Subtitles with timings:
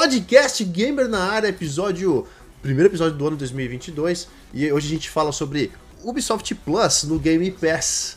[0.00, 2.26] Podcast Gamer na área, episódio.
[2.62, 4.28] Primeiro episódio do ano 2022.
[4.54, 5.70] E hoje a gente fala sobre
[6.02, 8.16] Ubisoft Plus no Game Pass.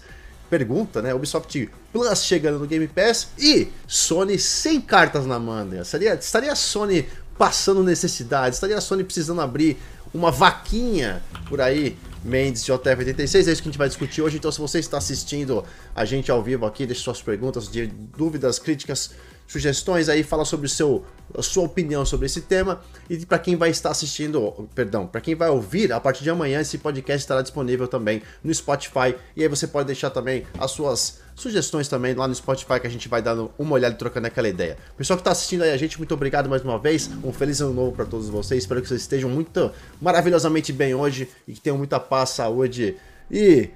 [0.50, 1.14] Pergunta, né?
[1.14, 5.82] Ubisoft Plus chegando no Game Pass e Sony sem cartas na manga.
[5.82, 7.06] Estaria, estaria a Sony
[7.38, 8.56] passando necessidade?
[8.56, 9.78] Estaria a Sony precisando abrir
[10.14, 14.38] uma vaquinha por aí Mendes JF86, é isso que a gente vai discutir hoje.
[14.38, 17.70] Então, se você está assistindo a gente ao vivo aqui, deixe suas perguntas,
[18.18, 19.12] dúvidas, críticas,
[19.54, 21.06] sugestões aí, fala sobre o seu,
[21.38, 22.82] a sua opinião sobre esse tema.
[23.08, 26.60] E para quem vai estar assistindo, perdão, para quem vai ouvir, a partir de amanhã
[26.60, 29.16] esse podcast estará disponível também no Spotify.
[29.36, 32.90] E aí você pode deixar também as suas sugestões também lá no Spotify que a
[32.90, 34.76] gente vai dando uma olhada e trocando aquela ideia.
[34.98, 37.10] Pessoal que está assistindo aí a gente, muito obrigado mais uma vez.
[37.24, 38.64] Um feliz ano novo para todos vocês.
[38.64, 42.98] Espero que vocês estejam muito maravilhosamente bem hoje e que tenham muita paz, saúde
[43.30, 43.70] e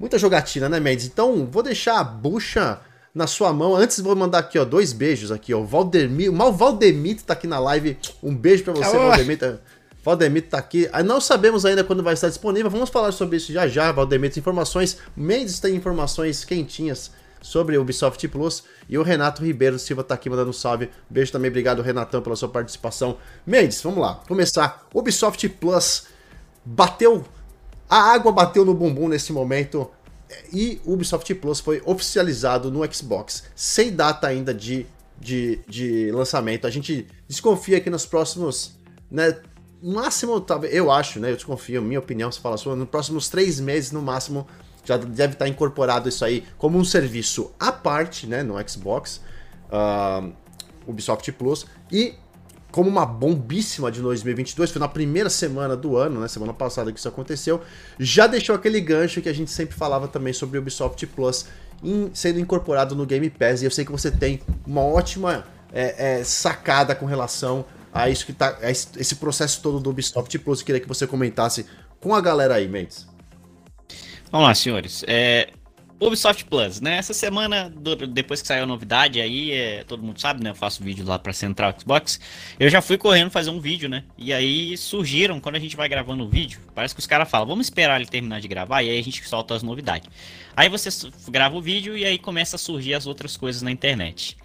[0.00, 1.06] muita jogatina, né, Mendes?
[1.06, 2.80] Então, vou deixar a bucha
[3.18, 3.74] na sua mão.
[3.74, 5.58] Antes vou mandar aqui, ó, dois beijos aqui, ó.
[5.58, 7.98] O Valdemir, o Mal Valdemito tá aqui na live.
[8.22, 9.58] Um beijo para você, Valdemito.
[10.04, 10.88] Valdemito tá aqui.
[11.04, 12.70] Não sabemos ainda quando vai estar disponível.
[12.70, 14.38] Vamos falar sobre isso já já, Valdemito.
[14.38, 14.98] Informações.
[15.16, 17.10] Mendes tem informações quentinhas
[17.42, 18.62] sobre o Ubisoft Plus.
[18.88, 20.88] E o Renato Ribeiro Silva tá aqui mandando um salve.
[21.10, 23.18] Beijo também, obrigado, Renatão, pela sua participação.
[23.44, 24.20] Mendes, vamos lá.
[24.28, 24.86] Começar.
[24.94, 26.04] Ubisoft Plus
[26.64, 27.24] bateu.
[27.90, 29.90] A água bateu no bumbum nesse momento.
[30.52, 34.86] E o Ubisoft Plus foi oficializado no Xbox, sem data ainda de,
[35.18, 36.66] de, de lançamento.
[36.66, 38.78] A gente desconfia que nos próximos
[39.10, 39.36] né,
[39.82, 41.30] máximo, eu acho, né?
[41.30, 44.46] Eu desconfio, minha opinião, se fala sua, nos próximos três meses, no máximo,
[44.84, 48.42] já deve estar incorporado isso aí como um serviço à parte, né?
[48.42, 49.20] No Xbox,
[49.70, 50.32] uh,
[50.86, 52.14] Ubisoft Plus, e
[52.78, 56.28] como uma bombíssima de 2022, foi na primeira semana do ano, né?
[56.28, 57.60] Semana passada que isso aconteceu,
[57.98, 61.46] já deixou aquele gancho que a gente sempre falava também sobre o Ubisoft Plus
[61.82, 66.20] in, sendo incorporado no Game Pass, e eu sei que você tem uma ótima é,
[66.20, 68.56] é, sacada com relação a isso que tá.
[68.62, 70.60] A esse processo todo do Ubisoft Plus.
[70.60, 71.66] Eu queria que você comentasse
[71.98, 73.08] com a galera aí, Mendes.
[74.30, 75.04] Vamos lá, senhores.
[75.08, 75.50] É,
[76.00, 76.96] Ubisoft Plus, né?
[76.96, 80.50] Essa semana, do, depois que saiu a novidade, aí é, todo mundo sabe, né?
[80.50, 82.20] Eu faço vídeo lá pra Central Xbox.
[82.58, 84.04] Eu já fui correndo fazer um vídeo, né?
[84.16, 87.48] E aí surgiram, quando a gente vai gravando o vídeo, parece que os caras falam,
[87.48, 90.08] vamos esperar ele terminar de gravar, e aí a gente solta as novidades.
[90.56, 90.88] Aí você
[91.28, 94.36] grava o vídeo e aí começa a surgir as outras coisas na internet.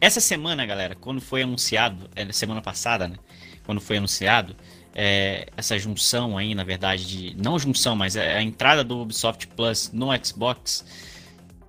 [0.00, 3.16] Essa semana, galera, quando foi anunciado, é, semana passada, né?
[3.64, 4.56] Quando foi anunciado,
[5.02, 7.42] é, essa junção aí, na verdade, de.
[7.42, 10.84] Não junção, mas a, a entrada do Ubisoft Plus no Xbox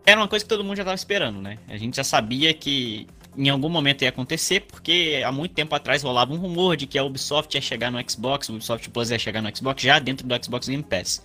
[0.06, 1.58] era uma coisa que todo mundo já estava esperando, né?
[1.70, 6.04] A gente já sabia que em algum momento ia acontecer, porque há muito tempo atrás
[6.04, 9.18] rolava um rumor de que a Ubisoft ia chegar no Xbox, o Ubisoft Plus ia
[9.18, 11.24] chegar no Xbox já dentro do Xbox Game Pass.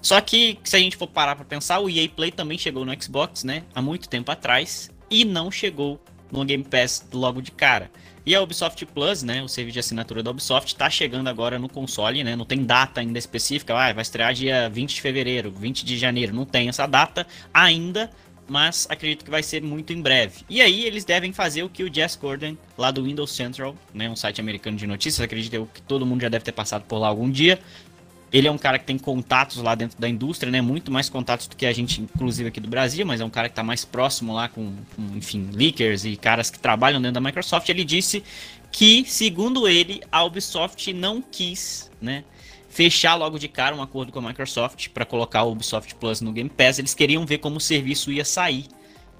[0.00, 3.02] Só que, se a gente for parar para pensar, o EA Play também chegou no
[3.02, 3.62] Xbox, né?
[3.74, 7.90] Há muito tempo atrás, e não chegou no Game Pass logo de cara.
[8.24, 11.68] E a Ubisoft Plus, né, o serviço de assinatura da Ubisoft, está chegando agora no
[11.68, 15.84] console, né, não tem data ainda específica, ah, vai estrear dia 20 de fevereiro, 20
[15.84, 18.08] de janeiro, não tem essa data ainda,
[18.46, 20.44] mas acredito que vai ser muito em breve.
[20.48, 24.08] E aí eles devem fazer o que o Jess Gordon, lá do Windows Central, né,
[24.08, 27.08] um site americano de notícias, acredito que todo mundo já deve ter passado por lá
[27.08, 27.58] algum dia,
[28.32, 30.62] ele é um cara que tem contatos lá dentro da indústria, né?
[30.62, 33.48] Muito mais contatos do que a gente, inclusive aqui do Brasil, mas é um cara
[33.48, 37.20] que está mais próximo lá com, com, enfim, leakers e caras que trabalham dentro da
[37.20, 37.68] Microsoft.
[37.68, 38.24] Ele disse
[38.70, 42.24] que, segundo ele, a Ubisoft não quis, né?
[42.70, 46.32] Fechar logo de cara um acordo com a Microsoft para colocar o Ubisoft Plus no
[46.32, 46.78] Game Pass.
[46.78, 48.66] Eles queriam ver como o serviço ia sair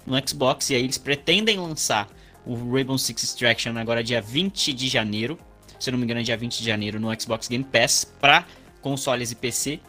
[0.07, 2.09] no Xbox e aí eles pretendem lançar
[2.47, 5.37] o Rainbow Six Extraction agora dia 20 de janeiro.
[5.79, 8.43] Se não me engano, é dia 20 de janeiro no Xbox Game Pass para
[8.83, 9.79] consoles e PC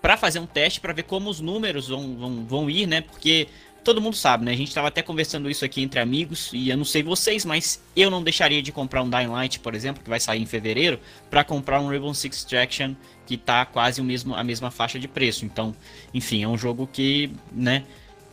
[0.00, 3.00] para fazer um teste para ver como os números vão, vão, vão ir, né?
[3.00, 3.48] Porque
[3.82, 4.52] todo mundo sabe, né?
[4.52, 7.82] A gente estava até conversando isso aqui entre amigos e eu não sei vocês, mas
[7.96, 11.00] eu não deixaria de comprar um Dying Light, por exemplo, que vai sair em fevereiro,
[11.28, 12.94] para comprar um Rainbow Six Extraction
[13.26, 15.44] que tá quase o mesmo, a mesma faixa de preço.
[15.44, 15.74] Então,
[16.14, 17.84] enfim, é um jogo que, né,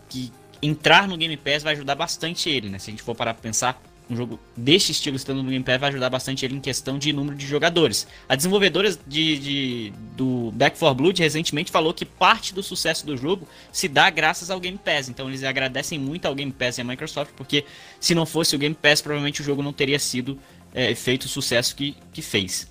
[0.10, 0.32] que
[0.62, 2.78] entrar no Game Pass vai ajudar bastante ele, né?
[2.78, 3.82] Se a gente for parar para pensar,
[4.14, 7.12] um jogo deste estilo estando no Game Pass vai ajudar bastante ele em questão de
[7.12, 8.08] número de jogadores.
[8.30, 13.18] A desenvolvedora de, de, do Back 4 Blood recentemente falou que parte do sucesso do
[13.18, 15.10] jogo se dá graças ao Game Pass.
[15.10, 17.66] Então eles agradecem muito ao Game Pass e à Microsoft, porque
[18.00, 20.40] se não fosse o Game Pass, provavelmente o jogo não teria sido
[20.74, 22.68] é, feito o sucesso que, que fez.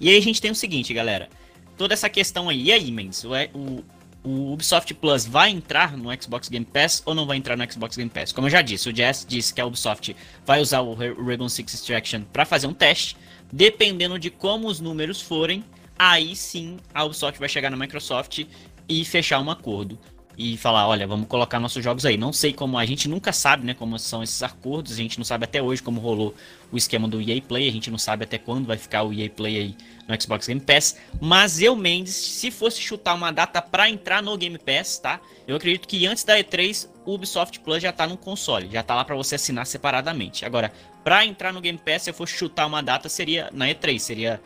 [0.00, 1.28] E aí a gente tem o seguinte, galera.
[1.76, 3.24] Toda essa questão aí, e aí, Mendes?
[3.24, 3.84] O, o,
[4.22, 7.96] o Ubisoft Plus vai entrar no Xbox Game Pass ou não vai entrar no Xbox
[7.96, 8.32] Game Pass?
[8.32, 10.14] Como eu já disse, o Jess disse que a Ubisoft
[10.44, 13.16] vai usar o Rainbow Six Extraction para fazer um teste.
[13.52, 15.64] Dependendo de como os números forem,
[15.98, 18.44] aí sim a Ubisoft vai chegar na Microsoft
[18.88, 19.98] e fechar um acordo.
[20.40, 22.16] E falar, olha, vamos colocar nossos jogos aí.
[22.16, 25.24] Não sei como, a gente nunca sabe, né, como são esses acordos, a gente não
[25.24, 26.34] sabe até hoje como rolou
[26.72, 29.28] o esquema do EA Play, a gente não sabe até quando vai ficar o EA
[29.28, 29.76] Play aí
[30.08, 34.34] no Xbox Game Pass, mas eu, Mendes, se fosse chutar uma data para entrar no
[34.38, 35.20] Game Pass, tá?
[35.46, 38.94] Eu acredito que antes da E3, o Ubisoft Plus já tá no console, já tá
[38.94, 40.46] lá para você assinar separadamente.
[40.46, 40.72] Agora,
[41.04, 44.40] para entrar no Game Pass, se eu fosse chutar uma data, seria na E3, seria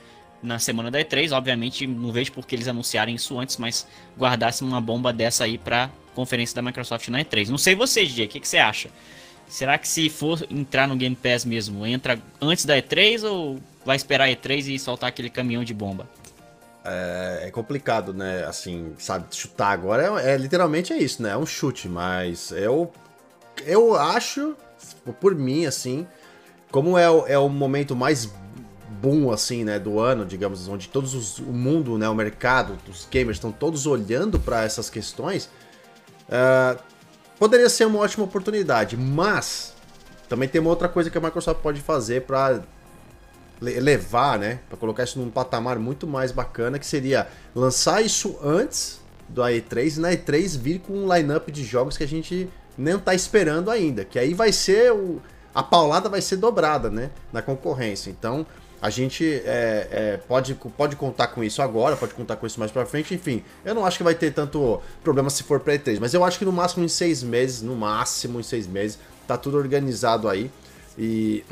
[0.45, 1.33] na semana da E3.
[1.33, 3.87] Obviamente, não vejo por que eles anunciarem isso antes, mas
[4.17, 7.49] guardassem uma bomba dessa aí pra conferência da Microsoft na E3.
[7.49, 8.91] Não sei você, DJ, o que, que você acha?
[9.49, 13.97] Será que se for entrar no Game Pass mesmo, entra antes da E3 ou vai
[13.97, 16.09] esperar a E3 e soltar aquele caminhão de bomba?
[16.85, 18.45] É, é complicado, né?
[18.45, 21.31] Assim, sabe, chutar agora é, é, literalmente é isso, né?
[21.31, 22.93] É um chute, mas eu
[23.67, 24.57] eu acho,
[25.21, 26.07] por mim, assim,
[26.71, 28.33] como é, é o momento mais
[28.89, 33.07] boom assim, né, do ano, digamos, onde todos os, o mundo, né, o mercado, os
[33.11, 35.49] gamers estão todos olhando para essas questões,
[36.29, 36.79] uh,
[37.39, 39.75] poderia ser uma ótima oportunidade, mas
[40.29, 42.63] também tem uma outra coisa que a Microsoft pode fazer para
[43.63, 49.01] elevar, né, para colocar isso num patamar muito mais bacana, que seria lançar isso antes
[49.29, 52.99] do E3 e na E3 vir com um lineup de jogos que a gente nem
[52.99, 55.23] tá esperando ainda, que aí vai ser o
[55.55, 58.11] a paulada vai ser dobrada, né, na concorrência.
[58.11, 58.45] Então,
[58.85, 62.71] a gente é, é, pode, pode contar com isso agora, pode contar com isso mais
[62.71, 63.43] pra frente, enfim.
[63.65, 66.39] Eu não acho que vai ter tanto problema se for pra E3, mas eu acho
[66.39, 70.51] que no máximo em seis meses, no máximo em seis meses, tá tudo organizado aí.
[70.99, 71.43] E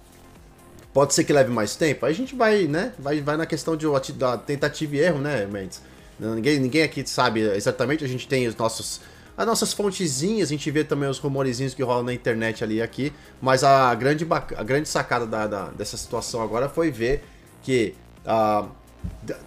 [0.94, 2.06] pode ser que leve mais tempo.
[2.06, 2.94] Aí a gente vai, né?
[2.98, 5.82] Vai, vai na questão de, da tentativa e erro, né, Mendes?
[6.18, 9.02] Ninguém, ninguém aqui sabe exatamente, a gente tem os nossos
[9.36, 13.12] as nossas fontezinhas, a gente vê também os rumorezinhos que rolam na internet ali aqui,
[13.40, 17.22] mas a grande, a grande sacada da, da dessa situação agora foi ver
[17.62, 17.94] que
[18.24, 18.68] uh,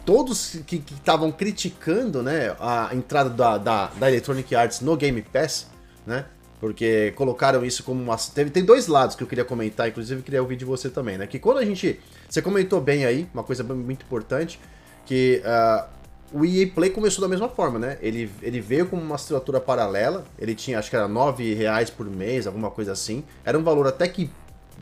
[0.05, 5.67] todos que estavam criticando né, a entrada da, da, da Electronic Arts no Game Pass,
[6.05, 6.25] né?
[6.59, 8.17] Porque colocaram isso como uma.
[8.17, 11.25] Teve, tem dois lados que eu queria comentar, inclusive queria ouvir de você também, né?
[11.25, 11.99] Que quando a gente.
[12.27, 14.59] Você comentou bem aí, uma coisa muito importante,
[15.05, 15.87] que uh,
[16.31, 17.97] o EA Play começou da mesma forma, né?
[18.01, 22.09] Ele, ele veio com uma estrutura paralela, ele tinha, acho que era 9 reais por
[22.09, 23.23] mês, alguma coisa assim.
[23.43, 24.29] Era um valor até que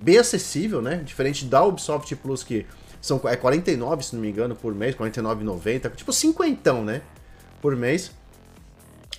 [0.02, 0.98] bem acessível, né?
[0.98, 2.66] Diferente da Ubisoft Plus, que
[3.02, 7.02] são, é 49, se não me engano, por mês, 49,90, tipo cinquentão, né?
[7.62, 8.12] Por mês.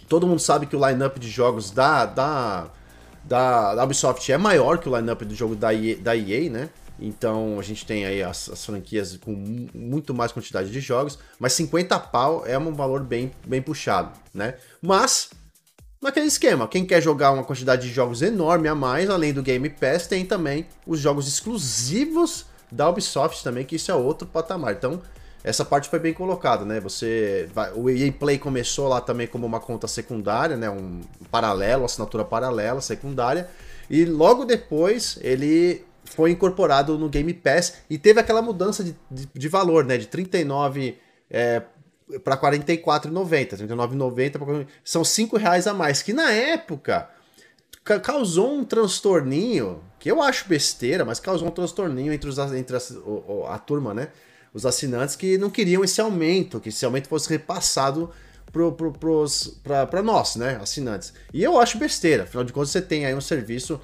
[0.08, 2.68] Todo mundo sabe que o lineup de jogos da, da,
[3.24, 6.70] da, da Ubisoft é maior que o lineup do jogo da EA, da EA né?
[6.98, 9.32] Então a gente tem aí as, as, franquias com
[9.74, 14.54] muito mais quantidade de jogos, mas 50 pau é um valor bem, bem puxado, né?
[14.82, 15.30] Mas,
[16.02, 19.68] naquele esquema, quem quer jogar uma quantidade de jogos enorme a mais, além do Game
[19.70, 24.74] Pass, tem também os jogos exclusivos da Ubisoft também, que isso é outro patamar.
[24.74, 25.00] Então,
[25.42, 26.80] essa parte foi bem colocada, né?
[26.80, 30.68] Você vai, o EA Play começou lá também como uma conta secundária, né?
[30.68, 33.48] Um paralelo, assinatura paralela, secundária.
[33.88, 39.28] E logo depois ele foi incorporado no Game Pass e teve aquela mudança de, de,
[39.32, 39.96] de valor, né?
[39.96, 40.98] De 39
[41.30, 41.62] é,
[42.24, 43.56] para 44,90.
[43.56, 46.02] 39,90 são 5 reais a mais.
[46.02, 47.08] Que na época
[48.02, 53.46] causou um transtorninho, que eu acho besteira, mas causou um transtorninho entre, os, entre o,
[53.46, 54.08] a turma, né?
[54.52, 58.10] Os assinantes que não queriam esse aumento, que esse aumento fosse repassado
[59.88, 60.58] para nós, né?
[60.60, 61.12] Assinantes.
[61.32, 63.80] E eu acho besteira, afinal de contas você tem aí um serviço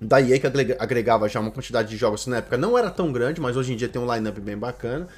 [0.00, 0.46] da EA que
[0.78, 3.76] agregava já uma quantidade de jogos na época não era tão grande, mas hoje em
[3.76, 5.08] dia tem um lineup bem bacana.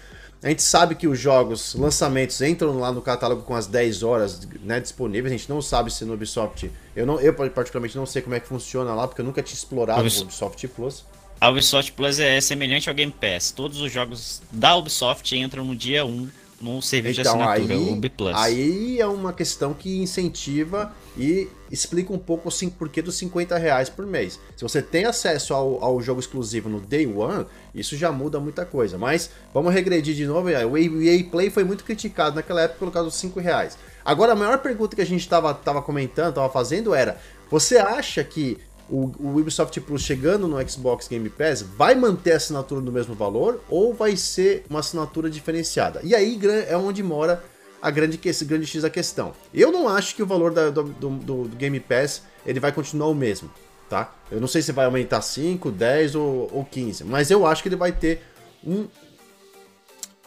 [0.42, 4.48] A gente sabe que os jogos, lançamentos, entram lá no catálogo com as 10 horas
[4.62, 5.34] né, disponíveis.
[5.34, 6.70] A gente não sabe se no Ubisoft.
[6.96, 9.54] Eu, não, eu, particularmente, não sei como é que funciona lá, porque eu nunca tinha
[9.54, 10.18] explorado Ubis...
[10.20, 11.04] o Ubisoft Plus.
[11.38, 13.50] A Ubisoft Plus é semelhante ao Game Pass.
[13.50, 17.90] Todos os jogos da Ubisoft entram no dia 1 no serviço então, de assinatura, aí,
[17.90, 18.36] o Plus.
[18.36, 23.88] Aí é uma questão que incentiva e explica um pouco o porquê dos 50 reais
[23.88, 24.38] por mês.
[24.56, 28.66] Se você tem acesso ao, ao jogo exclusivo no Day One, isso já muda muita
[28.66, 28.98] coisa.
[28.98, 30.48] Mas vamos regredir de novo.
[30.48, 33.78] O EA Play foi muito criticado naquela época por causa dos 5 reais.
[34.04, 37.18] Agora, a maior pergunta que a gente estava tava comentando, estava fazendo era:
[37.50, 38.58] você acha que
[38.90, 43.14] o, o Ubisoft Plus chegando no Xbox Game Pass vai manter a assinatura no mesmo
[43.14, 46.00] valor ou vai ser uma assinatura diferenciada?
[46.02, 47.42] E aí é onde mora
[47.80, 49.32] a grande, grande X da questão.
[49.54, 53.08] Eu não acho que o valor da, do, do, do, Game Pass ele vai continuar
[53.08, 53.50] o mesmo,
[53.88, 54.12] tá?
[54.30, 57.68] Eu não sei se vai aumentar 5, 10 ou, ou 15, mas eu acho que
[57.68, 58.22] ele vai ter
[58.66, 58.86] um,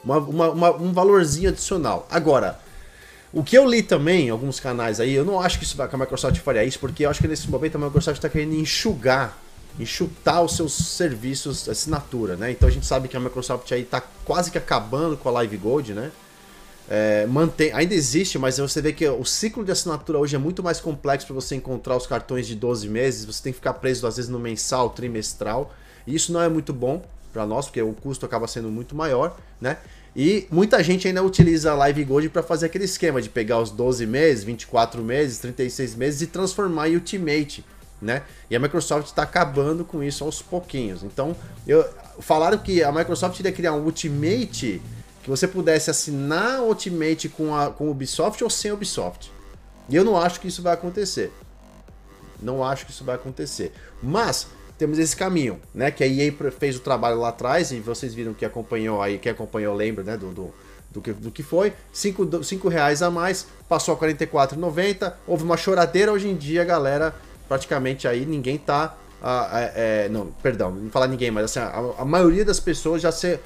[0.04, 2.08] uma, uma, uma, um valorzinho adicional.
[2.10, 2.60] Agora,
[3.34, 5.98] o que eu li também alguns canais aí, eu não acho que, isso, que a
[5.98, 9.38] Microsoft faria isso, porque eu acho que nesse momento a Microsoft está querendo enxugar,
[9.80, 12.52] enxutar os seus serviços assinatura, né?
[12.52, 15.58] Então a gente sabe que a Microsoft aí está quase que acabando com a Live
[15.58, 16.12] Gold, né?
[16.90, 20.62] é, mantém, ainda existe, mas você vê que o ciclo de assinatura hoje é muito
[20.62, 23.26] mais complexo para você encontrar os cartões de 12 meses.
[23.26, 25.74] Você tem que ficar preso às vezes no mensal, trimestral.
[26.06, 29.38] E isso não é muito bom para nós, porque o custo acaba sendo muito maior,
[29.60, 29.78] né?
[30.16, 33.72] E muita gente ainda utiliza a Live Gold para fazer aquele esquema de pegar os
[33.72, 37.66] 12 meses, 24 meses, 36 meses e transformar em Ultimate,
[38.00, 38.22] né?
[38.50, 41.02] E a Microsoft está acabando com isso aos pouquinhos.
[41.02, 41.84] Então, eu,
[42.20, 44.80] falaram que a Microsoft iria criar um Ultimate
[45.24, 49.32] que você pudesse assinar Ultimate com, a, com Ubisoft ou sem Ubisoft.
[49.90, 51.32] E eu não acho que isso vai acontecer.
[52.42, 53.72] Não acho que isso vai acontecer.
[54.02, 54.48] Mas
[54.84, 55.92] temos esse caminho, né?
[55.92, 59.30] Que a EA fez o trabalho lá atrás e vocês viram que acompanhou aí, que
[59.30, 60.18] acompanhou, lembra, né?
[60.18, 60.54] Do, do,
[60.92, 61.72] do, que, do que foi.
[61.94, 65.14] 5 cinco reais a mais, passou a R$ 44,90.
[65.26, 66.12] Houve uma choradeira.
[66.12, 67.16] Hoje em dia, galera,
[67.48, 68.98] praticamente aí ninguém tá.
[69.22, 69.72] Ah,
[70.12, 73.40] não, perdão, não falar ninguém, mas assim, a, a maioria das pessoas já se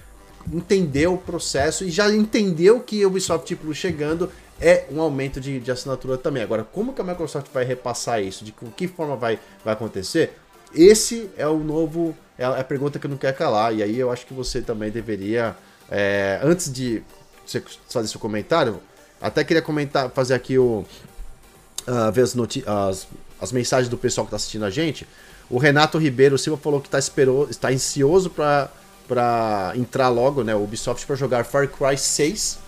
[0.52, 5.60] entendeu o processo e já entendeu que o Ubisoft Plus chegando é um aumento de,
[5.60, 6.42] de, assinatura também.
[6.42, 8.44] Agora, como que a Microsoft vai repassar isso?
[8.44, 10.34] De que forma vai, vai acontecer?
[10.74, 12.16] Esse é o novo.
[12.38, 13.74] É a pergunta que eu não quero calar.
[13.74, 15.56] E aí eu acho que você também deveria.
[15.90, 17.02] É, antes de
[17.46, 18.80] você fazer seu comentário,
[19.22, 20.86] até queria comentar, fazer aqui o.
[21.88, 23.08] Uh, ver as, as,
[23.40, 25.08] as mensagens do pessoal que está assistindo a gente.
[25.50, 28.70] O Renato Ribeiro Silva falou que tá esperou, está ansioso para
[29.08, 32.60] para entrar logo, né, o Ubisoft para jogar Far Cry 6.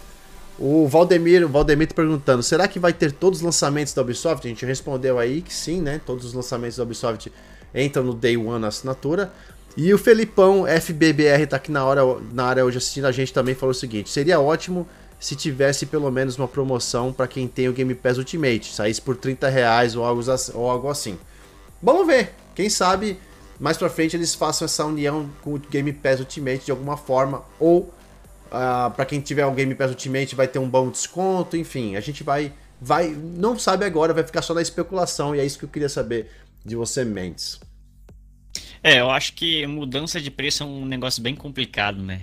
[0.58, 4.46] O Valdemir, o Valdemir tá perguntando, será que vai ter todos os lançamentos da Ubisoft?
[4.46, 6.02] A gente respondeu aí que sim, né?
[6.06, 7.32] Todos os lançamentos da Ubisoft
[7.74, 9.32] entram no Day One na assinatura.
[9.78, 12.02] E o Felipão FBBR tá aqui na hora
[12.34, 14.88] na área hoje assistindo a gente também falou o seguinte: seria ótimo
[15.20, 19.18] se tivesse pelo menos uma promoção para quem tem o Game Pass Ultimate, saísse por
[19.18, 20.22] 30 reais ou algo,
[20.54, 21.20] ou algo assim.
[21.82, 23.20] Vamos ver, quem sabe
[23.60, 27.44] mais pra frente eles façam essa união com o Game Pass Ultimate de alguma forma,
[27.60, 27.92] ou uh,
[28.52, 32.00] ah, para quem tiver o Game Pass Ultimate vai ter um bom desconto, enfim, a
[32.00, 35.66] gente vai, vai, não sabe agora, vai ficar só na especulação, e é isso que
[35.66, 36.32] eu queria saber
[36.66, 37.60] de você, Mendes.
[38.82, 42.22] É, eu acho que mudança de preço é um negócio bem complicado, né?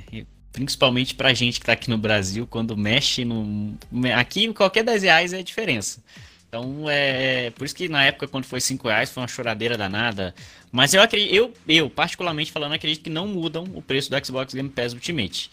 [0.57, 3.76] principalmente pra gente que tá aqui no Brasil, quando mexe no.
[4.16, 6.02] Aqui qualquer 10 reais é a diferença.
[6.49, 9.76] Então, é, é por isso que na época, quando foi 5 reais, foi uma choradeira
[9.76, 10.35] danada.
[10.73, 14.55] Mas eu acredito, eu, eu, particularmente falando, acredito que não mudam o preço do Xbox
[14.55, 15.50] Game Pass Ultimate.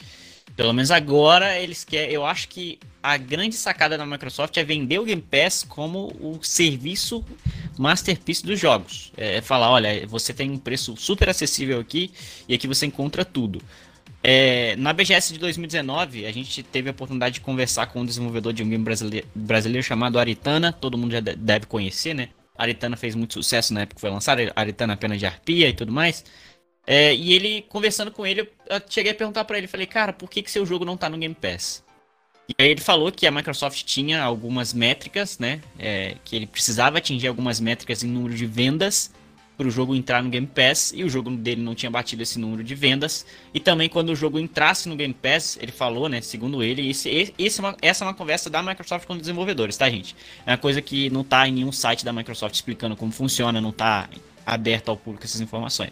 [0.55, 2.13] Pelo menos agora eles querem.
[2.13, 6.39] Eu acho que a grande sacada da Microsoft é vender o Game Pass como o
[6.43, 7.25] serviço
[7.77, 9.11] masterpiece dos jogos.
[9.17, 12.11] É falar, olha, você tem um preço super acessível aqui
[12.47, 13.61] e aqui você encontra tudo.
[14.23, 18.53] É, na BGS de 2019, a gente teve a oportunidade de conversar com um desenvolvedor
[18.53, 22.29] de um game brasileiro, brasileiro chamado Aritana, todo mundo já deve conhecer, né?
[22.57, 25.91] Aritana fez muito sucesso na época que foi lançado, Aritana apenas de arpia e tudo
[25.91, 26.23] mais.
[26.85, 30.29] É, e ele, conversando com ele, eu cheguei a perguntar para ele, falei, cara, por
[30.29, 31.83] que, que seu jogo não tá no Game Pass?
[32.49, 35.61] E aí ele falou que a Microsoft tinha algumas métricas, né?
[35.79, 39.11] É, que ele precisava atingir algumas métricas em número de vendas
[39.57, 42.39] para o jogo entrar no Game Pass e o jogo dele não tinha batido esse
[42.39, 43.25] número de vendas.
[43.53, 47.33] E também quando o jogo entrasse no Game Pass, ele falou, né, segundo ele, esse,
[47.37, 50.15] esse é essa é uma conversa da Microsoft com os desenvolvedores, tá, gente?
[50.45, 53.71] É uma coisa que não tá em nenhum site da Microsoft explicando como funciona, não
[53.71, 54.09] tá
[54.45, 55.91] aberto ao público essas informações.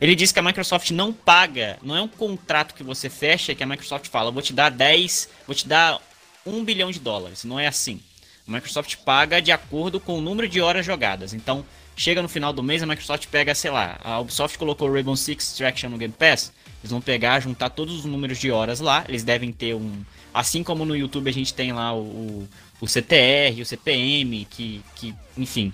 [0.00, 3.62] Ele disse que a Microsoft não paga, não é um contrato que você fecha que
[3.62, 6.00] a Microsoft fala, vou te dar 10, vou te dar
[6.44, 7.44] 1 bilhão de dólares.
[7.44, 8.00] Não é assim.
[8.46, 11.34] A Microsoft paga de acordo com o número de horas jogadas.
[11.34, 11.64] Então,
[11.96, 15.16] chega no final do mês, a Microsoft pega, sei lá, a Ubisoft colocou o Rainbow
[15.16, 19.04] Six Extraction no Game Pass, eles vão pegar, juntar todos os números de horas lá,
[19.08, 20.04] eles devem ter um...
[20.32, 22.46] Assim como no YouTube a gente tem lá o,
[22.80, 25.72] o CTR, o CPM, que, que enfim,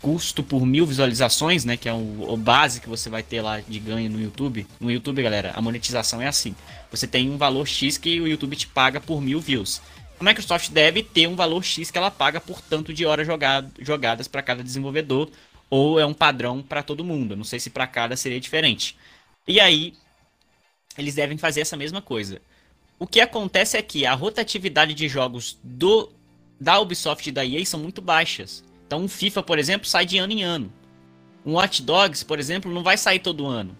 [0.00, 3.60] custo por mil visualizações, né, que é o, o, base que você vai ter lá
[3.60, 4.66] de ganho no YouTube.
[4.80, 6.54] No YouTube, galera, a monetização é assim.
[6.90, 9.80] Você tem um valor X que o YouTube te paga por mil views.
[10.20, 13.70] A Microsoft deve ter um valor X que ela paga por tanto de horas jogado,
[13.80, 15.30] jogadas para cada desenvolvedor
[15.70, 17.36] ou é um padrão para todo mundo.
[17.36, 18.96] Não sei se para cada seria diferente.
[19.46, 19.94] E aí,
[20.96, 22.40] eles devem fazer essa mesma coisa.
[22.98, 26.10] O que acontece é que a rotatividade de jogos do
[26.60, 28.64] da Ubisoft e da EA são muito baixas.
[28.88, 30.72] Então, um FIFA, por exemplo, sai de ano em ano.
[31.44, 33.76] Um Watch Dogs, por exemplo, não vai sair todo ano.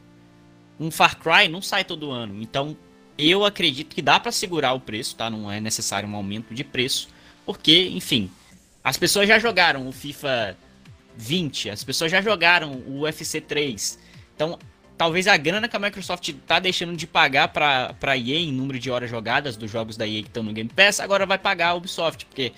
[0.78, 2.40] Um Far Cry não sai todo ano.
[2.42, 2.76] Então,
[3.16, 5.30] eu acredito que dá para segurar o preço, tá?
[5.30, 7.08] Não é necessário um aumento de preço,
[7.46, 8.30] porque, enfim,
[8.84, 10.54] as pessoas já jogaram o FIFA
[11.16, 13.98] 20, as pessoas já jogaram o UFC 3.
[14.36, 14.58] Então,
[14.98, 18.90] talvez a grana que a Microsoft tá deixando de pagar para EA em número de
[18.90, 21.74] horas jogadas dos jogos da EA que estão no Game Pass, agora vai pagar a
[21.74, 22.52] Ubisoft, porque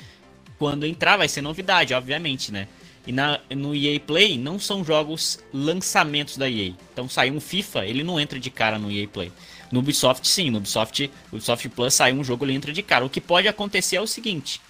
[0.61, 2.69] quando entrar vai ser novidade, obviamente, né?
[3.07, 6.75] E na, no EA Play não são jogos lançamentos da EA.
[6.93, 9.33] Então saiu um FIFA, ele não entra de cara no EA Play.
[9.73, 13.07] No Ubisoft sim, no Ubisoft, Ubisoft Plus sai um jogo, ele entra de cara.
[13.07, 14.61] O que pode acontecer é o seguinte: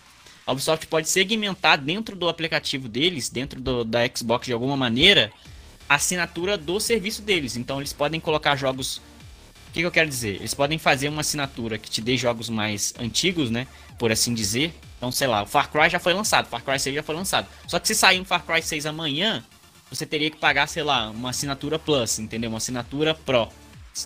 [0.47, 5.33] a Ubisoft pode segmentar dentro do aplicativo deles, dentro do, da Xbox de alguma maneira,
[5.89, 7.57] a assinatura do serviço deles.
[7.57, 8.99] Então eles podem colocar jogos.
[8.99, 10.37] O que, que eu quero dizer?
[10.37, 13.67] Eles podem fazer uma assinatura que te dê jogos mais antigos, né?
[13.99, 14.73] Por assim dizer.
[15.01, 17.47] Então, sei lá, o Far Cry já foi lançado, Far Cry 6 já foi lançado.
[17.67, 19.43] Só que se sair um Far Cry 6 amanhã,
[19.91, 22.51] você teria que pagar, sei lá, uma assinatura Plus, entendeu?
[22.51, 23.49] Uma assinatura Pro.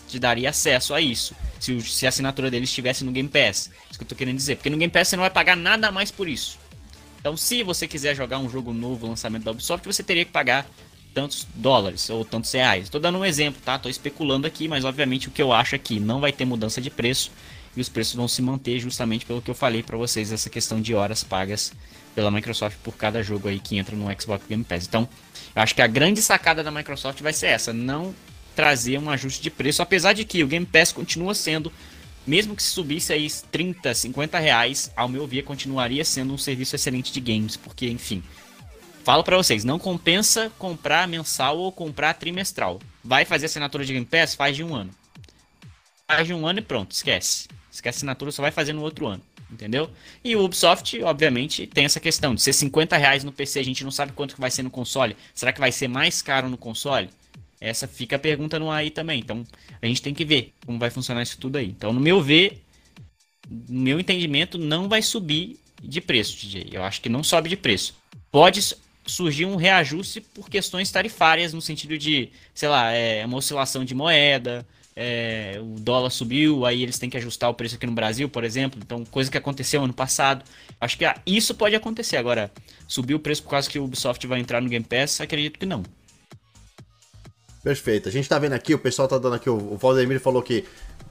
[0.07, 1.35] Te daria acesso a isso.
[1.59, 3.69] Se, se a assinatura deles estivesse no Game Pass.
[3.89, 4.55] Isso que eu tô querendo dizer.
[4.55, 6.57] Porque no Game Pass você não vai pagar nada mais por isso.
[7.19, 10.65] Então, se você quiser jogar um jogo novo, lançamento da Ubisoft, você teria que pagar
[11.13, 12.85] tantos dólares ou tantos reais.
[12.85, 13.75] Estou dando um exemplo, tá?
[13.75, 16.89] Estou especulando aqui, mas obviamente o que eu acho aqui não vai ter mudança de
[16.89, 17.31] preço
[17.75, 20.81] e os preços vão se manter justamente pelo que eu falei para vocês, essa questão
[20.81, 21.73] de horas pagas
[22.15, 24.85] pela Microsoft por cada jogo aí que entra no Xbox Game Pass.
[24.87, 25.07] Então,
[25.55, 28.15] eu acho que a grande sacada da Microsoft vai ser essa, não
[28.55, 31.71] trazer um ajuste de preço, apesar de que o Game Pass continua sendo,
[32.25, 36.75] mesmo que se subisse aí 30, 50 reais, ao meu ver, continuaria sendo um serviço
[36.75, 38.23] excelente de games, porque, enfim,
[39.03, 42.79] falo para vocês, não compensa comprar mensal ou comprar trimestral.
[43.03, 44.33] Vai fazer assinatura de Game Pass?
[44.33, 44.91] Faz de um ano.
[46.07, 47.47] Faz de um ano e pronto, esquece.
[47.75, 49.21] Esquece a assinatura, só vai fazer no outro ano.
[49.51, 49.89] Entendeu?
[50.23, 53.83] E o Ubisoft, obviamente, tem essa questão de ser 50 reais no PC, a gente
[53.83, 55.15] não sabe quanto que vai ser no console.
[55.33, 57.09] Será que vai ser mais caro no console?
[57.59, 59.19] Essa fica a pergunta no aí também.
[59.19, 59.45] Então,
[59.81, 61.67] a gente tem que ver como vai funcionar isso tudo aí.
[61.67, 62.63] Então, no meu ver,
[63.47, 66.69] no meu entendimento, não vai subir de preço, DJ.
[66.71, 67.95] Eu acho que não sobe de preço.
[68.31, 73.85] Pode surgir um reajuste por questões tarifárias, no sentido de, sei lá, é uma oscilação
[73.85, 74.65] de moeda,
[74.95, 78.43] é, o dólar subiu, aí eles têm que ajustar o preço aqui no Brasil, por
[78.43, 78.79] exemplo.
[78.81, 80.43] Então, coisa que aconteceu ano passado.
[80.79, 82.15] Acho que ah, isso pode acontecer.
[82.15, 82.49] Agora,
[82.87, 85.65] subir o preço por causa que o Ubisoft vai entrar no Game Pass, acredito que
[85.65, 85.83] não.
[87.61, 88.07] Perfeito.
[88.07, 90.63] A gente tá vendo aqui, o pessoal tá dando aqui, o Valdemir falou que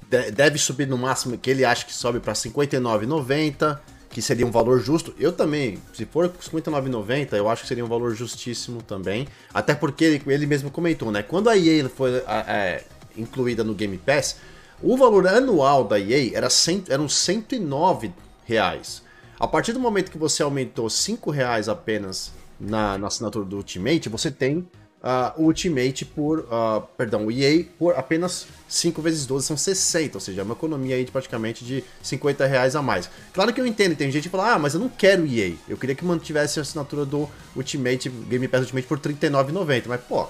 [0.09, 4.81] deve subir no máximo, que ele acha que sobe para 59,90, que seria um valor
[4.81, 5.13] justo.
[5.19, 9.27] Eu também, se for 59,90, eu acho que seria um valor justíssimo também.
[9.53, 11.25] Até porque ele, ele mesmo comentou, né?
[11.25, 12.85] Quando a EA foi é,
[13.17, 14.37] incluída no Game Pass,
[14.83, 18.13] o valor anual da EA era 100, eram 109
[18.45, 19.03] reais.
[19.39, 24.09] A partir do momento que você aumentou 5 reais apenas na, na assinatura do Ultimate,
[24.09, 24.59] você tem
[25.05, 30.17] uh, o Ultimate por, uh, perdão, o EA por apenas 5 vezes 12 são 60,
[30.17, 33.11] ou seja, é uma economia aí de praticamente de 50 reais a mais.
[33.33, 35.77] Claro que eu entendo, tem gente que fala, ah, mas eu não quero EA, eu
[35.77, 40.27] queria que mantivesse a assinatura do Ultimate, Game Pass Ultimate por R$39,90, mas pô,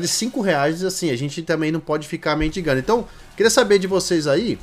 [0.00, 2.80] de 5 reais, assim, a gente também não pode ficar mendigando.
[2.80, 4.58] Então, queria saber de vocês aí,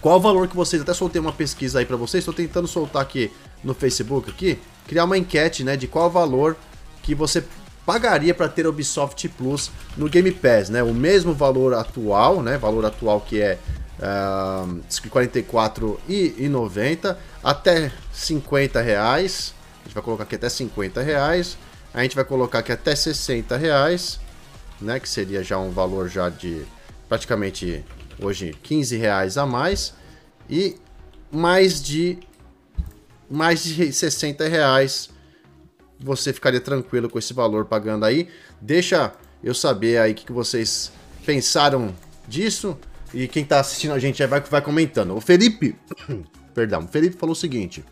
[0.00, 3.02] qual o valor que vocês, até soltei uma pesquisa aí para vocês, estou tentando soltar
[3.02, 3.30] aqui
[3.62, 6.56] no Facebook aqui, criar uma enquete, né, de qual valor
[7.02, 7.44] que você
[7.84, 10.82] pagaria para ter Ubisoft Plus no Game Pass, né?
[10.82, 12.56] O mesmo valor atual, né?
[12.56, 13.58] Valor atual que é
[13.98, 19.52] uh, R$ 44,90 até 50 reais.
[19.82, 21.58] A gente vai colocar aqui até 50 reais.
[21.94, 24.18] A gente vai colocar aqui até 60 reais,
[24.80, 24.98] né?
[24.98, 26.66] Que seria já um valor já de
[27.08, 27.84] praticamente
[28.20, 29.94] hoje 15 reais a mais.
[30.50, 30.76] E
[31.30, 32.18] mais de
[33.30, 35.08] mais de 60 reais
[35.98, 38.28] você ficaria tranquilo com esse valor pagando aí.
[38.60, 40.90] Deixa eu saber aí o que, vocês
[41.24, 41.94] pensaram
[42.26, 42.76] disso.
[43.12, 45.16] E quem está assistindo a gente vai, vai comentando.
[45.16, 45.76] O Felipe,
[46.52, 47.84] perdão, o Felipe falou o seguinte: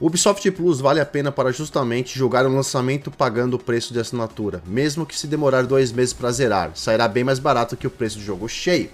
[0.00, 4.00] o Ubisoft Plus vale a pena para justamente jogar um lançamento pagando o preço de
[4.00, 7.90] assinatura, mesmo que se demorar dois meses para zerar, sairá bem mais barato que o
[7.90, 8.90] preço do jogo cheio.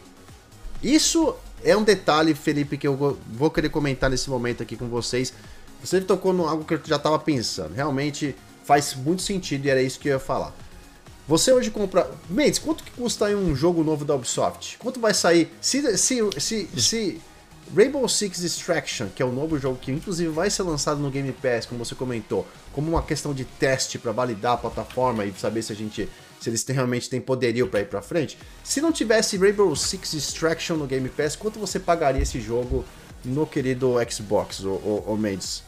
[0.82, 5.32] Isso é um detalhe, Felipe, que eu vou querer comentar nesse momento aqui com vocês.
[5.80, 7.72] Você tocou no algo que eu já estava pensando.
[7.72, 10.52] Realmente faz muito sentido e era isso que eu ia falar.
[11.28, 12.10] Você hoje compra.
[12.28, 14.76] Mendes, quanto que custa um jogo novo da Ubisoft?
[14.78, 15.52] Quanto vai sair?
[15.60, 17.20] Se, se, se, se
[17.74, 21.32] Rainbow Six Extraction, que é o novo jogo que inclusive vai ser lançado no Game
[21.32, 25.62] Pass, como você comentou, como uma questão de teste para validar a plataforma e saber
[25.62, 26.08] se a gente
[26.40, 28.38] se eles realmente têm poderio para ir para frente.
[28.62, 32.84] Se não tivesse Rainbow Six Extraction no Game Pass, quanto você pagaria esse jogo
[33.24, 35.64] no querido Xbox, o, o, o Mendes?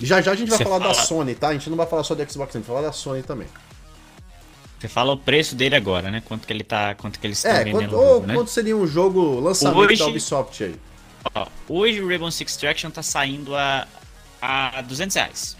[0.00, 0.92] Já já a gente vai falar fala...
[0.92, 1.48] da Sony, tá?
[1.48, 3.46] A gente não vai falar só do Xbox, a gente vai falar da Sony também.
[4.78, 6.22] Você fala o preço dele agora, né?
[6.26, 8.34] Quanto que ele tá, quanto que eles estão é, vendendo quanto, ou jogo, né?
[8.34, 9.98] quanto seria um jogo lançamento Hoje...
[9.98, 10.74] da Ubisoft aí?
[11.34, 13.86] Ó, hoje o Rainbow Six Extraction tá saindo a,
[14.40, 15.56] a 200 reais,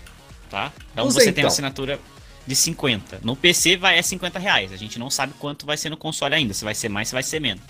[0.51, 0.73] tá?
[0.93, 2.01] Então você tem uma assinatura
[2.47, 3.21] de 50.
[3.23, 4.73] No PC vai é 50 reais.
[4.73, 6.53] A gente não sabe quanto vai ser no console ainda.
[6.53, 7.63] Se vai ser mais, se vai ser menos.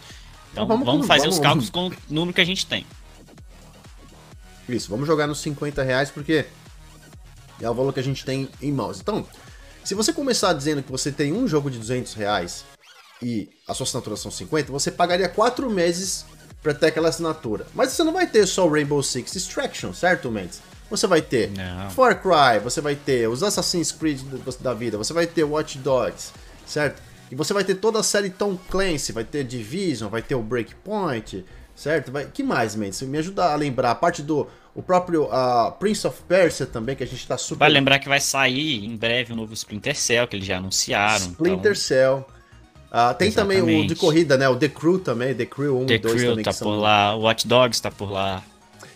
[0.53, 2.87] Então, então vamos, vamos, fazer vamos, os cálculos com o número que a gente tem.
[4.69, 6.47] Isso, vamos jogar nos 50 reais porque
[7.61, 9.01] É o valor que a gente tem em mãos.
[9.01, 9.27] Então,
[9.85, 12.65] se você começar dizendo que você tem um jogo de 200 reais
[13.23, 16.25] e a sua assinatura são 50, você pagaria 4 meses
[16.65, 17.67] para ter aquela assinatura.
[17.75, 20.63] Mas você não vai ter só o Rainbow Six Extraction, certo, Mendes?
[20.89, 21.91] Você vai ter Não.
[21.91, 24.21] Far Cry, você vai ter os Assassin's Creed
[24.61, 26.33] da vida, você vai ter Watch Dogs,
[26.67, 27.03] certo?
[27.31, 30.43] E você vai ter toda a série Tom Clancy, vai ter Division, vai ter o
[30.43, 31.45] Breakpoint,
[31.77, 32.11] certo?
[32.11, 32.27] Vai...
[32.27, 33.03] que mais, Mendes?
[33.03, 37.05] Me ajuda a lembrar a parte do o próprio uh, Prince of Persia também, que
[37.05, 37.61] a gente tá super...
[37.61, 41.27] Vai lembrar que vai sair em breve o novo Splinter Cell, que eles já anunciaram.
[41.27, 41.75] Splinter então...
[41.75, 42.27] Cell.
[42.95, 43.61] Uh, tem Exatamente.
[43.61, 44.49] também o de corrida, né?
[44.49, 46.45] O The Crew também, The Crew 1 The e 2 Crew também.
[46.45, 48.41] tá por lá, o Watch Dogs tá por lá.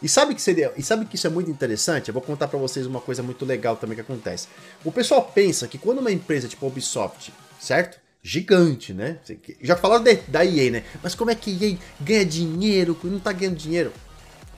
[0.01, 2.07] E sabe que seria, e sabe que isso é muito interessante?
[2.07, 4.47] Eu vou contar para vocês uma coisa muito legal também que acontece.
[4.85, 7.99] O pessoal pensa que quando uma empresa tipo a Ubisoft, certo?
[8.23, 9.19] Gigante, né?
[9.61, 10.85] Já falaram da EA, né?
[11.03, 12.97] Mas como é que EA ganha dinheiro?
[13.03, 13.93] Não tá ganhando dinheiro?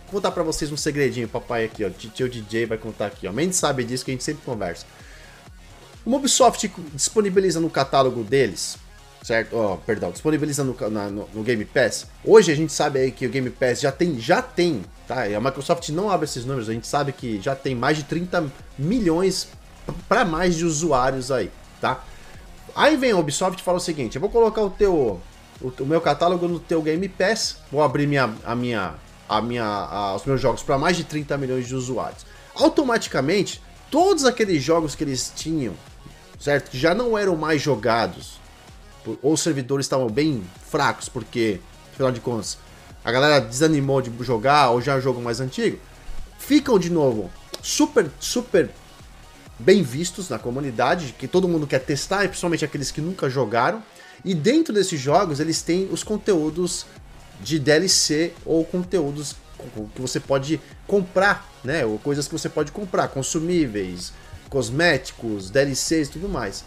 [0.04, 1.88] Vou contar pra vocês um segredinho, papai aqui, ó.
[1.88, 3.32] Tio DJ vai contar aqui, ó.
[3.32, 4.84] Mendes sabe disso que a gente sempre conversa.
[6.04, 8.76] O Ubisoft disponibiliza no catálogo deles,
[9.22, 9.56] certo?
[9.56, 12.06] Oh, perdão, disponibiliza no, na, no, no, Game Pass.
[12.24, 15.28] Hoje a gente sabe aí que o Game Pass já tem, já tem, tá?
[15.28, 18.04] E a Microsoft não abre esses números, a gente sabe que já tem mais de
[18.04, 19.48] 30 milhões
[20.08, 22.04] para mais de usuários aí, tá?
[22.74, 25.20] Aí vem a Ubisoft e fala o seguinte: eu vou colocar o teu
[25.60, 28.94] o, o meu catálogo no teu Game Pass, vou abrir minha, a minha
[29.30, 32.26] a minha, a, os meus jogos para mais de 30 milhões de usuários.
[32.52, 35.74] Automaticamente, todos aqueles jogos que eles tinham,
[36.40, 36.68] certo?
[36.72, 38.40] Que já não eram mais jogados,
[39.22, 41.60] ou os servidores estavam bem fracos, porque,
[41.92, 42.58] afinal de contas,
[43.04, 45.78] a galera desanimou de jogar, ou já jogo mais antigo,
[46.38, 47.30] ficam de novo
[47.62, 48.70] super, super
[49.58, 53.82] bem vistos na comunidade, que todo mundo quer testar, principalmente aqueles que nunca jogaram.
[54.24, 56.86] E dentro desses jogos, eles têm os conteúdos
[57.40, 59.34] de DLC ou conteúdos
[59.94, 61.84] que você pode comprar, né?
[61.84, 64.12] Ou coisas que você pode comprar, consumíveis,
[64.48, 66.64] cosméticos, DLCs e tudo mais.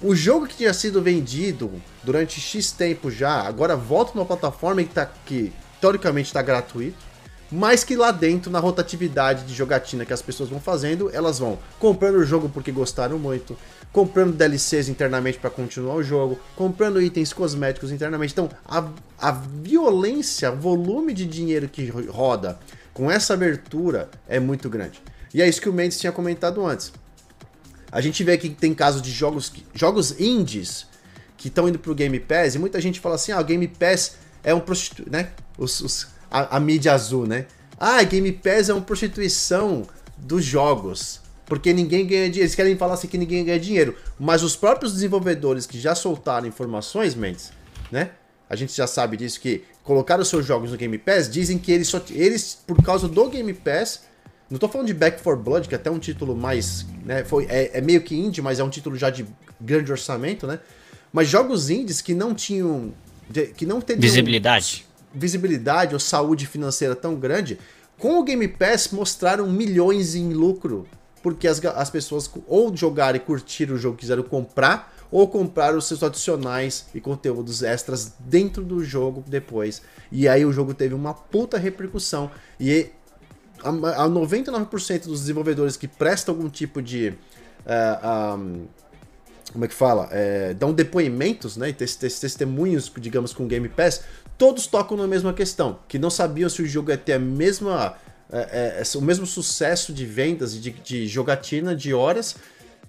[0.00, 1.70] O jogo que tinha sido vendido
[2.04, 7.08] durante X tempo já, agora volta numa plataforma que, tá, que teoricamente está gratuito
[7.50, 11.58] mas que lá dentro, na rotatividade de jogatina que as pessoas vão fazendo, elas vão
[11.78, 13.56] comprando o jogo porque gostaram muito,
[13.90, 18.32] comprando DLCs internamente para continuar o jogo, comprando itens cosméticos internamente.
[18.32, 18.86] Então, a,
[19.18, 22.58] a violência, o volume de dinheiro que roda
[22.92, 25.00] com essa abertura é muito grande.
[25.32, 26.92] E é isso que o Mendes tinha comentado antes.
[27.90, 30.86] A gente vê aqui que tem casos de jogos, jogos indies
[31.36, 34.16] que estão indo pro Game Pass e muita gente fala assim: ah, o Game Pass
[34.42, 35.30] é um prostituto, né?
[35.56, 37.46] Os, os a, a mídia azul, né?
[37.78, 41.20] Ah, Game Pass é uma prostituição dos jogos.
[41.46, 42.40] Porque ninguém ganha dinheiro.
[42.40, 43.96] Eles querem falar assim que ninguém ganha dinheiro.
[44.18, 47.52] Mas os próprios desenvolvedores que já soltaram informações, Mendes,
[47.90, 48.10] né?
[48.50, 51.88] A gente já sabe disso que colocaram seus jogos no Game Pass, dizem que eles
[51.88, 52.02] só.
[52.10, 54.02] Eles, por causa do Game Pass.
[54.50, 56.86] Não tô falando de Back 4 Blood, que é até um título mais.
[57.04, 59.26] Né, foi, é, é meio que indie, mas é um título já de
[59.60, 60.58] grande orçamento, né?
[61.12, 62.92] Mas jogos indies que não tinham.
[63.56, 64.00] que não teriam.
[64.00, 67.58] Visibilidade visibilidade ou saúde financeira tão grande,
[67.98, 70.86] com o Game Pass mostraram milhões em lucro,
[71.22, 75.86] porque as, as pessoas ou jogaram e curtiram o jogo, quiseram comprar, ou compraram os
[75.86, 79.82] seus adicionais e conteúdos extras dentro do jogo depois.
[80.12, 82.30] E aí o jogo teve uma puta repercussão.
[82.60, 82.90] E
[83.62, 87.08] a, a 99% dos desenvolvedores que prestam algum tipo de.
[87.08, 87.14] Uh,
[87.66, 88.66] eh, um,
[89.52, 90.08] como é que fala?
[90.12, 91.72] É, dão depoimentos, né?
[91.72, 94.02] Testemunhos, digamos, com Game Pass,
[94.36, 97.96] todos tocam na mesma questão, que não sabiam se o jogo ia ter a mesma,
[98.30, 102.36] é, é, o mesmo sucesso de vendas e de, de jogatina de horas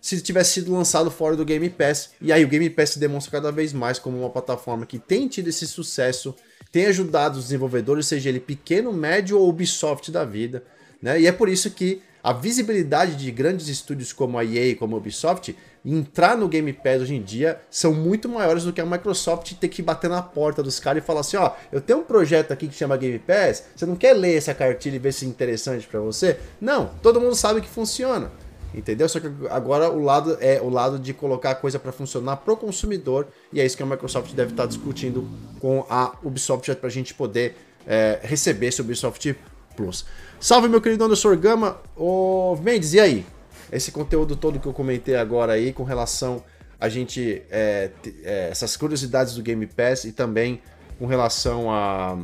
[0.02, 2.12] se tivesse sido lançado fora do Game Pass.
[2.22, 5.28] E aí o Game Pass se demonstra cada vez mais como uma plataforma que tem
[5.28, 6.34] tido esse sucesso,
[6.72, 10.64] tem ajudado os desenvolvedores, seja ele pequeno, médio ou Ubisoft da vida,
[11.02, 11.20] né?
[11.20, 15.00] E é por isso que a visibilidade de grandes estúdios como a EA, como a
[15.00, 15.56] Ubisoft,
[15.86, 19.70] entrar no Game Pass hoje em dia são muito maiores do que a Microsoft ter
[19.70, 22.68] que bater na porta dos caras e falar assim, ó, eu tenho um projeto aqui
[22.68, 25.88] que chama Game Pass, você não quer ler essa cartilha e ver se é interessante
[25.88, 26.38] para você?
[26.60, 28.30] Não, todo mundo sabe que funciona.
[28.74, 29.10] Entendeu?
[29.10, 32.56] Só que agora o lado é o lado de colocar a coisa para funcionar pro
[32.56, 35.28] consumidor e é isso que a Microsoft deve estar tá discutindo
[35.60, 37.56] com a Ubisoft para a gente poder
[37.88, 39.36] é, receber esse Ubisoft
[39.76, 40.06] Plus.
[40.40, 41.78] Salve meu querido Anderson Gama.
[41.96, 43.26] Ô Mendes, e aí?
[43.72, 46.44] esse conteúdo todo que eu comentei agora aí com relação
[46.80, 47.92] a gente é,
[48.24, 50.62] é, essas curiosidades do Game Pass e também
[50.98, 52.18] com relação a,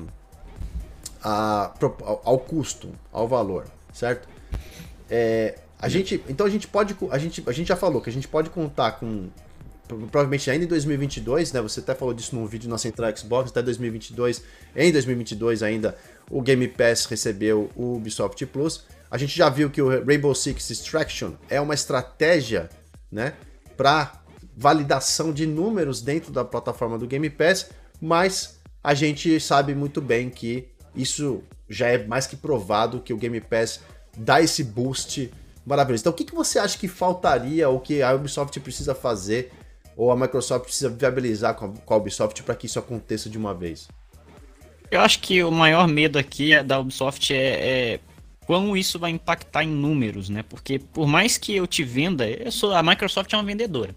[1.22, 1.74] a
[2.24, 4.28] ao custo, ao valor, certo?
[5.10, 8.14] É, a gente, então a gente pode, a gente, a gente já falou que a
[8.14, 9.30] gente pode contar com
[9.88, 11.62] provavelmente ainda em 2022, né?
[11.62, 14.42] Você até falou disso num vídeo na Central Xbox, até 2022,
[14.76, 15.96] em 2022 ainda
[16.30, 20.72] o Game Pass recebeu o Ubisoft Plus A gente já viu que o Rainbow Six
[20.72, 22.70] Extraction é uma estratégia,
[23.12, 23.34] né,
[23.78, 24.24] para
[24.58, 27.70] validação de números dentro da plataforma do Game Pass,
[28.02, 33.18] mas a gente sabe muito bem que isso já é mais que provado que o
[33.18, 33.82] Game Pass
[34.18, 35.32] dá esse boost
[35.66, 36.02] maravilhoso.
[36.02, 39.52] Então, o que, que você acha que faltaria ou que a Ubisoft precisa fazer
[39.98, 43.38] ou a Microsoft precisa viabilizar com a, com a Ubisoft para que isso aconteça de
[43.38, 43.88] uma vez?
[44.92, 48.00] Eu acho que o maior medo aqui é da Ubisoft é, é
[48.78, 50.44] isso vai impactar em números, né?
[50.44, 53.96] Porque por mais que eu te venda, eu sou a Microsoft é uma vendedora.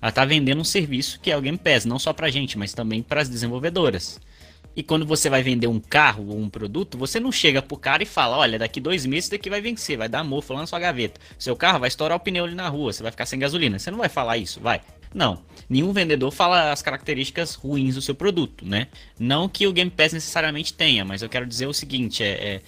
[0.00, 2.74] Ela está vendendo um serviço que é o Game Pass, não só para gente, mas
[2.74, 4.20] também para as desenvolvedoras.
[4.76, 8.02] E quando você vai vender um carro ou um produto, você não chega pro cara
[8.02, 10.66] e fala: olha, daqui dois meses isso daqui vai vencer, vai dar mofo lá na
[10.66, 11.18] sua gaveta.
[11.38, 13.78] Seu carro vai estourar o pneu ali na rua, você vai ficar sem gasolina.
[13.78, 14.82] Você não vai falar isso, vai.
[15.14, 18.88] Não, nenhum vendedor fala as características ruins do seu produto, né?
[19.18, 22.60] Não que o Game Pass necessariamente tenha, mas eu quero dizer o seguinte: é, é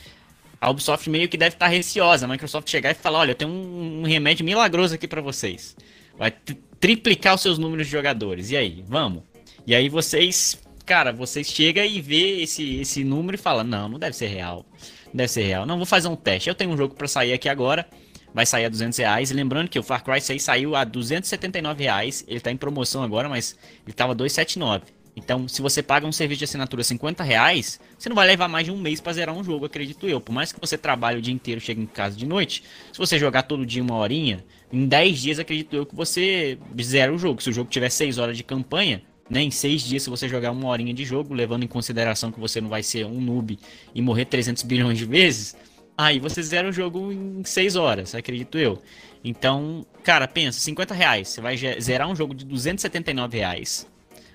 [0.59, 2.25] a Ubisoft meio que deve estar receosa.
[2.25, 5.77] A Microsoft chegar e falar: olha, eu tenho um, um remédio milagroso aqui para vocês.
[6.16, 6.33] Vai
[6.81, 8.51] triplicar os seus números de jogadores.
[8.51, 9.23] E aí, vamos?
[9.66, 13.98] E aí vocês cara, você chega e vê esse, esse número e fala: não, não
[13.98, 14.64] deve ser real.
[15.09, 15.66] Não deve ser real.
[15.66, 16.48] Não, vou fazer um teste.
[16.48, 17.87] Eu tenho um jogo para sair aqui agora.
[18.33, 19.31] Vai sair a 200 reais.
[19.31, 22.24] lembrando que o Far Cry 6 saiu a 279 reais.
[22.27, 24.98] Ele tá em promoção agora, mas ele tava 279.
[25.16, 28.64] Então, se você paga um serviço de assinatura 50 reais, você não vai levar mais
[28.64, 30.20] de um mês para zerar um jogo, acredito eu.
[30.20, 33.18] Por mais que você trabalhe o dia inteiro, chegue em casa de noite, se você
[33.18, 37.42] jogar todo dia uma horinha, em 10 dias acredito eu que você zera o jogo.
[37.42, 40.50] Se o jogo tiver 6 horas de campanha, né, em seis dias, se você jogar
[40.50, 43.58] uma horinha de jogo, levando em consideração que você não vai ser um noob
[43.94, 45.56] e morrer 300 bilhões de vezes,
[45.96, 48.80] aí você zera o jogo em seis horas, acredito eu.
[49.22, 53.86] Então, cara, pensa, 50 reais, você vai zerar um jogo de 279 reais.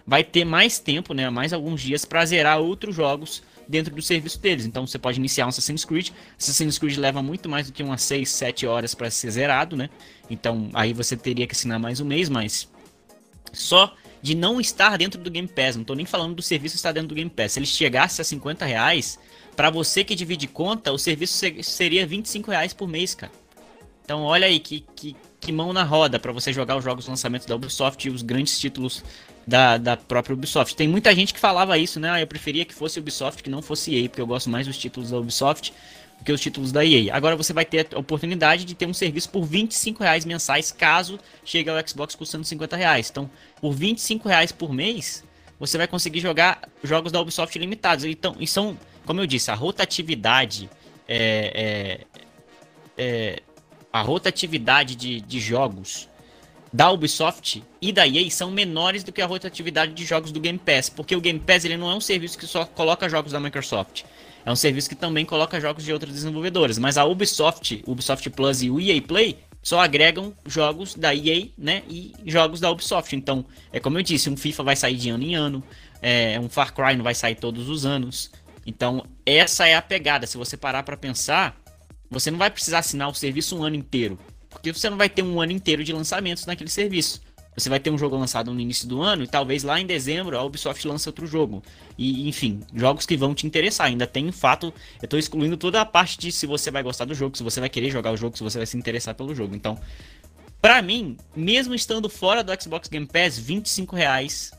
[0.06, 4.40] Vai ter mais tempo, né, mais alguns dias para zerar outros jogos dentro do serviço
[4.40, 4.66] deles.
[4.66, 6.10] Então você pode iniciar um Assassin's Creed.
[6.38, 9.90] Assassin's Creed leva muito mais do que umas 6, 7 horas para ser zerado, né?
[10.30, 12.70] Então aí você teria que assinar mais um mês, mas
[13.54, 15.76] só de não estar dentro do Game Pass.
[15.76, 17.52] Não tô nem falando do serviço estar dentro do Game Pass.
[17.52, 19.20] Se ele chegasse a 50 reais,
[19.54, 23.32] para você que divide conta, o serviço seria 25 reais por mês, cara.
[24.06, 27.46] Então olha aí que, que, que mão na roda para você jogar os jogos lançamentos
[27.46, 29.04] da Ubisoft e os grandes títulos
[29.46, 30.74] da, da própria Ubisoft.
[30.74, 32.10] Tem muita gente que falava isso, né?
[32.10, 34.78] Ah, eu preferia que fosse Ubisoft que não fosse EA, porque eu gosto mais dos
[34.78, 35.74] títulos da Ubisoft
[36.24, 37.16] que os títulos da EA.
[37.16, 41.20] Agora você vai ter a oportunidade de ter um serviço por 25 reais mensais, caso
[41.44, 43.10] chegue ao Xbox custando 50 reais.
[43.10, 45.24] Então, por 25 reais por mês,
[45.60, 48.06] você vai conseguir jogar jogos da Ubisoft limitados.
[48.06, 50.70] Então, e são, como eu disse, a rotatividade
[51.08, 52.00] é,
[52.98, 53.44] é, é
[53.92, 56.10] a rotatividade de, de jogos
[56.74, 60.58] da Ubisoft e da EA são menores do que a rotatividade de jogos do Game
[60.58, 63.40] Pass, porque o Game Pass ele não é um serviço que só coloca jogos da
[63.40, 64.04] Microsoft.
[64.46, 68.62] É um serviço que também coloca jogos de outras desenvolvedoras, mas a Ubisoft, Ubisoft Plus
[68.62, 73.16] e o EA Play só agregam jogos da EA, né, e jogos da Ubisoft.
[73.16, 75.64] Então, é como eu disse, um FIFA vai sair de ano em ano,
[76.02, 78.30] é, um Far Cry não vai sair todos os anos.
[78.66, 80.28] Então, essa é a pegada.
[80.28, 81.56] Se você parar para pensar,
[82.10, 84.20] você não vai precisar assinar o serviço um ano inteiro.
[84.50, 87.22] Porque você não vai ter um ano inteiro de lançamentos naquele serviço.
[87.56, 90.38] Você vai ter um jogo lançado no início do ano e talvez lá em dezembro
[90.38, 91.64] a Ubisoft lance outro jogo.
[91.98, 93.88] E, enfim, jogos que vão te interessar.
[93.88, 97.14] Ainda tem fato, eu estou excluindo toda a parte de se você vai gostar do
[97.14, 99.56] jogo, se você vai querer jogar o jogo, se você vai se interessar pelo jogo.
[99.56, 99.78] Então,
[100.62, 104.52] para mim, mesmo estando fora do Xbox Game Pass, 25 reais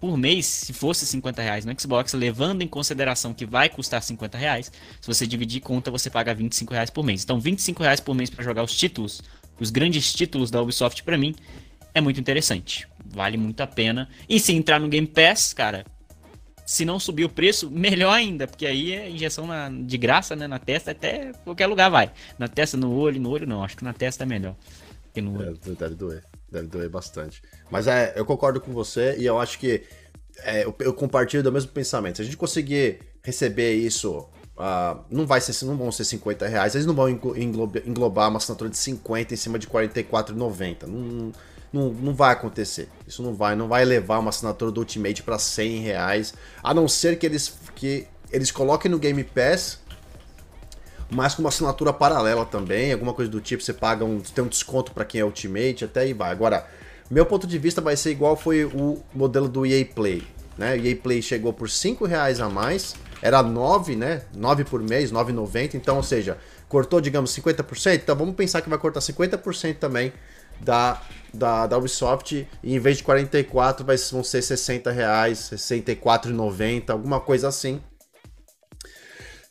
[0.00, 4.36] por mês, se fosse 50 reais no Xbox, levando em consideração que vai custar 50
[4.36, 7.24] reais, se você dividir conta, você paga 25 reais por mês.
[7.24, 9.22] Então, 25 reais por mês para jogar os títulos,
[9.58, 11.34] os grandes títulos da Ubisoft para mim,
[11.94, 12.88] é muito interessante.
[13.04, 14.08] Vale muito a pena.
[14.28, 15.86] E se entrar no Game Pass, cara,
[16.66, 20.46] se não subir o preço, melhor ainda, porque aí é injeção na, de graça, né?
[20.46, 22.10] Na testa, até qualquer lugar vai.
[22.38, 23.62] Na testa, no olho, no olho não.
[23.62, 24.56] Acho que na testa é melhor.
[25.12, 25.58] Que no olho.
[25.66, 26.24] É, deve doer.
[26.50, 27.42] Deve doer bastante.
[27.70, 29.82] Mas é, eu concordo com você e eu acho que
[30.42, 32.16] é, eu, eu, compartilho do mesmo pensamento.
[32.16, 36.74] Se a gente conseguir receber isso, uh, não vai ser, não vão ser 50 reais,
[36.74, 40.86] eles não vão englobar, uma assinatura de 50 em cima de 44,90.
[40.86, 41.32] Não,
[41.74, 42.88] não, não vai acontecer.
[43.06, 46.86] Isso não vai, não vai levar uma assinatura do Ultimate para 100 reais, a não
[46.86, 49.82] ser que eles, que eles coloquem no Game Pass
[51.10, 54.48] mas com uma assinatura paralela também, alguma coisa do tipo, você paga um, tem um
[54.48, 56.30] desconto para quem é Ultimate, até aí vai.
[56.30, 56.66] Agora,
[57.10, 60.22] meu ponto de vista vai ser igual foi o modelo do EA Play.
[60.56, 60.76] Né?
[60.76, 64.22] O EA Play chegou por 5 reais a mais, era 9, né?
[64.34, 65.74] 9 por mês, 9,90.
[65.74, 67.94] Então, ou seja, cortou, digamos, 50%.
[68.02, 70.12] Então vamos pensar que vai cortar 50% também
[70.60, 71.00] da,
[71.32, 72.46] da, da Ubisoft.
[72.62, 77.80] E em vez de 44, vai, vão ser 60 reais, 64,90, alguma coisa assim.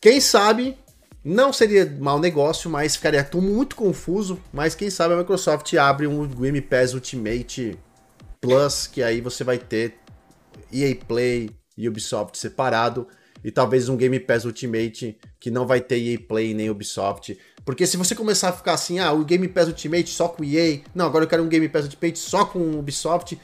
[0.02, 0.78] Quem sabe
[1.24, 4.38] Não seria mau negócio, mas ficaria muito confuso.
[4.52, 7.80] Mas quem sabe a Microsoft abre um Game Pass Ultimate
[8.42, 9.96] Plus, que aí você vai ter
[10.72, 13.08] EA Play e Ubisoft separado.
[13.42, 17.38] E talvez um Game Pass Ultimate que não vai ter EA Play nem Ubisoft.
[17.66, 20.82] Porque se você começar a ficar assim, ah, o Game Pass Ultimate só com EA,
[20.94, 23.40] não, agora eu quero um Game Pass Ultimate só com Ubisoft,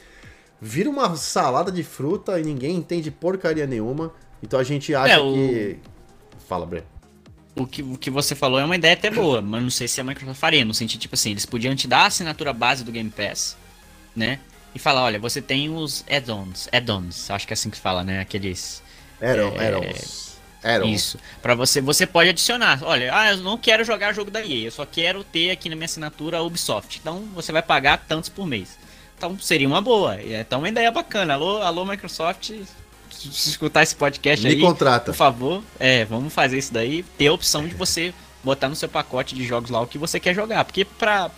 [0.60, 4.14] vira uma salada de fruta e ninguém entende porcaria nenhuma.
[4.44, 5.34] Então a gente acha é, o...
[5.34, 5.78] que.
[6.48, 6.84] Fala, Bre.
[7.56, 10.00] O que, o que você falou é uma ideia até boa, mas não sei se
[10.00, 12.92] a Microsoft faria, no sentido, tipo assim, eles podiam te dar a assinatura base do
[12.92, 13.58] Game Pass,
[14.16, 14.40] né?
[14.74, 18.20] E falar, olha, você tem os add-ons, add-ons, acho que é assim que fala, né?
[18.20, 18.82] Aqueles.
[19.20, 20.29] Add-ons.
[20.64, 21.18] É, Add Isso.
[21.42, 22.80] Para você, você pode adicionar.
[22.84, 25.76] Olha, ah, eu não quero jogar jogo da EA, eu só quero ter aqui na
[25.76, 27.00] minha assinatura a Ubisoft.
[27.00, 28.78] Então você vai pagar tantos por mês.
[29.18, 30.22] Então seria uma boa.
[30.22, 31.34] Então uma ideia bacana.
[31.34, 32.52] Alô, alô Microsoft,
[33.10, 35.12] se escutar esse podcast Me aí, contrata.
[35.12, 38.88] por favor, é, vamos fazer isso daí, ter a opção de você botar no seu
[38.88, 41.30] pacote de jogos lá o que você quer jogar, porque pra,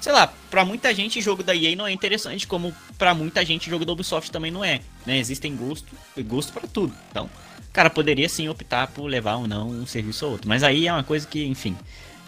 [0.00, 3.70] sei lá, pra muita gente jogo da EA não é interessante, como pra muita gente
[3.70, 7.30] jogo da Ubisoft também não é, né, existem gosto, gosto para tudo, então,
[7.72, 10.92] cara, poderia sim optar por levar ou não um serviço ou outro, mas aí é
[10.92, 11.76] uma coisa que, enfim,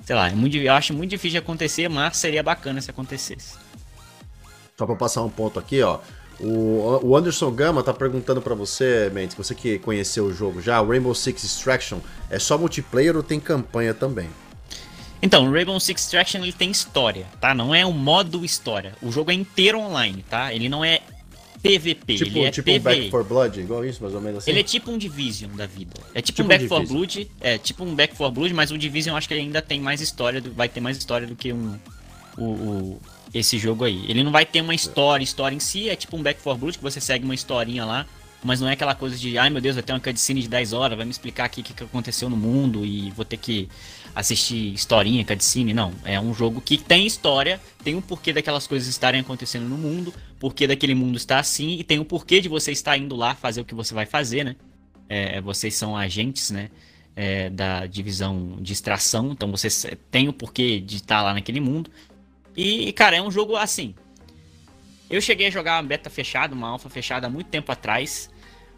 [0.05, 3.57] sei lá, é muito, eu acho muito difícil de acontecer, mas seria bacana se acontecesse.
[4.77, 6.01] Só pra passar um ponto aqui, ó,
[6.41, 10.89] o, Anderson Gama tá perguntando para você, Mendes, você que conheceu o jogo já, o
[10.89, 14.29] Rainbow Six Extraction é só multiplayer ou tem campanha também?
[15.23, 17.55] Então, o Rainbow Six Extraction ele tem história, tá?
[17.55, 18.95] Não é um modo história.
[19.01, 20.53] O jogo é inteiro online, tá?
[20.53, 21.01] Ele não é
[21.65, 22.79] PVP, tipo, ele é tipo PVE.
[22.79, 24.51] um Back 4 Blood, igual isso, mais ou menos assim?
[24.51, 25.95] Ele é tipo um Division da vida.
[26.15, 28.77] É tipo, tipo um Back 4 Blood, é tipo um Back 4 Blood, mas o
[28.77, 31.55] Division eu acho que ele ainda tem mais história, vai ter mais história do que
[31.55, 31.79] um
[32.37, 33.01] o, o
[33.33, 34.05] esse jogo aí.
[34.09, 36.79] Ele não vai ter uma história, história em si, é tipo um Back 4 Blood
[36.79, 38.07] que você segue uma historinha lá,
[38.43, 40.75] mas não é aquela coisa de, ai meu Deus, vai ter uma cutscene de 10
[40.75, 43.69] horas, vai me explicar aqui o que, que aconteceu no mundo e vou ter que
[44.15, 45.93] assistir historinha, cutscene, não.
[46.05, 50.15] É um jogo que tem história, tem um porquê daquelas coisas estarem acontecendo no mundo,
[50.39, 53.35] porquê daquele mundo está assim, e tem o um porquê de você estar indo lá
[53.35, 54.57] fazer o que você vai fazer, né?
[55.09, 56.71] É, vocês são agentes, né?
[57.17, 61.91] É, da divisão de extração, então você tem o porquê de estar lá naquele mundo.
[62.57, 63.95] E, cara, é um jogo assim.
[65.09, 68.31] Eu cheguei a jogar uma beta fechada, uma alfa fechada há muito tempo atrás.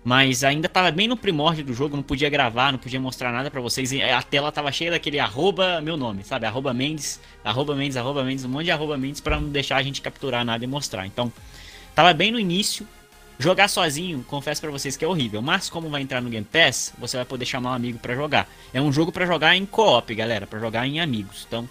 [0.07, 3.51] Mas ainda tava bem no primórdio do jogo, não podia gravar, não podia mostrar nada
[3.51, 3.91] para vocês.
[3.93, 6.47] A tela tava cheia daquele arroba meu nome, sabe?
[6.47, 9.83] Arroba Mendes, arroba Mendes, arroba Mendes, um monte de arroba Mendes pra não deixar a
[9.83, 11.09] gente capturar nada e mostrar.
[11.09, 11.33] Então,
[11.93, 12.87] tava bem no início.
[13.37, 15.43] Jogar sozinho, confesso para vocês que é horrível.
[15.43, 18.49] Mas como vai entrar no Game Pass, você vai poder chamar um amigo para jogar.
[18.73, 21.45] É um jogo para jogar em co-op, galera, para jogar em amigos.
[21.49, 21.69] Então,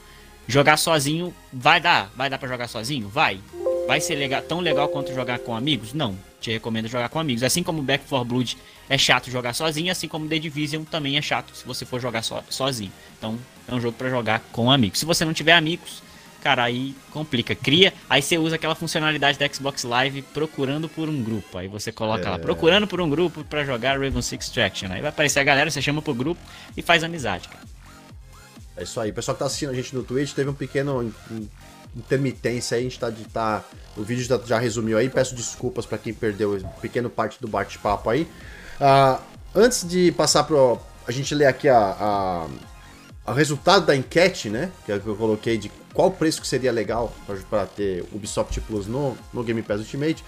[0.48, 3.08] Jogar sozinho vai dar, vai dar para jogar sozinho?
[3.08, 3.40] Vai.
[3.88, 5.94] Vai ser legal, tão legal quanto jogar com amigos?
[5.94, 6.16] Não.
[6.46, 7.42] Te recomendo jogar com amigos.
[7.42, 8.56] Assim como Back 4 Blood
[8.88, 12.22] é chato jogar sozinho, assim como The Division também é chato se você for jogar
[12.22, 12.92] so, sozinho.
[13.18, 13.36] Então,
[13.68, 15.00] é um jogo para jogar com amigos.
[15.00, 16.04] Se você não tiver amigos,
[16.44, 17.56] cara, aí complica.
[17.56, 21.58] Cria, aí você usa aquela funcionalidade da Xbox Live procurando por um grupo.
[21.58, 22.30] Aí você coloca é...
[22.30, 24.92] lá, procurando por um grupo para jogar Raven Six Extraction.
[24.92, 26.40] Aí vai aparecer a galera, você chama pro grupo
[26.78, 27.66] e faz amizade, cara.
[28.78, 29.10] É isso aí.
[29.10, 31.12] O pessoal que tá assistindo a gente no Twitch teve um pequeno
[31.96, 33.64] intermitência aí, a gente tá, de, tá
[33.96, 38.10] o vídeo já, já resumiu aí, peço desculpas para quem perdeu pequeno parte do bate-papo
[38.10, 38.28] aí.
[38.80, 39.22] Uh,
[39.56, 42.48] antes de passar pro a gente ler aqui a, a,
[43.28, 47.14] a, resultado da enquete, né, que é eu coloquei de qual preço que seria legal
[47.50, 50.24] para ter Ubisoft Plus no, no Game Pass Ultimate,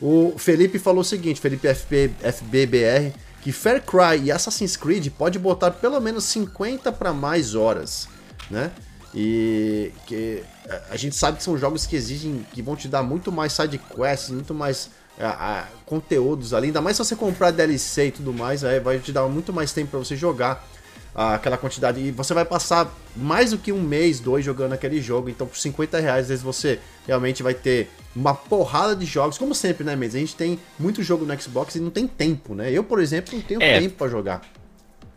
[0.00, 5.38] o Felipe falou o seguinte, Felipe FB, FBBR, que Far Cry e Assassin's Creed pode
[5.38, 8.08] botar pelo menos 50 para mais horas,
[8.50, 8.72] né?
[9.14, 10.42] E que
[10.90, 13.78] a gente sabe que são jogos que exigem, que vão te dar muito mais side
[13.78, 14.86] quests, muito mais
[15.18, 18.98] uh, uh, conteúdos ali, ainda mais se você comprar DLC e tudo mais, aí vai
[18.98, 20.66] te dar muito mais tempo para você jogar
[21.14, 22.00] aquela quantidade.
[22.00, 25.28] E você vai passar mais do que um mês, dois jogando aquele jogo.
[25.28, 29.36] Então, por 50 reais, às vezes você realmente vai ter uma porrada de jogos.
[29.38, 30.16] Como sempre, né, Mendes?
[30.16, 32.70] A gente tem muito jogo no Xbox e não tem tempo, né?
[32.70, 34.42] Eu, por exemplo, não tenho é, tempo para jogar.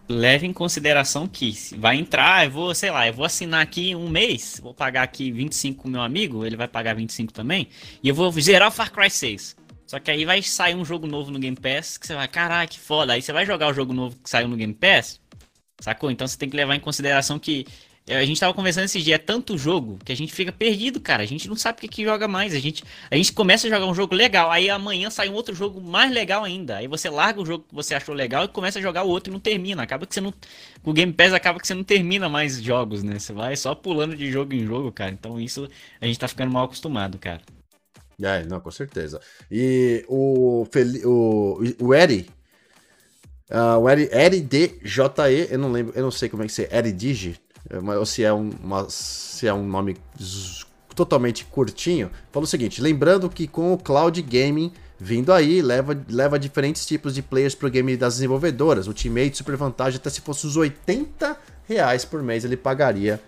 [0.07, 4.07] Leve em consideração que vai entrar, eu vou, sei lá, eu vou assinar aqui um
[4.07, 7.67] mês, vou pagar aqui 25 com meu amigo, ele vai pagar 25 também,
[8.03, 9.55] e eu vou zerar o Far Cry 6.
[9.87, 12.67] Só que aí vai sair um jogo novo no Game Pass, que você vai, caralho,
[12.67, 13.13] que foda.
[13.13, 15.19] Aí você vai jogar o jogo novo que saiu no Game Pass,
[15.79, 16.09] Sacou?
[16.09, 17.65] Então você tem que levar em consideração que
[18.07, 21.23] a gente tava conversando esses dias, é tanto jogo que a gente fica perdido, cara.
[21.23, 22.53] A gente não sabe o que, que joga mais.
[22.53, 25.55] A gente, a gente começa a jogar um jogo legal, aí amanhã sai um outro
[25.55, 26.77] jogo mais legal ainda.
[26.77, 29.31] Aí você larga o jogo que você achou legal e começa a jogar o outro
[29.31, 29.81] e não termina.
[29.81, 30.31] Acaba que você não.
[30.83, 33.17] O Game Pass acaba que você não termina mais jogos, né?
[33.17, 35.09] Você vai só pulando de jogo em jogo, cara.
[35.09, 35.67] Então isso
[35.99, 37.41] a gente tá ficando mal acostumado, cara.
[38.21, 39.19] É, não, com certeza.
[39.49, 40.67] E o,
[41.03, 42.27] o, o Eri
[43.47, 47.37] Uh, o RDJE, eu não lembro, eu não sei como é que se é, RDigi,
[47.97, 49.97] ou se é, um, uma, se é um nome
[50.93, 56.39] totalmente curtinho, falou o seguinte: lembrando que com o cloud gaming vindo aí, leva, leva
[56.39, 58.87] diferentes tipos de players pro game das desenvolvedoras.
[58.87, 61.37] Ultimate, Super Vantagem, até se fosse uns 80
[61.67, 63.19] reais por mês ele pagaria.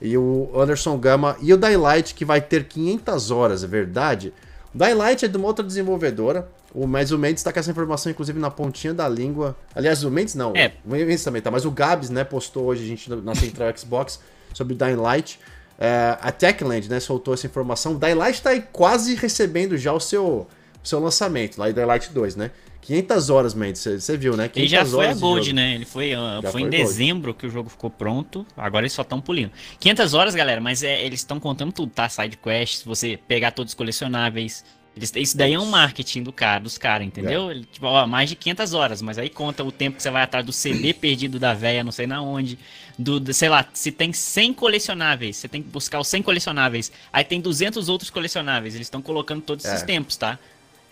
[0.00, 4.32] E o Anderson Gama e o Daylight, que vai ter 500 horas, é verdade?
[4.74, 6.48] Daylight é de uma outra desenvolvedora.
[6.74, 9.56] O, mas o Mendes tá com essa informação, inclusive, na pontinha da língua.
[9.74, 10.52] Aliás, o Mendes não.
[10.54, 10.72] É.
[10.84, 11.50] O Mendes também tá.
[11.50, 14.20] Mas o Gabs, né, postou hoje a gente na Central Xbox
[14.52, 15.40] sobre o Dying Light.
[15.78, 17.96] É, a Techland, né, soltou essa informação.
[17.96, 20.46] Dying Light tá aí quase recebendo já o seu,
[20.82, 22.50] o seu lançamento, lá em Dying Light 2, né?
[22.82, 24.50] 500 horas, Mendes, você viu, né?
[24.54, 25.74] Ele já foi a Gold, né?
[25.74, 28.46] Ele foi, uh, foi, foi em dezembro que o jogo ficou pronto.
[28.56, 29.50] Agora eles só estão pulindo.
[29.78, 32.08] 500 horas, galera, mas é, eles estão contando tudo, tá?
[32.08, 34.64] Side quests, você pegar todos os colecionáveis,
[34.98, 37.50] eles, isso daí é um marketing do cara, dos caras, entendeu?
[37.50, 37.60] É.
[37.60, 40.44] Tipo, ó, mais de 500 horas, mas aí conta o tempo que você vai atrás
[40.44, 42.58] do CD perdido da véia, não sei na onde.
[42.98, 46.90] Do, do, sei lá, se tem 100 colecionáveis, você tem que buscar os 100 colecionáveis.
[47.12, 49.68] Aí tem 200 outros colecionáveis, eles estão colocando todos é.
[49.68, 50.36] esses tempos, tá?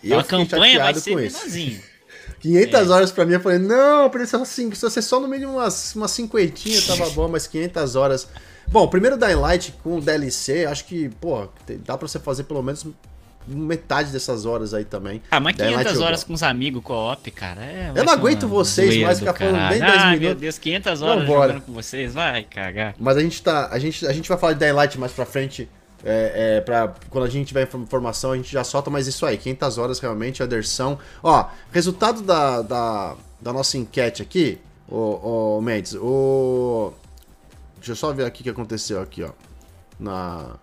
[0.03, 1.81] E então a campanha vai ser menorzinho.
[2.39, 2.93] 500 é.
[2.93, 6.11] horas pra mim, eu falei, não, precisa assim, precisa ser só no mínimo umas, umas
[6.11, 8.27] cinquentinha, tava bom, mas 500 horas.
[8.67, 11.47] Bom, primeiro Dying Light com DLC, acho que, pô,
[11.85, 12.85] dá pra você fazer pelo menos
[13.47, 15.21] metade dessas horas aí também.
[15.31, 17.63] Ah, mas 500 horas com os amigos co-op, cara.
[17.63, 20.19] É, eu não aguento vocês mais ficar falando bem 10 ah, minutos.
[20.19, 22.93] meu Deus, 500 horas jogando com vocês, vai cagar.
[22.99, 25.69] Mas a gente tá, a gente, a gente vai falar de Daylight mais pra frente,
[26.07, 29.77] é, é, quando a gente tiver informação a gente já solta, mas isso aí, 500
[29.77, 30.97] horas realmente, Anderson.
[31.21, 36.93] Ó, resultado da, da, da nossa enquete aqui, o, o Mendes, o...
[37.75, 39.31] Deixa eu só ver aqui o que aconteceu aqui, ó.
[39.99, 40.55] Na...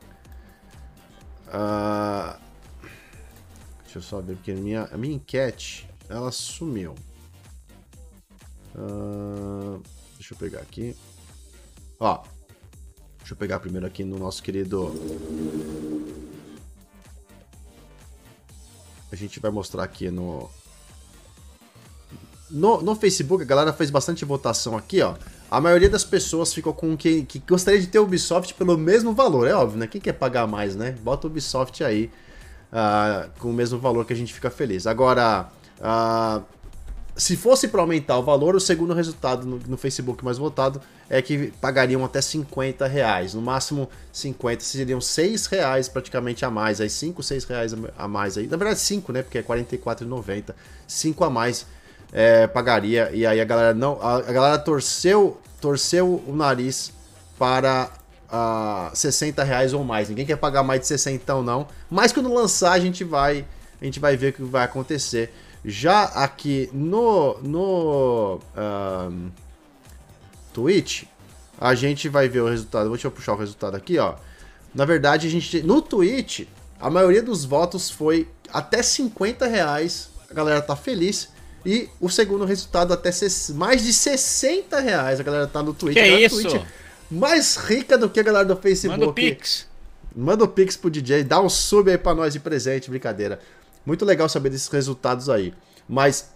[1.48, 2.44] Uh,
[3.94, 6.96] Deixa eu só ver, porque a minha, a minha enquete, ela sumiu.
[8.74, 9.80] Uh,
[10.16, 10.96] deixa eu pegar aqui.
[12.00, 12.24] Ó,
[13.24, 14.92] deixa eu pegar primeiro aqui no nosso querido...
[19.10, 20.50] A gente vai mostrar aqui no...
[22.50, 25.14] No, no Facebook, a galera fez bastante votação aqui, ó.
[25.50, 29.14] A maioria das pessoas ficou com quem que gostaria de ter o Ubisoft pelo mesmo
[29.14, 29.86] valor, é óbvio, né?
[29.86, 30.92] Quem quer pagar mais, né?
[31.00, 32.10] Bota o Ubisoft aí
[32.70, 34.86] uh, com o mesmo valor que a gente fica feliz.
[34.86, 35.48] Agora,
[35.80, 36.44] uh,
[37.16, 41.20] se fosse para aumentar o valor, o segundo resultado no, no, Facebook mais votado é
[41.20, 43.34] que pagariam até 50 reais.
[43.34, 46.80] No máximo 50, seriam 6 reais praticamente a mais.
[46.80, 48.46] Aí 5, 6 reais a mais aí.
[48.46, 49.22] Na verdade 5, né?
[49.22, 50.54] Porque é 44,90.
[50.86, 51.66] 5 a mais
[52.12, 53.10] é, pagaria.
[53.12, 54.00] E aí a galera não.
[54.00, 56.92] A, a galera torceu, torceu o nariz
[57.38, 57.90] para
[58.30, 60.08] a 60 reais ou mais.
[60.08, 61.66] Ninguém quer pagar mais de 60 então não.
[61.90, 63.44] Mas quando lançar a gente vai
[63.80, 65.32] a gente vai ver o que vai acontecer.
[65.64, 69.30] Já aqui no no um,
[70.54, 71.04] Twitch
[71.60, 72.88] a gente vai ver o resultado.
[72.88, 74.14] Deixa eu puxar o resultado aqui, ó.
[74.74, 76.46] Na verdade a gente no Twitch
[76.80, 80.08] a maioria dos votos foi até 50 reais.
[80.30, 81.28] A galera tá feliz.
[81.66, 83.10] E o segundo resultado até
[83.54, 85.20] mais de 60 reais.
[85.20, 85.94] A galera tá no Twitch.
[85.94, 86.42] Que é isso?
[86.42, 86.62] Twitch
[87.10, 88.98] mais rica do que a galera do Facebook.
[88.98, 89.66] Manda o Pix.
[90.14, 93.40] Manda o Pix pro DJ, dá um sub aí pra nós de presente, brincadeira.
[93.84, 95.52] Muito legal saber desses resultados aí.
[95.88, 96.30] Mas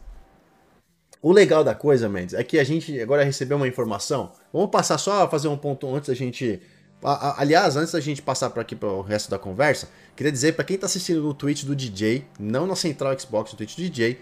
[1.21, 4.33] o legal da coisa, Mendes, é que a gente agora recebeu uma informação.
[4.53, 6.61] Vamos passar só a fazer um ponto antes da gente.
[7.03, 10.65] Aliás, antes da gente passar para aqui para o resto da conversa, queria dizer para
[10.65, 14.19] quem está assistindo no Twitch do DJ, não na Central Xbox, no Twitch do DJ,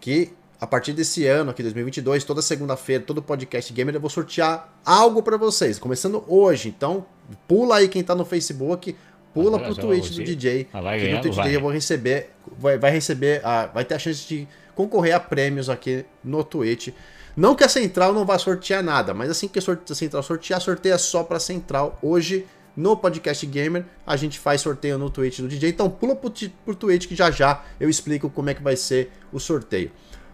[0.00, 4.72] que a partir desse ano, aqui 2022, toda segunda-feira, todo podcast gamer, eu vou sortear
[4.84, 6.68] algo para vocês, começando hoje.
[6.68, 7.04] Então,
[7.46, 8.96] pula aí quem tá no Facebook,
[9.34, 12.78] pula pro Twitch do DJ, ah, que no Twitch do DJ eu vou receber, vai,
[12.78, 16.88] vai receber, a, vai ter a chance de concorrer a prêmios aqui no Twitch.
[17.36, 19.62] Não que a Central não vá sortear nada, mas assim que a
[19.94, 21.98] Central sortear, sorteia só pra Central.
[22.00, 22.46] Hoje,
[22.76, 25.70] no Podcast Gamer, a gente faz sorteio no Twitch do DJ.
[25.70, 26.32] Então pula pro,
[26.64, 29.90] pro Twitch que já já eu explico como é que vai ser o sorteio.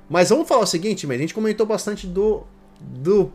[0.08, 2.44] Mas vamos falar o seguinte, man, a gente comentou bastante do,
[2.80, 3.32] do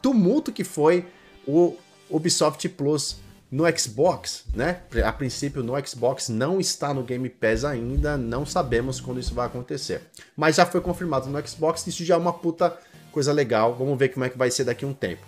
[0.00, 1.06] tumulto que foi
[1.46, 1.74] o
[2.08, 3.18] Ubisoft Plus
[3.50, 4.82] no Xbox, né?
[5.04, 9.46] A princípio no Xbox não está no Game Pass ainda, não sabemos quando isso vai
[9.46, 10.02] acontecer.
[10.36, 12.78] Mas já foi confirmado no Xbox, isso já é uma puta
[13.10, 13.74] coisa legal.
[13.74, 15.22] Vamos ver como é que vai ser daqui a um tempo.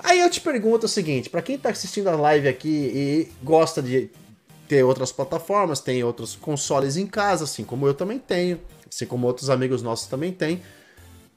[0.00, 3.82] Aí eu te pergunto o seguinte, para quem tá assistindo a live aqui e gosta
[3.82, 4.10] de
[4.68, 9.26] ter outras plataformas, tem outros consoles em casa, assim como eu também tenho, assim como
[9.26, 10.62] outros amigos nossos também têm.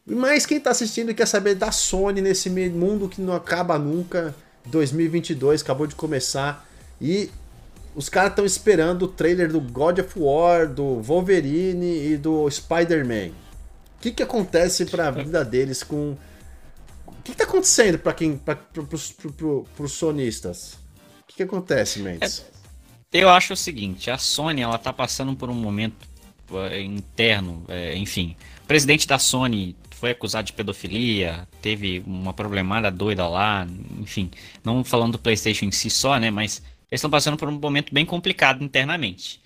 [0.05, 4.35] Mas quem está assistindo quer saber da Sony nesse mundo que não acaba nunca.
[4.65, 6.67] 2022 acabou de começar
[6.99, 7.29] e
[7.95, 13.31] os caras estão esperando o trailer do God of War, do Wolverine e do Spider-Man.
[13.99, 16.17] que, que acontece para a vida deles com.
[17.05, 18.37] O que, que tá acontecendo para quem.
[18.37, 20.73] para pro, pro, pros sonistas?
[21.21, 22.45] O que, que acontece, Mendes?
[23.11, 26.07] É, eu acho o seguinte, a Sony ela tá passando por um momento
[26.53, 28.35] é, interno, é, enfim.
[28.63, 33.67] O presidente da Sony foi acusado de pedofilia, teve uma problemada doida lá,
[33.99, 34.31] enfim.
[34.63, 36.31] Não falando do PlayStation em si só, né?
[36.31, 36.57] Mas
[36.89, 39.39] eles estão passando por um momento bem complicado internamente.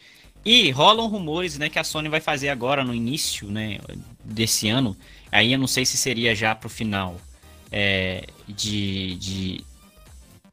[0.46, 3.80] E rolam rumores, né, que a Sony vai fazer agora no início, né,
[4.24, 4.96] desse ano.
[5.30, 7.20] Aí eu não sei se seria já pro final
[7.70, 9.66] é, de, de,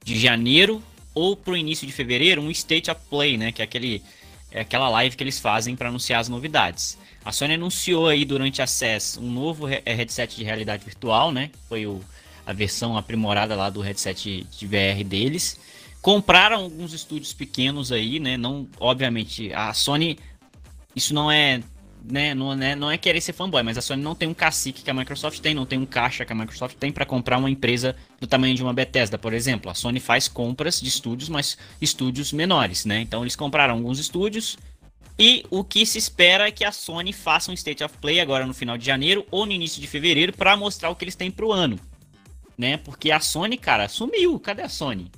[0.02, 0.82] de janeiro
[1.14, 4.02] ou pro início de fevereiro, um State of Play, né, que é aquele
[4.50, 6.98] é aquela live que eles fazem para anunciar as novidades.
[7.24, 11.50] A Sony anunciou aí durante a CES um novo é, headset de realidade virtual, né?
[11.68, 12.00] Foi o,
[12.44, 15.58] a versão aprimorada lá do headset de VR deles.
[16.00, 18.36] Compraram alguns estúdios pequenos aí, né?
[18.36, 20.18] Não, obviamente, a Sony.
[20.96, 21.62] Isso não é,
[22.04, 22.34] né?
[22.34, 24.90] Não é, não é querer ser fanboy, mas a Sony não tem um cacique que
[24.90, 27.94] a Microsoft tem, não tem um caixa que a Microsoft tem para comprar uma empresa
[28.20, 29.70] do tamanho de uma Bethesda, por exemplo.
[29.70, 33.00] A Sony faz compras de estúdios, mas estúdios menores, né?
[33.00, 34.58] Então eles compraram alguns estúdios.
[35.18, 38.46] E o que se espera é que a Sony faça um State of Play agora
[38.46, 41.30] no final de janeiro ou no início de fevereiro para mostrar o que eles têm
[41.30, 41.78] pro ano,
[42.56, 42.76] né?
[42.78, 44.38] Porque a Sony, cara, sumiu.
[44.40, 45.10] Cadê a Sony?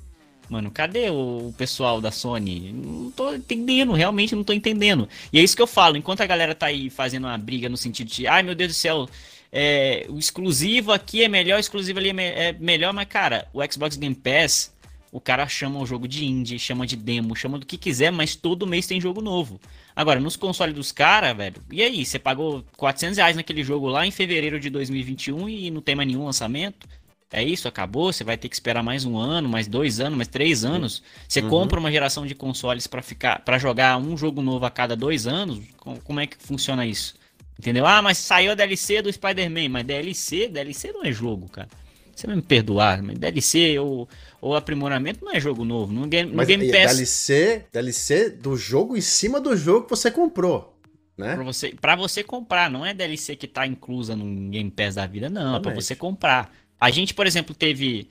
[0.48, 2.72] Mano, cadê o pessoal da Sony?
[2.72, 5.08] Não tô entendendo, realmente não tô entendendo.
[5.32, 7.76] E é isso que eu falo, enquanto a galera tá aí fazendo uma briga no
[7.76, 9.08] sentido de, ai meu Deus do céu,
[9.50, 13.48] é, o exclusivo aqui é melhor, o exclusivo ali é, me é, melhor, mas cara,
[13.52, 14.73] o Xbox Game Pass,
[15.14, 18.34] o cara chama o jogo de indie, chama de demo, chama do que quiser, mas
[18.34, 19.60] todo mês tem jogo novo.
[19.94, 22.04] Agora, nos consoles dos caras, velho, e aí?
[22.04, 26.08] Você pagou 400 reais naquele jogo lá em fevereiro de 2021 e não tem mais
[26.08, 26.88] nenhum lançamento?
[27.32, 30.28] é isso, acabou, você vai ter que esperar mais um ano, mais dois anos, mais
[30.28, 31.02] três anos.
[31.28, 31.48] Você uhum.
[31.48, 35.26] compra uma geração de consoles para ficar, para jogar um jogo novo a cada dois
[35.26, 35.60] anos.
[36.04, 37.16] Como é que funciona isso?
[37.58, 37.86] Entendeu?
[37.86, 41.68] Ah, mas saiu a DLC do Spider-Man, mas DLC, DLC não é jogo, cara.
[42.14, 44.08] Você vai me perdoar, mas DLC ou,
[44.44, 45.90] ou aprimoramento não é jogo novo.
[45.90, 46.96] No Game, no mas Game Pass.
[46.96, 50.78] DLC, DLC do jogo em cima do jogo que você comprou.
[51.16, 51.34] Né?
[51.34, 55.06] Pra você, pra você comprar, não é DLC que tá inclusa no Game Pass da
[55.06, 55.56] vida, não.
[55.56, 56.54] É pra você comprar.
[56.78, 58.06] A gente, por exemplo, teve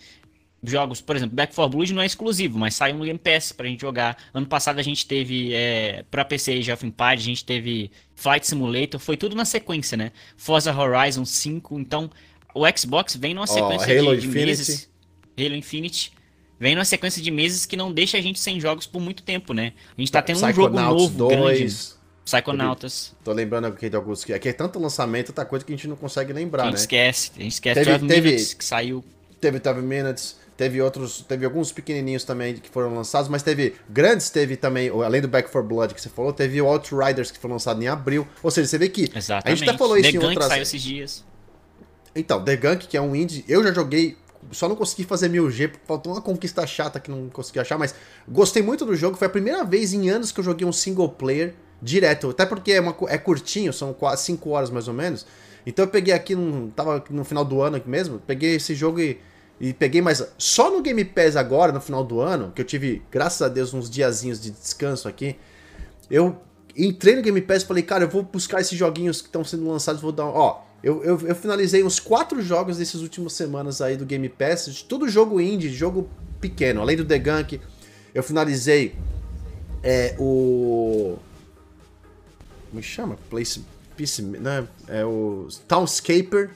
[0.63, 3.67] jogos, por exemplo, Back 4 Blood não é exclusivo, mas saiu no Game Pass pra
[3.67, 4.17] gente jogar.
[4.33, 8.47] Ano passado a gente teve, é, pra PC Age of Empires, a gente teve Flight
[8.47, 10.11] Simulator, foi tudo na sequência, né?
[10.35, 12.09] Forza Horizon 5, então
[12.55, 14.89] o Xbox vem numa sequência oh, de, de meses.
[15.37, 16.12] Halo Infinite.
[16.63, 19.53] Vem numa sequência de meses que não deixa a gente sem jogos por muito tempo,
[19.53, 19.73] né?
[19.97, 21.29] A gente tá tendo um jogo novo, 2.
[21.29, 21.75] grande.
[22.23, 23.13] Psychonautas.
[23.21, 25.89] Tô lembrando aqui de alguns que aqui é tanto lançamento, tanta coisa que a gente
[25.89, 26.79] não consegue lembrar, a gente né?
[26.79, 29.03] esquece, a gente esquece teve, teve, Minutes que saiu.
[29.41, 34.29] Teve 12 Minutes, teve outros, teve alguns pequenininhos também que foram lançados, mas teve grandes,
[34.29, 37.51] teve também, além do Back 4 Blood que você falou, teve o Outriders que foi
[37.51, 38.25] lançado em abril.
[38.41, 39.47] Ou seja, você vê que Exatamente.
[39.47, 41.25] a gente até falou isso The em Gunk outras saiu esses dias.
[42.15, 44.15] Então, The Gunk, que é um indie, eu já joguei
[44.51, 47.95] só não consegui fazer 1000G, faltou uma conquista chata que não consegui achar, mas
[48.27, 49.17] gostei muito do jogo.
[49.17, 52.29] Foi a primeira vez em anos que eu joguei um single player direto.
[52.29, 55.25] Até porque é, uma, é curtinho, são quase 5 horas mais ou menos.
[55.65, 58.99] Então eu peguei aqui, num, tava no final do ano aqui mesmo, peguei esse jogo
[58.99, 59.19] e,
[59.59, 60.25] e peguei mais.
[60.37, 63.73] Só no Game Pass agora, no final do ano, que eu tive, graças a Deus,
[63.73, 65.35] uns diazinhos de descanso aqui,
[66.09, 66.37] eu
[66.75, 69.67] entrei no Game Pass e falei, cara, eu vou buscar esses joguinhos que estão sendo
[69.69, 70.25] lançados, vou dar.
[70.25, 74.83] Ó, eu, eu, eu, finalizei uns quatro jogos desses últimas semanas aí do Game Pass,
[74.87, 76.09] tudo jogo indie, jogo
[76.41, 77.61] pequeno, além do The Gunk.
[78.13, 78.95] Eu finalizei
[79.81, 81.17] é, o
[82.73, 83.17] como é chama?
[83.29, 83.63] Place.
[83.95, 84.67] Peace, né?
[84.87, 86.49] É o Townscaper.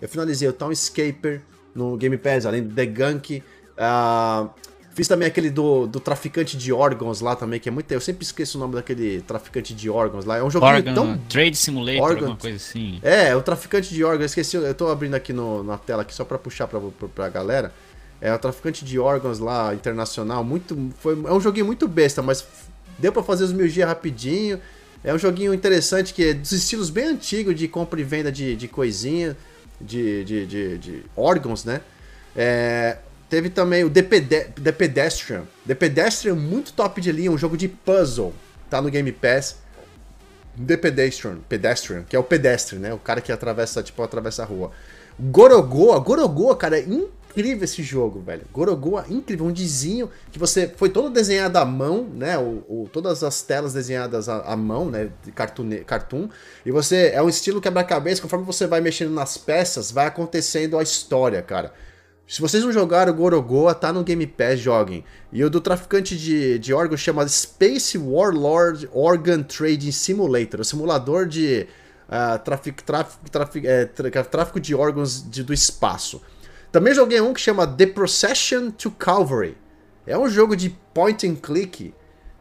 [0.00, 1.42] Eu finalizei o Townscaper
[1.74, 3.42] no Game Pass, além do The Gunk.
[3.72, 4.48] Uh,
[4.94, 7.90] fiz também aquele do, do traficante de órgãos lá também, que é muito.
[7.90, 10.38] Eu sempre esqueço o nome daquele traficante de órgãos lá.
[10.38, 11.18] É um jogo tão.
[11.28, 12.22] Trade Simulator, órgãos.
[12.22, 13.00] alguma coisa assim.
[13.02, 14.26] É, o traficante de órgãos.
[14.30, 17.28] Esqueci, eu tô abrindo aqui no, na tela aqui só pra puxar pra, pra, pra
[17.28, 17.72] galera.
[18.20, 20.44] É o traficante de órgãos lá, internacional.
[20.44, 20.90] Muito.
[20.98, 22.46] Foi, é um joguinho muito besta, mas
[22.98, 24.60] deu pra fazer os mil dias rapidinho.
[25.04, 28.54] É um joguinho interessante que é dos estilos bem antigos de compra e venda de,
[28.54, 29.36] de coisinha,
[29.80, 31.80] de, de, de, de órgãos, né?
[32.36, 32.98] É,
[33.32, 35.44] teve também o The, Pede The Pedestrian.
[35.66, 38.34] The Pedestrian, muito top de linha, um jogo de puzzle.
[38.68, 39.56] Tá no Game Pass.
[40.66, 42.92] The Pedestrian, Pedestrian, que é o pedestre, né?
[42.92, 44.70] O cara que atravessa, tipo, atravessa a rua.
[45.18, 48.42] Gorogoa, Gorogoa, cara, é incrível esse jogo, velho.
[48.52, 52.36] Gorogoa, incrível, um dizinho que você foi todo desenhado à mão, né?
[52.36, 55.08] O, todas as telas desenhadas à, à, mão, né?
[55.24, 56.28] De cartoon, cartoon.
[56.66, 60.82] E você é um estilo quebra-cabeça, conforme você vai mexendo nas peças, vai acontecendo a
[60.82, 61.72] história, cara.
[62.32, 65.04] Se vocês não jogaram Gorogoa, tá no Game Pass, joguem.
[65.30, 71.26] E o do traficante de, de órgãos chama Space Warlord Organ Trading Simulator, o simulador
[71.26, 71.66] de
[72.08, 76.22] uh, tráfico, tráfico, tráfico, é, tráfico de órgãos de, do espaço.
[76.72, 79.54] Também joguei um que chama The Procession to Calvary.
[80.06, 81.92] É um jogo de point and click,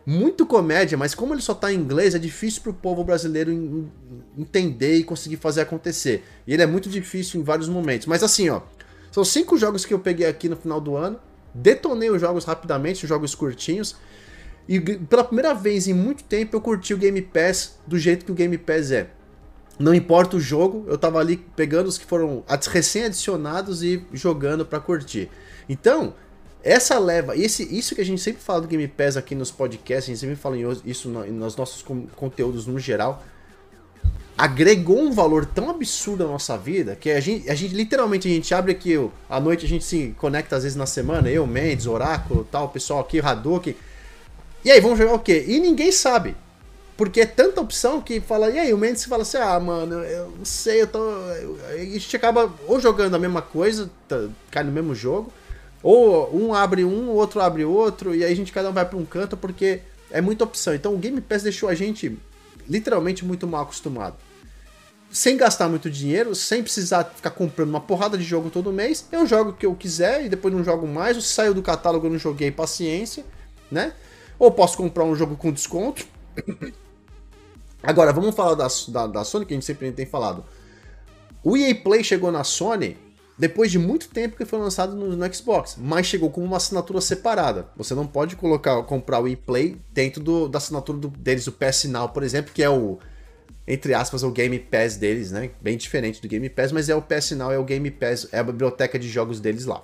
[0.05, 3.51] muito comédia, mas como ele só tá em inglês, é difícil pro povo brasileiro
[4.37, 6.23] entender e conseguir fazer acontecer.
[6.47, 8.07] E ele é muito difícil em vários momentos.
[8.07, 8.61] Mas assim, ó,
[9.11, 11.19] são cinco jogos que eu peguei aqui no final do ano,
[11.53, 13.95] detonei os jogos rapidamente, os jogos curtinhos,
[14.67, 18.31] e pela primeira vez em muito tempo eu curti o Game Pass do jeito que
[18.31, 19.09] o Game Pass é.
[19.77, 24.79] Não importa o jogo, eu tava ali pegando os que foram recém-adicionados e jogando para
[24.79, 25.29] curtir.
[25.67, 26.13] Então,
[26.63, 30.05] essa leva, esse, isso que a gente sempre fala do Game Pass aqui nos podcasts,
[30.05, 30.55] a gente sempre fala
[30.85, 31.83] isso nos nossos
[32.15, 33.23] conteúdos no geral,
[34.37, 38.31] agregou um valor tão absurdo na nossa vida que a gente, a gente literalmente a
[38.31, 38.93] gente abre aqui,
[39.29, 43.01] à noite a gente se conecta às vezes na semana, eu, Mendes, Oráculo, tal, pessoal
[43.01, 43.75] aqui, Hadouken.
[44.63, 45.45] E aí, vamos jogar o quê?
[45.47, 46.35] E ninguém sabe.
[46.95, 50.31] Porque é tanta opção que fala, e aí, o Mendes fala assim, ah, mano, eu
[50.37, 50.99] não sei, eu tô.
[51.73, 55.31] A gente acaba ou jogando a mesma coisa, tá, cai no mesmo jogo,
[55.81, 58.97] ou um abre um, outro abre outro, e aí a gente cada um vai para
[58.97, 60.75] um canto porque é muita opção.
[60.75, 62.17] Então o Game Pass deixou a gente
[62.67, 64.15] literalmente muito mal acostumado.
[65.11, 69.25] Sem gastar muito dinheiro, sem precisar ficar comprando uma porrada de jogo todo mês, eu
[69.25, 72.11] jogo o que eu quiser e depois não jogo mais, ou saiu do catálogo eu
[72.11, 73.25] não joguei, paciência,
[73.69, 73.93] né?
[74.39, 76.05] Ou posso comprar um jogo com desconto.
[77.83, 80.45] Agora, vamos falar da, da, da Sony, que a gente sempre tem falado.
[81.43, 82.97] O EA Play chegou na Sony
[83.41, 87.01] depois de muito tempo que foi lançado no, no, Xbox, mas chegou como uma assinatura
[87.01, 87.69] separada.
[87.75, 91.85] Você não pode colocar, comprar o ePlay dentro do, da assinatura do, deles, o PS
[91.85, 92.99] Now, por exemplo, que é o,
[93.67, 95.49] entre aspas, o Game Pass deles, né?
[95.59, 98.37] Bem diferente do Game Pass, mas é o PS Now, é o Game Pass, é
[98.37, 99.83] a biblioteca de jogos deles lá.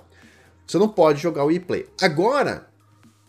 [0.64, 1.84] Você não pode jogar o ePlay.
[2.00, 2.68] Agora,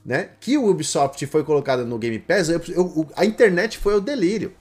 [0.06, 4.00] né, que o Ubisoft foi colocado no Game Pass, eu, eu, a internet foi o
[4.00, 4.54] delírio.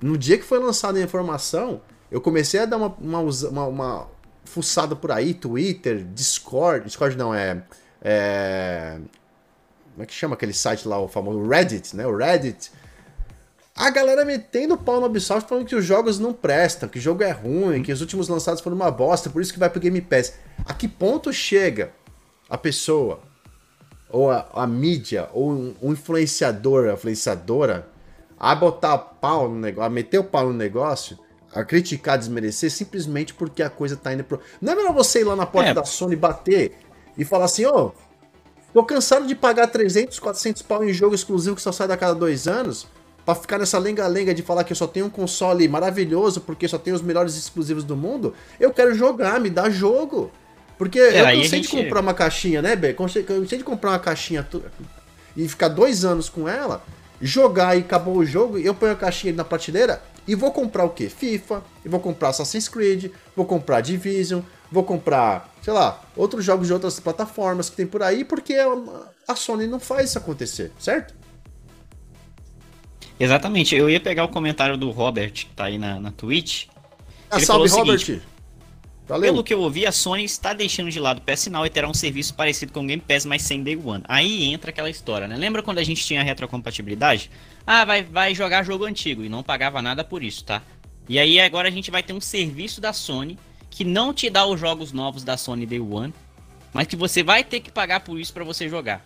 [0.00, 1.82] No dia que foi lançada a informação,
[2.12, 4.13] eu comecei a dar uma, uma, uma, uma
[4.44, 6.86] fuçada por aí, Twitter, Discord.
[6.86, 7.62] Discord não, é.
[8.02, 8.98] é
[9.92, 12.06] como é que chama aquele site lá, o famoso Reddit, né?
[12.06, 12.70] O Reddit.
[13.76, 17.24] A galera metendo pau no Ubisoft falando que os jogos não prestam, que o jogo
[17.24, 20.00] é ruim, que os últimos lançados foram uma bosta, por isso que vai pro Game
[20.00, 20.34] Pass.
[20.64, 21.92] A que ponto chega
[22.48, 23.20] a pessoa,
[24.08, 27.88] ou a, a mídia, ou um, um influenciador, influenciadora,
[28.38, 31.18] a botar pau no negócio, a meter o pau no negócio,
[31.54, 34.40] a criticar, desmerecer, simplesmente porque a coisa tá indo pro.
[34.60, 35.74] Não é melhor você ir lá na porta é.
[35.74, 36.72] da Sony bater
[37.16, 37.92] e falar assim: ô, oh,
[38.72, 42.14] tô cansado de pagar 300, 400 pau em jogo exclusivo que só sai a cada
[42.14, 42.86] dois anos,
[43.24, 46.76] para ficar nessa lenga-lenga de falar que eu só tenho um console maravilhoso porque só
[46.76, 48.34] tenho os melhores exclusivos do mundo.
[48.58, 50.30] Eu quero jogar, me dá jogo.
[50.76, 51.62] Porque é, eu cansei gente...
[51.62, 52.92] de comprar uma caixinha, né, Bê?
[52.92, 54.46] Cansei de comprar uma caixinha
[55.36, 56.82] e ficar dois anos com ela,
[57.20, 60.84] jogar e acabou o jogo, e eu ponho a caixinha na prateleira, e vou comprar
[60.84, 61.08] o que?
[61.08, 66.66] FIFA, e vou comprar Assassin's Creed, vou comprar Division, vou comprar, sei lá, outros jogos
[66.66, 68.56] de outras plataformas que tem por aí, porque
[69.28, 71.14] a Sony não faz isso acontecer, certo?
[73.18, 76.66] Exatamente, eu ia pegar o comentário do Robert, que tá aí na, na Twitch.
[77.30, 77.98] Ah, salve, Robert!
[77.98, 78.34] Seguinte,
[79.06, 79.32] Valeu.
[79.32, 81.86] Pelo que eu ouvi, a Sony está deixando de lado o PS Now e terá
[81.86, 84.02] um serviço parecido com o Game Pass, mas sem Day One.
[84.08, 85.36] Aí entra aquela história, né?
[85.36, 87.30] Lembra quando a gente tinha retrocompatibilidade?
[87.66, 90.62] Ah, vai, vai jogar jogo antigo e não pagava nada por isso, tá?
[91.08, 93.38] E aí agora a gente vai ter um serviço da Sony
[93.70, 96.14] que não te dá os jogos novos da Sony Day One,
[96.72, 99.04] mas que você vai ter que pagar por isso para você jogar.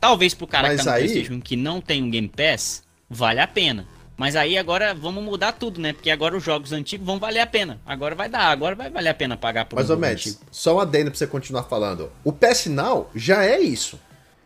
[0.00, 1.02] Talvez pro cara mas que tá no aí...
[1.04, 3.86] PlayStation que não tem um Game Pass, vale a pena.
[4.16, 5.92] Mas aí agora vamos mudar tudo, né?
[5.92, 7.78] Porque agora os jogos antigos vão valer a pena.
[7.84, 10.76] Agora vai dar, agora vai valer a pena pagar por Mas, um jogo Mads, só
[10.76, 12.10] um adendo pra você continuar falando.
[12.24, 14.00] O PS Now já é isso.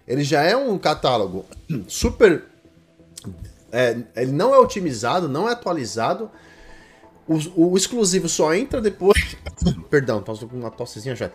[0.09, 1.47] Ele já é um catálogo
[1.87, 2.50] super.
[3.73, 6.31] É, ele não é otimizado, não é atualizado.
[7.27, 9.37] O, o exclusivo só entra depois.
[9.89, 11.31] Perdão, tô com uma tossezinha já.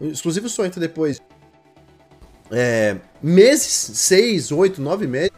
[0.00, 1.20] O exclusivo só entra depois.
[2.50, 5.32] É, meses, seis, oito, nove meses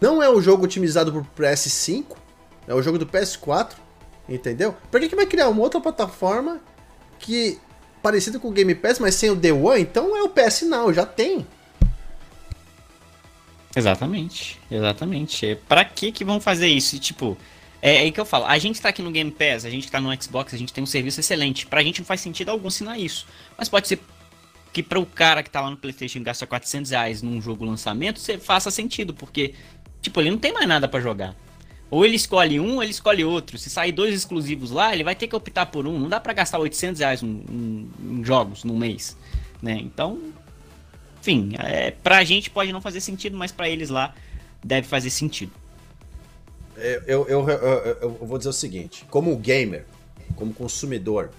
[0.00, 2.04] não é um jogo otimizado pro PS5,
[2.66, 3.72] é o jogo do PS4,
[4.28, 4.74] entendeu?
[4.90, 6.60] Por que, que vai criar uma outra plataforma
[7.18, 7.58] que
[8.02, 9.80] parecido com o Game Pass, mas sem o The One?
[9.80, 11.46] Então é o PS Now, já tem.
[13.78, 15.46] Exatamente, exatamente.
[15.46, 16.98] É, pra que que vão fazer isso?
[16.98, 17.36] Tipo,
[17.80, 19.90] é, é aí que eu falo, a gente tá aqui no Game Pass, a gente
[19.90, 21.66] tá no Xbox, a gente tem um serviço excelente.
[21.66, 23.26] Pra gente não faz sentido algum ensinar isso.
[23.56, 24.00] Mas pode ser
[24.72, 27.64] que para o cara que tá lá no PlayStation e gasta 400 reais num jogo
[27.64, 29.54] lançamento, você faça sentido, porque
[30.00, 31.34] Tipo, ele não tem mais nada para jogar.
[31.90, 33.56] Ou ele escolhe um, ou ele escolhe outro.
[33.58, 35.98] Se sair dois exclusivos lá, ele vai ter que optar por um.
[35.98, 39.16] Não dá para gastar 800 reais em, em, jogos no mês,
[39.62, 39.78] né?
[39.80, 40.18] Então,
[41.20, 44.14] enfim, é, pra gente pode não fazer sentido, mas para eles lá
[44.64, 45.52] deve fazer sentido.
[46.76, 49.84] eu, eu, eu, eu, vou dizer o seguinte: como gamer,
[50.36, 51.30] como consumidor,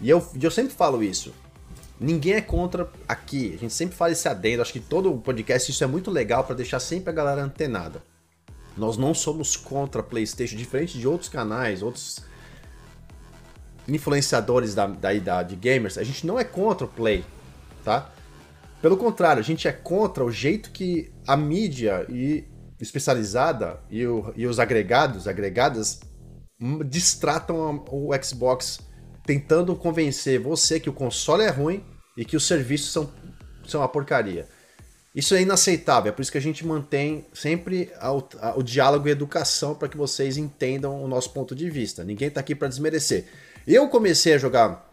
[0.00, 1.32] e eu, eu sempre falo isso.
[1.98, 3.54] Ninguém é contra aqui.
[3.54, 4.62] A gente sempre fala esse adendo.
[4.62, 8.02] Acho que todo podcast isso é muito legal para deixar sempre a galera antenada.
[8.76, 12.18] Nós não somos contra PlayStation, diferente de outros canais, outros
[13.86, 15.96] influenciadores da, da idade gamers.
[15.96, 17.24] A gente não é contra o Play,
[17.84, 18.10] tá?
[18.84, 22.44] Pelo contrário, a gente é contra o jeito que a mídia e
[22.78, 26.00] especializada e, o, e os agregados, agregadas,
[26.86, 28.80] distratam o Xbox
[29.24, 31.82] tentando convencer você que o console é ruim
[32.14, 33.10] e que os serviços são,
[33.66, 34.46] são uma porcaria.
[35.14, 37.90] Isso é inaceitável, é por isso que a gente mantém sempre
[38.54, 42.04] o diálogo e a educação para que vocês entendam o nosso ponto de vista.
[42.04, 43.24] Ninguém está aqui para desmerecer.
[43.66, 44.92] Eu comecei a jogar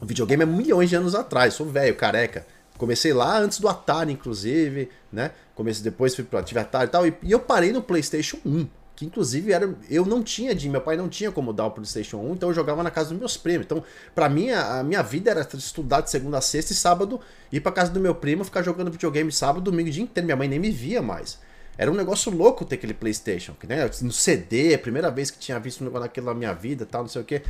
[0.00, 2.46] videogame há milhões de anos atrás, sou velho, careca.
[2.82, 5.30] Comecei lá antes do Atari, inclusive, né?
[5.54, 8.66] Comecei depois, fui para tive Atari e tal, e, e eu parei no PlayStation 1
[8.96, 12.16] que inclusive era eu não tinha de meu pai não tinha como dar o PlayStation
[12.16, 13.66] 1, então eu jogava na casa dos meus primos.
[13.66, 13.84] Então,
[14.16, 17.20] para mim a, a, minha vida era estudar de segunda a sexta e sábado
[17.52, 20.26] ir para casa do meu primo, ficar jogando videogame sábado, domingo, dia inteiro.
[20.26, 21.38] Minha mãe nem me via mais.
[21.78, 25.38] Era um negócio louco ter aquele PlayStation, que né, no CD, a primeira vez que
[25.38, 27.42] tinha visto um negócio naquilo na minha vida, tal, não sei o quê.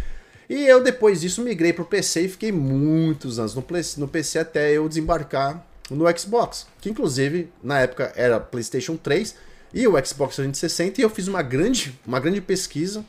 [0.49, 4.38] E eu depois disso migrei pro PC e fiquei muitos anos no, play, no PC
[4.38, 9.34] até eu desembarcar no Xbox, que inclusive na época era PlayStation 3
[9.74, 13.05] e o Xbox 360 e eu fiz uma grande, uma grande pesquisa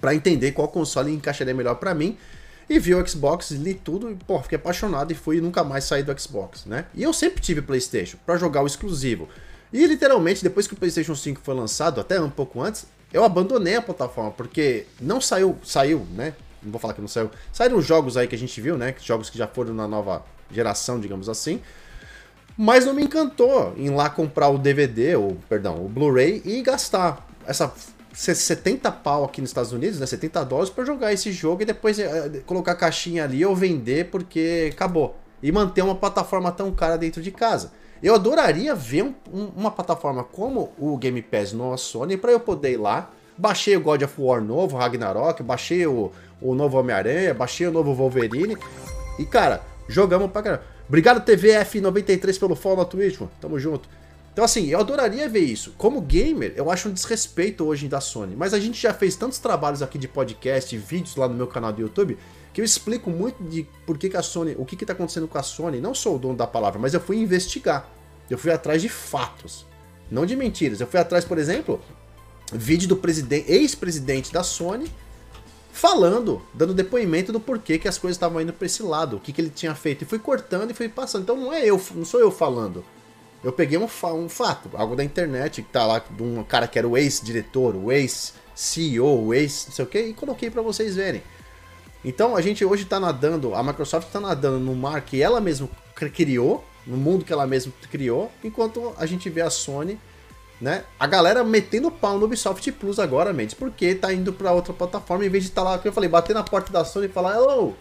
[0.00, 2.16] para entender qual console encaixaria melhor para mim.
[2.70, 6.02] E vi o Xbox, li tudo e pô, fiquei apaixonado e fui nunca mais saí
[6.02, 6.84] do Xbox, né?
[6.94, 9.26] E eu sempre tive PlayStation para jogar o exclusivo.
[9.72, 13.76] E literalmente, depois que o PlayStation 5 foi lançado, até um pouco antes, eu abandonei
[13.76, 16.34] a plataforma, porque não saiu, saiu, né?
[16.62, 17.30] Não vou falar que não saiu.
[17.52, 18.94] Saíram jogos aí que a gente viu, né?
[19.00, 21.60] Jogos que já foram na nova geração, digamos assim.
[22.56, 27.26] Mas não me encantou em lá comprar o DVD, ou perdão, o Blu-ray e gastar
[27.46, 27.72] essa
[28.12, 30.06] 70 pau aqui nos Estados Unidos, né?
[30.06, 34.10] 70 dólares para jogar esse jogo e depois é, colocar a caixinha ali ou vender
[34.10, 35.16] porque acabou.
[35.40, 37.72] E manter uma plataforma tão cara dentro de casa.
[38.02, 42.40] Eu adoraria ver um, um, uma plataforma como o Game Pass no Sony para eu
[42.40, 43.10] poder ir lá.
[43.36, 47.94] Baixei o God of War novo, Ragnarok, baixei o, o novo Homem-Aranha, baixei o novo
[47.94, 48.56] Wolverine.
[49.18, 50.64] E cara, jogamos pra caramba.
[50.88, 53.30] Obrigado, TVF93, pelo follow na Twitch, mano.
[53.40, 53.88] Tamo junto.
[54.32, 55.74] Então, assim, eu adoraria ver isso.
[55.76, 58.36] Como gamer, eu acho um desrespeito hoje da Sony.
[58.36, 61.72] Mas a gente já fez tantos trabalhos aqui de podcast, vídeos lá no meu canal
[61.72, 62.16] do YouTube,
[62.58, 65.28] que eu explico muito de por que, que a Sony, o que, que tá acontecendo
[65.28, 65.80] com a Sony.
[65.80, 67.88] Não sou o dono da palavra, mas eu fui investigar.
[68.28, 69.64] Eu fui atrás de fatos,
[70.10, 70.80] não de mentiras.
[70.80, 71.80] Eu fui atrás, por exemplo,
[72.52, 73.00] vídeo do
[73.46, 74.90] ex-presidente da Sony
[75.70, 79.32] falando, dando depoimento do porquê que as coisas estavam indo para esse lado, o que,
[79.32, 80.02] que ele tinha feito.
[80.02, 81.22] E fui cortando e fui passando.
[81.22, 82.84] Então não é eu, não sou eu falando.
[83.44, 86.66] Eu peguei um, fa um fato, algo da internet, que tá lá, de um cara
[86.66, 90.60] que era o ex-diretor, o ex-CEO, o ex não sei o que, e coloquei para
[90.60, 91.22] vocês verem.
[92.04, 95.68] Então a gente hoje tá nadando, a Microsoft tá nadando no mar que ela mesma
[95.94, 99.98] criou, no mundo que ela mesma criou, enquanto a gente vê a Sony
[100.60, 100.84] né?
[100.98, 105.24] A galera metendo pau no Ubisoft Plus agora, Mendes, porque tá indo para outra plataforma
[105.24, 107.08] em vez de estar tá lá, que eu falei, bater na porta da Sony e
[107.08, 107.76] falar, hello,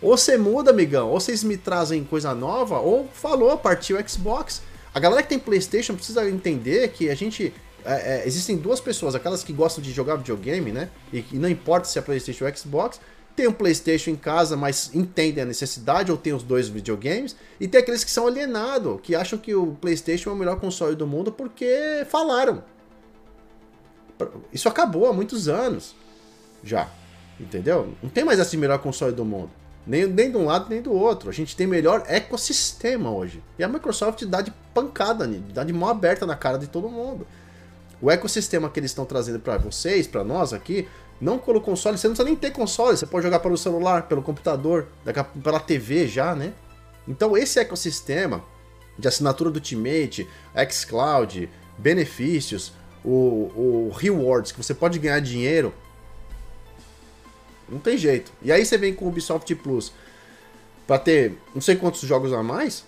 [0.00, 4.62] ou você muda, amigão, ou vocês me trazem coisa nova, ou falou, partiu Xbox.
[4.94, 7.52] A galera que tem PlayStation precisa entender que a gente.
[7.82, 10.90] É, é, existem duas pessoas, aquelas que gostam de jogar videogame, né?
[11.12, 13.00] E, e não importa se é PlayStation ou Xbox,
[13.40, 17.66] tem um PlayStation em casa, mas entendem a necessidade, ou tem os dois videogames, e
[17.66, 21.06] tem aqueles que são alienados, que acham que o PlayStation é o melhor console do
[21.06, 22.62] mundo porque falaram.
[24.52, 25.94] Isso acabou há muitos anos
[26.62, 26.90] já,
[27.40, 27.94] entendeu?
[28.02, 29.50] Não tem mais esse melhor console do mundo.
[29.86, 31.30] Nem, nem de um lado nem do outro.
[31.30, 33.42] A gente tem melhor ecossistema hoje.
[33.58, 37.26] E a Microsoft dá de pancada, dá de mão aberta na cara de todo mundo.
[38.02, 40.86] O ecossistema que eles estão trazendo para vocês, para nós aqui,
[41.20, 44.22] não pelo console, você não precisa nem ter console, você pode jogar pelo celular, pelo
[44.22, 44.88] computador,
[45.42, 46.54] pela TV já, né?
[47.06, 48.42] Então esse ecossistema
[48.98, 50.28] de assinatura do Ultimate,
[50.70, 52.72] xCloud, benefícios,
[53.04, 53.50] o,
[53.90, 55.74] o rewards, que você pode ganhar dinheiro,
[57.68, 58.32] não tem jeito.
[58.42, 59.92] E aí você vem com o Ubisoft Plus
[60.86, 62.84] para ter não sei quantos jogos a mais.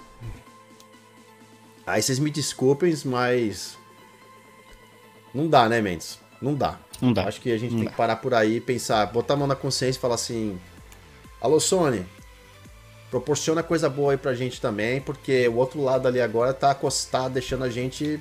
[1.86, 3.76] Aí vocês me desculpem, mas
[5.34, 6.18] não dá, né, Mendes?
[6.40, 6.78] Não dá.
[7.02, 7.26] Não dá.
[7.26, 7.90] Acho que a gente não tem dá.
[7.90, 10.56] que parar por aí, pensar, botar a mão na consciência e falar assim:
[11.40, 12.06] Alô, Sony,
[13.10, 17.34] proporciona coisa boa aí pra gente também, porque o outro lado ali agora tá acostado,
[17.34, 18.20] deixando a gente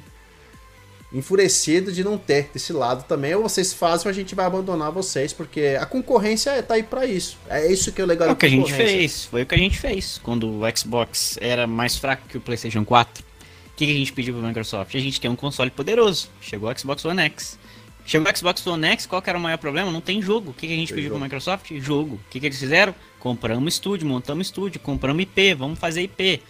[1.13, 3.35] enfurecido de não ter desse lado também.
[3.35, 7.05] Ou vocês fazem ou a gente vai abandonar vocês, porque a concorrência tá aí para
[7.05, 7.37] isso.
[7.47, 9.53] É isso que é o legal É o que a gente fez, foi o que
[9.53, 10.19] a gente fez.
[10.23, 14.11] Quando o Xbox era mais fraco que o PlayStation 4, o que, que a gente
[14.13, 14.95] pediu pra Microsoft?
[14.95, 16.29] A gente tem um console poderoso.
[16.41, 17.60] Chegou o Xbox One X.
[18.11, 19.89] Chegou o Xbox One X, qual que era o maior problema?
[19.89, 20.51] Não tem jogo.
[20.51, 21.71] O que, que a gente tem pediu para a Microsoft?
[21.75, 22.15] Jogo.
[22.15, 22.93] O que, que eles fizeram?
[23.17, 26.41] Compramos estúdio, montamos estúdio, compramos IP, vamos fazer IP.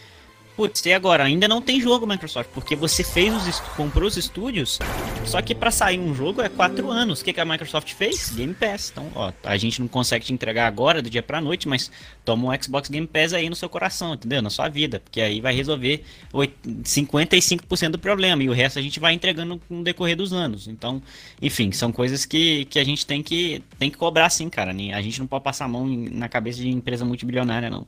[0.55, 1.23] Putz, e agora?
[1.23, 4.79] Ainda não tem jogo, Microsoft, porque você fez os comprou os estúdios,
[5.25, 7.21] só que para sair um jogo é quatro anos.
[7.21, 8.31] O que, que a Microsoft fez?
[8.31, 8.91] Game Pass.
[8.91, 11.89] Então, ó, a gente não consegue te entregar agora, do dia pra noite, mas
[12.25, 14.41] toma um Xbox Game Pass aí no seu coração, entendeu?
[14.41, 18.99] Na sua vida, porque aí vai resolver 55% do problema e o resto a gente
[18.99, 20.67] vai entregando no decorrer dos anos.
[20.67, 21.01] Então,
[21.41, 24.71] enfim, são coisas que, que a gente tem que, tem que cobrar sim, cara.
[24.71, 27.87] A gente não pode passar a mão na cabeça de empresa multibilionária, não.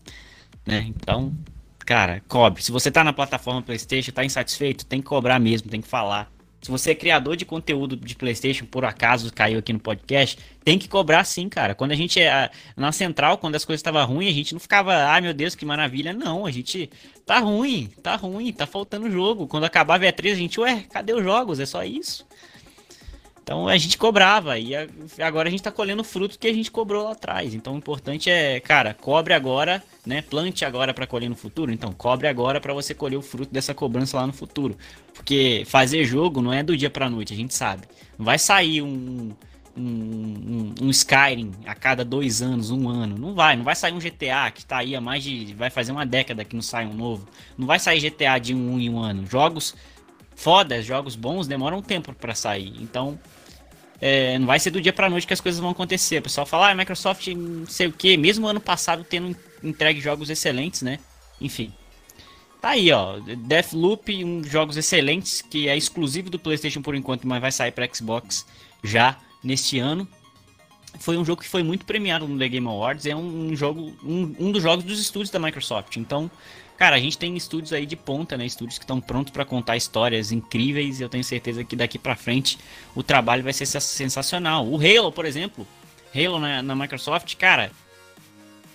[0.65, 0.85] Né?
[0.87, 1.33] Então,
[1.85, 2.63] Cara, cobre.
[2.63, 6.31] Se você tá na plataforma PlayStation, tá insatisfeito, tem que cobrar mesmo, tem que falar.
[6.63, 10.79] Se você é criador de conteúdo de PlayStation, por acaso caiu aqui no podcast, tem
[10.79, 11.75] que cobrar sim, cara.
[11.75, 14.95] Quando a gente é na central, quando as coisas estavam ruins, a gente não ficava,
[15.13, 16.13] ah, meu Deus, que maravilha.
[16.13, 16.89] Não, a gente
[17.25, 19.45] tá ruim, tá ruim, tá faltando jogo.
[19.45, 21.59] Quando acabava a E3, a gente, ué, cadê os jogos?
[21.59, 22.25] É só isso.
[23.43, 24.73] Então a gente cobrava e
[25.21, 27.53] agora a gente está colhendo fruto que a gente cobrou lá atrás.
[27.53, 30.21] Então o importante é, cara, cobre agora, né?
[30.21, 31.71] Plante agora para colher no futuro.
[31.71, 34.77] Então cobre agora para você colher o fruto dessa cobrança lá no futuro.
[35.13, 37.83] Porque fazer jogo não é do dia para noite, a gente sabe.
[38.17, 39.31] Não vai sair um,
[39.75, 43.17] um, um, um, Skyrim a cada dois anos, um ano.
[43.17, 45.53] Não vai, não vai sair um GTA que tá aí há mais de.
[45.53, 47.27] Vai fazer uma década que não sai um novo.
[47.57, 49.25] Não vai sair GTA de um em um ano.
[49.25, 49.75] Jogos
[50.35, 52.73] fodas, jogos bons demoram um tempo para sair.
[52.81, 53.19] Então,
[54.05, 56.17] é, não vai ser do dia pra noite que as coisas vão acontecer.
[56.17, 59.33] O pessoal fala, ah, Microsoft não sei o que, mesmo ano passado tendo
[59.63, 60.99] entregue jogos excelentes, né?
[61.39, 61.71] Enfim.
[62.59, 63.17] Tá aí, ó.
[63.19, 67.87] Deathloop, um jogos excelentes, que é exclusivo do PlayStation por enquanto, mas vai sair para
[67.93, 68.45] Xbox
[68.83, 70.05] já neste ano.
[70.99, 73.05] Foi um jogo que foi muito premiado no The Game Awards.
[73.05, 75.95] É um, um jogo, um, um dos jogos dos estúdios da Microsoft.
[75.95, 76.29] Então,
[76.77, 78.45] Cara, a gente tem estúdios aí de ponta, né?
[78.45, 82.15] Estúdios que estão prontos para contar histórias incríveis e eu tenho certeza que daqui para
[82.15, 82.57] frente
[82.95, 84.67] o trabalho vai ser sensacional.
[84.67, 85.67] O Halo, por exemplo,
[86.15, 87.71] Halo na, na, Microsoft, cara,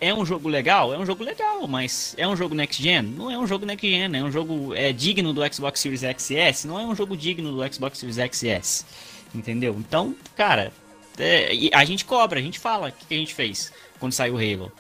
[0.00, 0.94] é um jogo legal?
[0.94, 3.02] É um jogo legal, mas é um jogo next gen?
[3.02, 6.64] Não é um jogo next gen, é um jogo é digno do Xbox Series XS?
[6.64, 8.86] Não é um jogo digno do Xbox Series XS,
[9.34, 9.74] entendeu?
[9.76, 10.72] Então, cara,
[11.18, 14.34] é, a gente cobra, a gente fala o que, que a gente fez quando saiu
[14.34, 14.72] o Halo.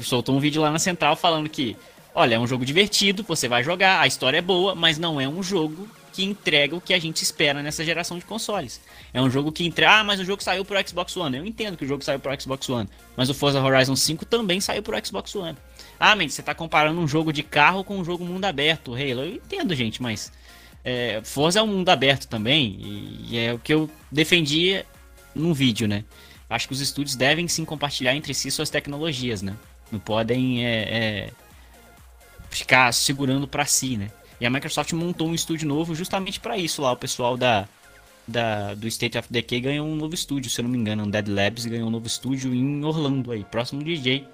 [0.00, 1.76] Soltou um vídeo lá na central falando que
[2.14, 5.26] Olha, é um jogo divertido, você vai jogar, a história é boa, mas não é
[5.26, 8.80] um jogo que entrega o que a gente espera nessa geração de consoles.
[9.14, 9.92] É um jogo que entrega.
[9.92, 11.38] Ah, mas o jogo saiu pro Xbox One.
[11.38, 12.88] Eu entendo que o jogo saiu pro Xbox One.
[13.16, 15.56] Mas o Forza Horizon 5 também saiu pro Xbox One.
[15.98, 19.22] Ah, Mendes, você tá comparando um jogo de carro com um jogo mundo aberto, Halo.
[19.22, 20.30] Eu entendo, gente, mas.
[20.84, 22.76] É, Forza é um mundo aberto também.
[22.78, 24.84] E, e é o que eu defendi
[25.34, 26.04] num vídeo, né?
[26.50, 29.56] Acho que os estúdios devem sim compartilhar entre si suas tecnologias, né?
[29.90, 31.30] Não podem é, é,
[32.56, 34.10] ficar segurando para si, né?
[34.40, 36.92] E a Microsoft montou um estúdio novo justamente para isso lá.
[36.92, 37.68] O pessoal da,
[38.26, 41.08] da, do State of Decay ganhou um novo estúdio, se eu não me engano.
[41.10, 44.26] Dead Labs ganhou um novo estúdio em Orlando, aí, próximo de DJ,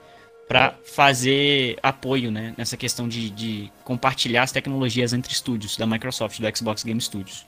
[0.49, 6.41] para fazer apoio né, nessa questão de, de compartilhar as tecnologias entre estúdios da Microsoft,
[6.41, 7.47] do Xbox Game Studios.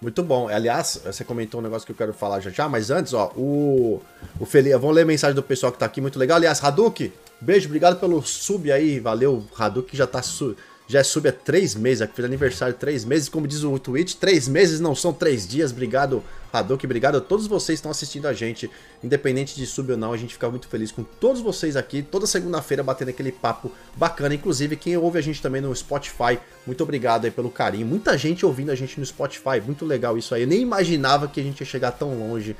[0.00, 0.48] Muito bom.
[0.48, 4.00] Aliás, você comentou um negócio que eu quero falar já já, mas antes, ó, o,
[4.38, 6.36] o Felipe, vamos ler a mensagem do pessoal que tá aqui, muito legal.
[6.36, 8.98] Aliás, Hadouken, Beijo, obrigado pelo sub aí.
[9.00, 10.56] Valeu, Hadouken já tá su
[10.88, 14.14] já é sub há três meses, aqui fez aniversário três meses, como diz o Twitch,
[14.14, 15.70] três meses não são três dias.
[15.70, 18.70] Obrigado, Hadouken, obrigado a todos vocês que estão assistindo a gente,
[19.04, 22.26] independente de sub ou não, a gente fica muito feliz com todos vocês aqui, toda
[22.26, 24.34] segunda-feira batendo aquele papo bacana.
[24.34, 27.86] Inclusive, quem ouve a gente também no Spotify, muito obrigado aí pelo carinho.
[27.86, 30.42] Muita gente ouvindo a gente no Spotify, muito legal isso aí.
[30.42, 32.56] Eu nem imaginava que a gente ia chegar tão longe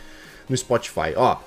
[0.46, 1.14] no Spotify.
[1.16, 1.38] Ó,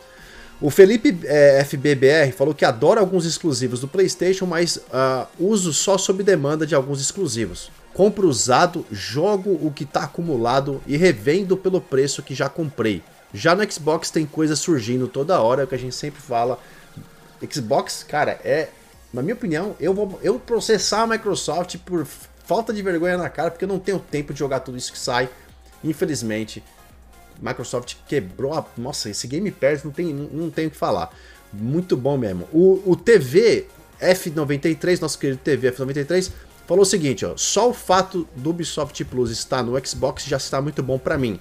[0.62, 5.98] o Felipe é, FBBR falou que adora alguns exclusivos do PlayStation, mas uh, uso só
[5.98, 7.72] sob demanda de alguns exclusivos.
[7.96, 13.02] Compro usado, jogo o que está acumulado e revendo pelo preço que já comprei.
[13.34, 16.60] Já no Xbox tem coisa surgindo toda hora, é o que a gente sempre fala.
[17.50, 18.70] Xbox, cara, é.
[19.12, 22.06] Na minha opinião, eu vou eu processar a Microsoft por
[22.46, 25.00] falta de vergonha na cara, porque eu não tenho tempo de jogar tudo isso que
[25.00, 25.28] sai.
[25.84, 26.64] Infelizmente,
[27.40, 28.66] Microsoft quebrou a.
[28.78, 31.14] Nossa, esse Game Pass não tem, não, tem o que falar.
[31.54, 32.48] Muito bom mesmo.
[32.52, 33.68] O, o TV
[34.02, 36.32] F93, nosso querido TV F93,
[36.68, 40.62] falou o seguinte: ó, só o fato do Ubisoft Plus estar no Xbox já está
[40.62, 41.40] muito bom para mim.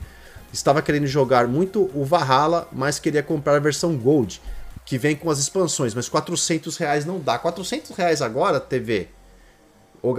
[0.53, 4.43] Estava querendo jogar muito o Valhalla, mas queria comprar a versão Gold,
[4.85, 7.39] que vem com as expansões, mas 400 reais não dá.
[7.39, 9.09] 400 reais agora, TV.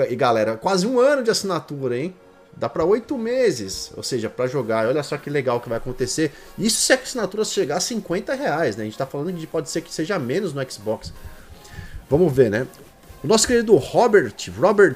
[0.09, 2.15] E galera, quase um ano de assinatura, hein?
[2.61, 4.87] Dá para oito meses, ou seja, para jogar.
[4.87, 6.31] Olha só que legal que vai acontecer.
[6.59, 8.83] Isso se a assinatura chegar a 50 reais, né?
[8.83, 11.11] A gente tá falando de pode ser que seja menos no Xbox.
[12.07, 12.67] Vamos ver, né?
[13.23, 14.95] O nosso querido Robert, Robert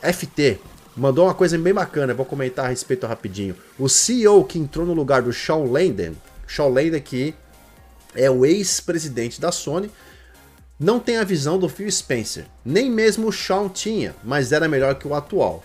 [0.00, 0.58] FT,
[0.96, 3.54] mandou uma coisa bem bacana, vou comentar a respeito rapidinho.
[3.78, 6.16] O CEO que entrou no lugar do Shawn Landen,
[6.46, 7.34] Shawn Landen que
[8.14, 9.90] é o ex-presidente da Sony,
[10.78, 12.46] não tem a visão do Phil Spencer.
[12.64, 15.62] Nem mesmo o Shawn tinha, mas era melhor que o atual.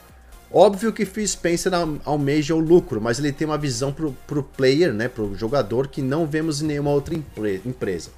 [0.58, 1.74] Óbvio que Phil Spencer
[2.06, 6.02] almeja o lucro, mas ele tem uma visão pro, pro player, né, pro jogador, que
[6.02, 8.10] não vemos em nenhuma outra empresa.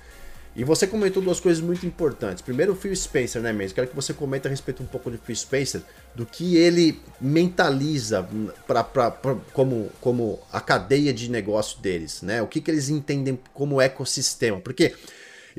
[0.55, 2.43] E você comentou duas coisas muito importantes.
[2.43, 3.73] Primeiro, o Phil Spencer, né, mesmo?
[3.73, 5.81] Quero que você comente a respeito um pouco do Phil Spencer,
[6.13, 8.27] do que ele mentaliza
[8.67, 12.39] pra, pra, pra, como, como a cadeia de negócio deles, né?
[12.43, 14.59] O que, que eles entendem como ecossistema.
[14.59, 14.93] Porque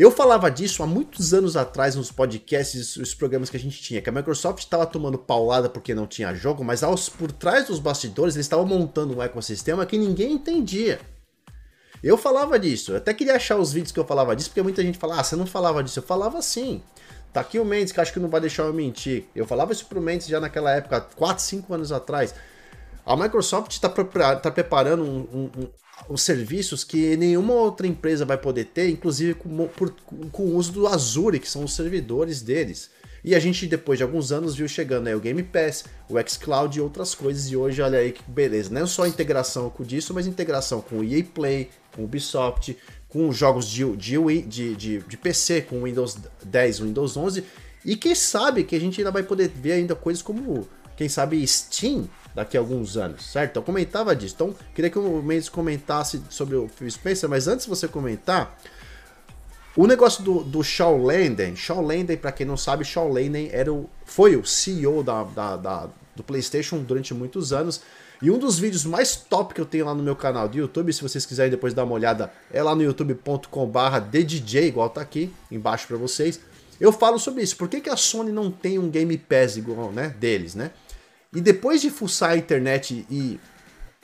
[0.02, 4.00] eu falava disso há muitos anos atrás nos podcasts, os programas que a gente tinha,
[4.00, 7.80] que a Microsoft estava tomando paulada porque não tinha jogo, mas aos, por trás dos
[7.80, 11.00] bastidores eles estavam montando um ecossistema que ninguém entendia.
[12.02, 14.82] Eu falava disso, eu até queria achar os vídeos que eu falava disso, porque muita
[14.82, 15.98] gente fala, ah, você não falava disso.
[15.98, 16.80] Eu falava sim.
[17.32, 19.24] Tá aqui o Mendes, que acho que não vai deixar eu mentir.
[19.34, 22.34] Eu falava isso pro Mendes já naquela época, 4, 5 anos atrás.
[23.04, 25.68] A Microsoft está tá preparando um, um,
[26.08, 29.94] os serviços que nenhuma outra empresa vai poder ter, inclusive com, por,
[30.32, 32.90] com o uso do Azure, que são os servidores deles.
[33.24, 36.78] E a gente, depois de alguns anos, viu chegando aí o Game Pass, o xCloud
[36.78, 38.72] e outras coisas, e hoje olha aí que beleza.
[38.72, 42.76] Não só integração com disso, mas integração com o EA Play, com o Ubisoft,
[43.08, 47.44] com jogos de, de, de, de, de PC, com Windows 10, Windows 11,
[47.84, 51.46] e quem sabe que a gente ainda vai poder ver ainda coisas como, quem sabe,
[51.46, 53.56] Steam, daqui a alguns anos, certo?
[53.56, 54.34] Eu comentava disso.
[54.34, 58.58] Então, queria que o Mendes comentasse sobre o Phil Spencer, mas antes de você comentar,
[59.76, 63.88] o negócio do, do Shaw Landen, Landen, pra quem não sabe, Shaw Landen era o,
[64.04, 67.80] foi o CEO da, da, da, do PlayStation durante muitos anos.
[68.20, 70.92] E um dos vídeos mais top que eu tenho lá no meu canal do YouTube,
[70.92, 75.32] se vocês quiserem depois dar uma olhada, é lá no youtube.com/barra DDJ, igual tá aqui
[75.48, 76.40] embaixo para vocês.
[76.80, 77.56] Eu falo sobre isso.
[77.56, 80.72] Por que, que a Sony não tem um Game Pass igual, né, deles, né?
[81.34, 83.38] E depois de fuçar a internet e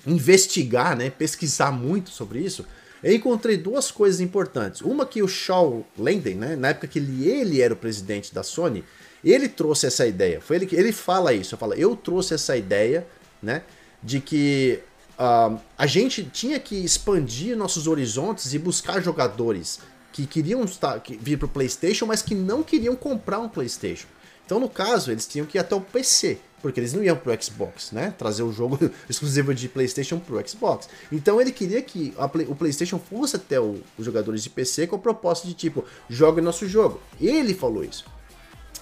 [0.07, 2.66] investigar, né, pesquisar muito sobre isso,
[3.03, 4.81] eu encontrei duas coisas importantes.
[4.81, 8.43] Uma que o Shaw Lenden, né, na época que ele, ele era o presidente da
[8.43, 8.85] Sony,
[9.22, 10.41] ele trouxe essa ideia.
[10.41, 11.57] Foi ele que ele fala isso.
[11.57, 13.07] Fala, eu trouxe essa ideia,
[13.43, 13.62] né,
[14.03, 14.81] de que
[15.18, 19.81] uh, a gente tinha que expandir nossos horizontes e buscar jogadores
[20.12, 24.07] que queriam estar, que, vir para o PlayStation, mas que não queriam comprar um PlayStation.
[24.45, 27.31] Então, no caso, eles tinham que ir até o PC porque eles não iam pro
[27.43, 28.15] Xbox, né?
[28.17, 30.89] Trazer o jogo exclusivo de PlayStation pro Xbox.
[31.13, 34.97] Então ele queria que Play, o PlayStation fosse até o, os jogadores de PC com
[34.97, 37.03] a proposta de tipo, jogue nosso jogo.
[37.21, 38.07] Ele falou isso.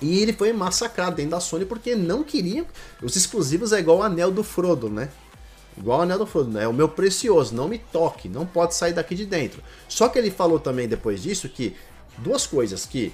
[0.00, 2.64] E ele foi massacrado dentro da Sony porque não queriam.
[3.02, 5.08] Os exclusivos é igual o anel do Frodo, né?
[5.76, 6.62] Igual o anel do Frodo, né?
[6.62, 9.60] É o meu precioso, não me toque, não pode sair daqui de dentro.
[9.88, 11.74] Só que ele falou também depois disso que
[12.18, 13.12] duas coisas que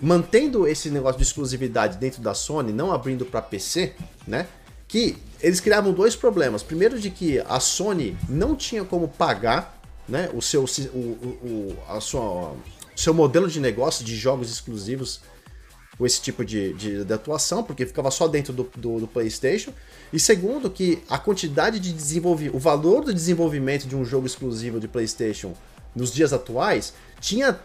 [0.00, 3.94] mantendo esse negócio de exclusividade dentro da Sony, não abrindo para PC,
[4.26, 4.46] né?
[4.88, 6.62] Que eles criavam dois problemas.
[6.62, 12.00] Primeiro de que a Sony não tinha como pagar, né, o seu o, o, a
[12.00, 12.54] sua,
[12.94, 15.20] seu modelo de negócio de jogos exclusivos
[15.96, 19.72] com esse tipo de, de, de atuação, porque ficava só dentro do, do, do, PlayStation.
[20.12, 24.80] E segundo, que a quantidade de desenvolvimento, o valor do desenvolvimento de um jogo exclusivo
[24.80, 25.54] de PlayStation
[25.94, 27.58] nos dias atuais tinha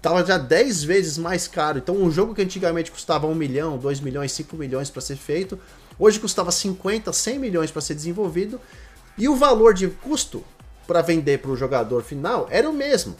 [0.00, 1.78] tava já 10 vezes mais caro.
[1.78, 5.58] Então, um jogo que antigamente custava 1 milhão, 2 milhões, 5 milhões para ser feito,
[5.98, 8.60] hoje custava 50, 100 milhões para ser desenvolvido,
[9.18, 10.44] e o valor de custo
[10.86, 13.14] para vender para o jogador final era o mesmo.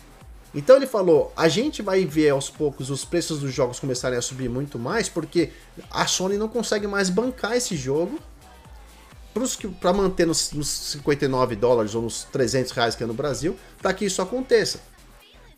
[0.54, 4.22] Então ele falou: a gente vai ver aos poucos os preços dos jogos começarem a
[4.22, 5.52] subir muito mais, porque
[5.90, 8.18] a Sony não consegue mais bancar esse jogo
[9.80, 13.94] para manter nos, nos 59 dólares ou nos 300 reais que é no Brasil, para
[13.94, 14.80] que isso aconteça.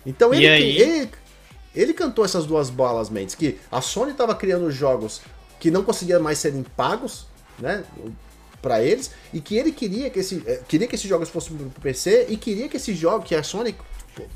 [0.05, 1.11] Então ele, ele,
[1.75, 5.21] ele, cantou essas duas bolas, Mendes, que a Sony estava criando jogos
[5.61, 7.27] que não conseguiam mais serem pagos,
[7.59, 7.85] né?
[8.61, 11.69] para eles e que ele queria que esse eh, queria que esses jogos fossem pro
[11.81, 13.75] PC e queria que esse jogo que a Sony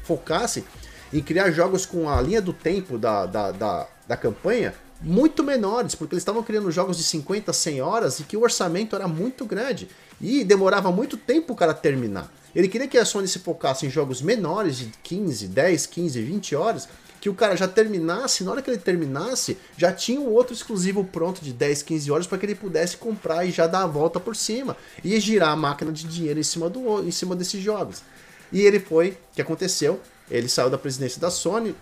[0.02, 0.64] focasse
[1.12, 5.94] em criar jogos com a linha do tempo da, da, da, da campanha muito menores,
[5.94, 9.44] porque eles estavam criando jogos de 50, 100 horas e que o orçamento era muito
[9.44, 9.88] grande
[10.20, 12.32] e demorava muito tempo o cara terminar.
[12.54, 16.56] Ele queria que a Sony se focasse em jogos menores de 15, 10, 15, 20
[16.56, 16.88] horas,
[17.20, 21.04] que o cara já terminasse, na hora que ele terminasse, já tinha um outro exclusivo
[21.04, 24.20] pronto de 10, 15 horas para que ele pudesse comprar e já dar a volta
[24.20, 28.02] por cima e girar a máquina de dinheiro em cima do em cima desses jogos.
[28.52, 30.00] E ele foi, o que aconteceu?
[30.30, 31.74] Ele saiu da presidência da Sony.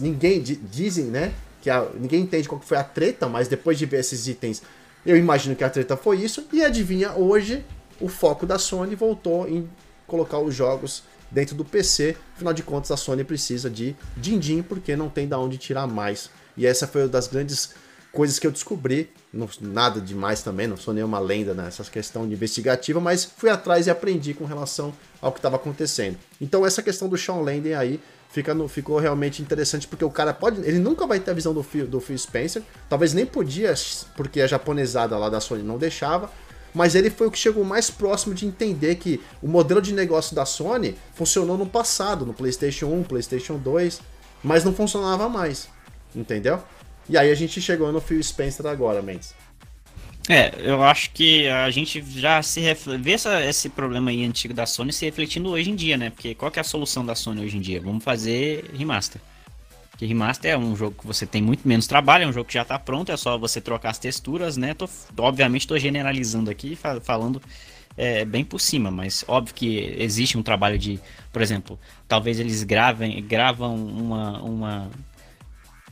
[0.00, 1.32] Ninguém dizem, né,
[1.68, 4.62] que a, ninguém entende qual foi a treta, mas depois de ver esses itens,
[5.04, 6.46] eu imagino que a treta foi isso.
[6.50, 7.62] E adivinha, hoje
[8.00, 9.68] o foco da Sony voltou em
[10.06, 12.16] colocar os jogos dentro do PC.
[12.34, 16.30] Afinal de contas, a Sony precisa de din-din porque não tem da onde tirar mais.
[16.56, 17.74] E essa foi uma das grandes
[18.10, 22.32] coisas que eu descobri, não, nada demais também, não sou nenhuma lenda nessa questão de
[22.32, 26.16] investigativa, mas fui atrás e aprendi com relação ao que estava acontecendo.
[26.40, 30.32] Então essa questão do Sean Landon aí fica no, ficou realmente interessante porque o cara
[30.32, 33.74] pode, ele nunca vai ter a visão do Phil, do Phil Spencer, talvez nem podia,
[34.16, 36.30] porque a japonesada lá da Sony não deixava,
[36.74, 40.36] mas ele foi o que chegou mais próximo de entender que o modelo de negócio
[40.36, 44.00] da Sony funcionou no passado, no PlayStation 1, PlayStation 2,
[44.44, 45.68] mas não funcionava mais,
[46.14, 46.62] entendeu?
[47.08, 49.34] E aí a gente chegou no Phil Spencer agora, Mendes.
[50.28, 52.60] É, eu acho que a gente já se
[53.00, 56.10] vê essa, esse problema aí antigo da Sony se refletindo hoje em dia, né?
[56.10, 57.80] Porque qual que é a solução da Sony hoje em dia?
[57.80, 59.22] Vamos fazer remaster.
[59.90, 62.54] Porque remaster é um jogo que você tem muito menos trabalho, é um jogo que
[62.54, 64.74] já está pronto, é só você trocar as texturas, né?
[64.74, 64.86] Tô,
[65.18, 67.40] obviamente estou generalizando aqui, falando
[67.96, 71.00] é, bem por cima, mas óbvio que existe um trabalho de,
[71.32, 74.90] por exemplo, talvez eles gravem, gravam uma, uma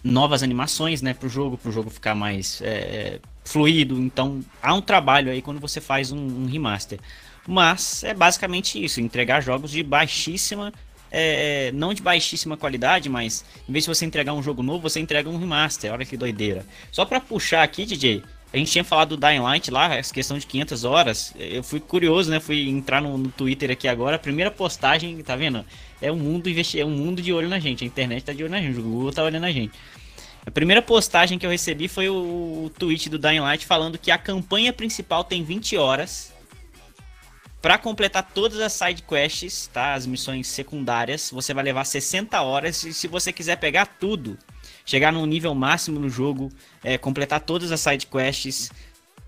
[0.05, 3.99] novas animações, né, o jogo, para o jogo ficar mais é, é, fluido.
[3.99, 6.99] Então, há um trabalho aí quando você faz um, um remaster.
[7.47, 10.73] Mas é basicamente isso, entregar jogos de baixíssima
[11.11, 14.81] é, é, não de baixíssima qualidade, mas em vez de você entregar um jogo novo,
[14.81, 15.93] você entrega um remaster.
[15.93, 16.67] Olha que doideira.
[16.91, 18.23] Só para puxar aqui, DJ,
[18.53, 21.35] a gente tinha falado do Dying Light lá, essa questão de 500 horas.
[21.39, 22.41] Eu fui curioso, né?
[22.41, 24.17] Fui entrar no, no Twitter aqui agora.
[24.17, 25.65] A primeira postagem, tá vendo?
[26.01, 27.85] É um mundo investi é um mundo de olho na gente.
[27.85, 29.73] A internet tá de olho na gente, o Google tá olhando na gente.
[30.47, 34.17] A primeira postagem que eu recebi foi o, tweet do Dying Light falando que a
[34.17, 36.33] campanha principal tem 20 horas
[37.61, 39.95] para completar todas as side quests, tá?
[39.95, 44.39] As missões secundárias, você vai levar 60 horas e se você quiser pegar tudo,
[44.85, 46.49] chegar no nível máximo no jogo,
[46.85, 48.71] é, completar todas as side quests,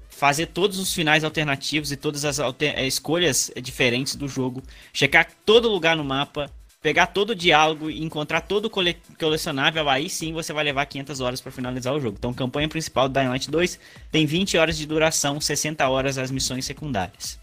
[0.09, 2.79] fazer todos os finais alternativos e todas as alter...
[2.79, 4.63] É, escolhas diferentes do jogo,
[4.93, 6.49] checar todo lugar no mapa,
[6.89, 8.97] pegar todo o diálogo e encontrar todo o cole...
[9.21, 12.17] colecionável, aí sim você vai levar 500 horas para finalizar o jogo.
[12.19, 13.79] Então, campanha principal do Dying Light 2
[14.11, 17.39] tem 20 horas de duração, 60 horas as missões secundárias.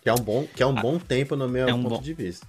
[0.00, 1.96] Que é um bom, que é um ah, bom tempo no meu é um ponto
[1.96, 2.46] bom, de vista.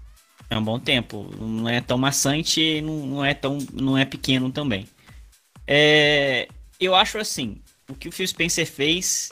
[0.52, 1.32] É um bom tempo.
[1.40, 4.88] Não é tão maçante, não, não é tão, não é pequeno também.
[5.66, 6.48] É,
[6.80, 7.58] eu acho assim,
[7.90, 9.32] o que o Phil Spencer fez.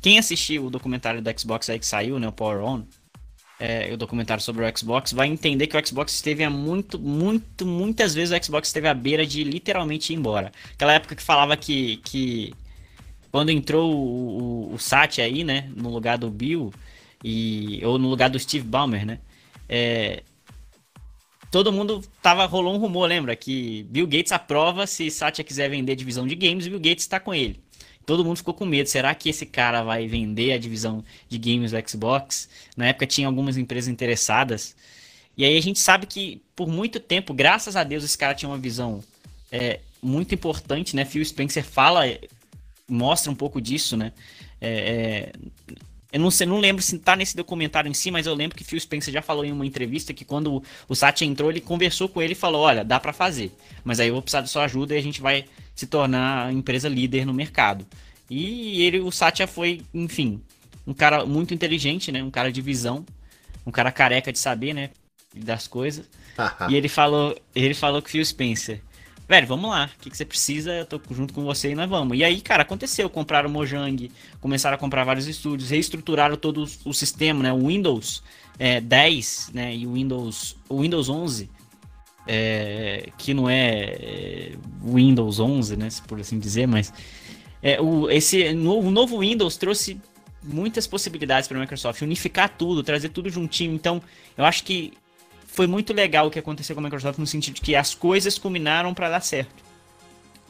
[0.00, 2.84] Quem assistiu o documentário do Xbox aí que saiu, né, o Power On,
[3.58, 7.66] é, o documentário sobre o Xbox, vai entender que o Xbox esteve há muito, muito,
[7.66, 10.52] muitas vezes o Xbox esteve à beira de literalmente ir embora.
[10.72, 12.54] Aquela época que falava que, que
[13.32, 16.72] quando entrou o, o, o Satya aí, né, no lugar do Bill,
[17.24, 19.18] e, ou no lugar do Steve Ballmer, né,
[19.68, 20.22] é,
[21.50, 25.96] todo mundo tava rolou um rumor, lembra que Bill Gates aprova se Satya quiser vender
[25.96, 27.60] divisão de games, Bill Gates está com ele.
[28.08, 28.88] Todo mundo ficou com medo.
[28.88, 32.48] Será que esse cara vai vender a divisão de games do Xbox?
[32.74, 34.74] Na época tinha algumas empresas interessadas.
[35.36, 38.48] E aí a gente sabe que por muito tempo, graças a Deus, esse cara tinha
[38.48, 39.04] uma visão
[39.52, 41.04] é, muito importante, né?
[41.04, 42.04] Phil Spencer fala,
[42.88, 44.14] mostra um pouco disso, né?
[44.58, 45.32] É, é,
[46.10, 48.64] eu não, sei, não lembro se tá nesse documentário em si, mas eu lembro que
[48.64, 52.22] Phil Spencer já falou em uma entrevista que quando o Satya entrou, ele conversou com
[52.22, 53.52] ele e falou: Olha, dá para fazer,
[53.84, 55.44] mas aí eu vou precisar da sua ajuda e a gente vai
[55.78, 57.86] se tornar a empresa líder no mercado.
[58.28, 60.42] E ele, o Satya foi, enfim,
[60.84, 62.20] um cara muito inteligente, né?
[62.20, 63.06] Um cara de visão,
[63.64, 64.90] um cara careca de saber, né?
[65.32, 66.04] Das coisas.
[66.68, 68.80] e ele falou, ele falou o Phil Spencer:
[69.28, 71.88] velho, vamos lá, o que, que, você precisa, eu tô junto com você e nós
[71.88, 72.18] vamos.
[72.18, 74.10] E aí, cara, aconteceu, compraram o Mojang,
[74.40, 78.20] começaram a comprar vários estúdios, reestruturaram todo o sistema, né, o Windows
[78.58, 81.48] é, 10, né, e o Windows, o Windows 11,
[82.28, 84.52] é, que não é, é
[84.84, 86.92] Windows 11, né, por assim dizer, mas
[87.62, 90.00] é, o, esse no, o novo Windows trouxe
[90.42, 94.02] muitas possibilidades para a Microsoft, unificar tudo, trazer tudo juntinho, então
[94.36, 94.92] eu acho que
[95.46, 98.38] foi muito legal o que aconteceu com a Microsoft no sentido de que as coisas
[98.38, 99.64] combinaram para dar certo.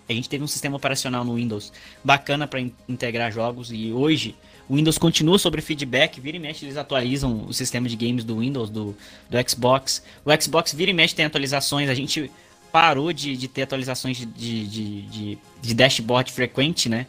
[0.08, 1.72] A gente teve um sistema operacional no Windows
[2.02, 4.34] bacana para in integrar jogos e hoje
[4.68, 8.38] o Windows continua sobre feedback, vira e mexe eles atualizam o sistema de games do
[8.38, 8.94] Windows, do,
[9.30, 10.02] do Xbox.
[10.24, 12.30] O Xbox vira e mexe tem atualizações, a gente
[12.70, 17.06] parou de, de ter atualizações de, de, de, de dashboard frequente, né?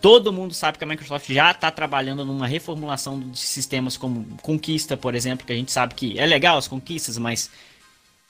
[0.00, 4.96] Todo mundo sabe que a Microsoft já está trabalhando numa reformulação de sistemas como Conquista,
[4.96, 7.50] por exemplo, que a gente sabe que é legal as conquistas, mas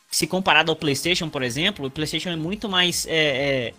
[0.09, 3.07] se comparado ao PlayStation, por exemplo, o PlayStation é muito mais.
[3.07, 3.75] É, é,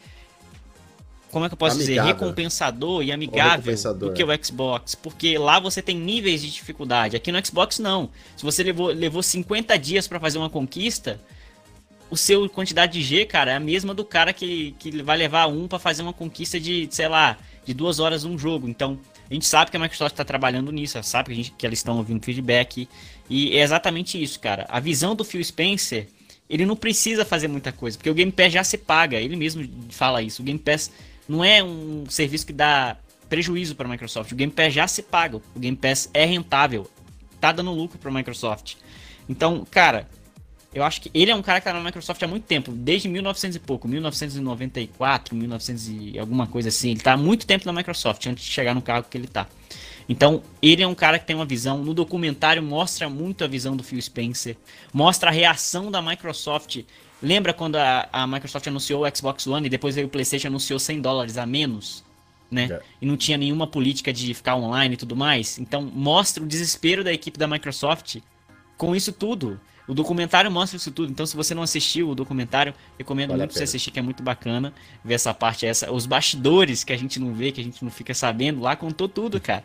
[1.36, 2.02] como é que eu posso amigável.
[2.02, 2.14] dizer?
[2.14, 4.40] Recompensador e amigável do que o é.
[4.41, 4.95] Xbox.
[4.95, 7.18] Porque lá você tem níveis de dificuldade.
[7.18, 8.10] Aqui no Xbox, não.
[8.38, 11.20] Se você levou, levou 50 dias para fazer uma conquista,
[12.10, 15.48] o seu quantidade de G, cara, é a mesma do cara que, que vai levar
[15.48, 18.70] um para fazer uma conquista de, sei lá, de duas horas um jogo.
[18.70, 18.98] Então,
[19.30, 21.80] a gente sabe que a Microsoft está trabalhando nisso, sabe que, a gente, que eles
[21.80, 22.88] estão ouvindo feedback.
[23.30, 24.66] E é exatamente isso, cara.
[24.70, 26.07] A visão do Phil Spencer,
[26.49, 29.20] ele não precisa fazer muita coisa, porque o Game Pass já se paga.
[29.20, 30.41] Ele mesmo fala isso.
[30.41, 30.90] O Game Pass
[31.27, 32.97] não é um serviço que dá
[33.30, 34.31] prejuízo para a Microsoft.
[34.31, 36.89] O Game Pass já se paga, o Game Pass é rentável,
[37.39, 38.76] tá dando lucro para a Microsoft.
[39.27, 40.07] Então, cara,
[40.76, 43.07] eu acho que ele é um cara que tá na Microsoft há muito tempo, desde
[43.07, 46.91] 1900 e pouco, 1994, 1900 e alguma coisa assim.
[46.91, 49.47] Ele tá há muito tempo na Microsoft antes de chegar no cargo que ele tá.
[50.07, 51.84] Então, ele é um cara que tem uma visão.
[51.84, 54.57] No documentário mostra muito a visão do Phil Spencer,
[54.93, 56.81] mostra a reação da Microsoft.
[57.21, 60.79] Lembra quando a, a Microsoft anunciou o Xbox One e depois veio o PlayStation anunciou
[60.79, 62.03] 100 dólares a menos?
[62.51, 62.65] Né?
[62.65, 62.85] Yeah.
[63.01, 65.57] E não tinha nenhuma política de ficar online e tudo mais.
[65.57, 68.17] Então, mostra o desespero da equipe da Microsoft
[68.77, 69.59] com isso tudo.
[69.87, 71.11] O documentário mostra isso tudo.
[71.11, 74.23] Então, se você não assistiu o documentário, recomendo vale muito você assistir, que é muito
[74.23, 74.73] bacana
[75.03, 77.91] ver essa parte, essa, os bastidores que a gente não vê, que a gente não
[77.91, 78.61] fica sabendo.
[78.61, 79.63] Lá contou tudo, cara.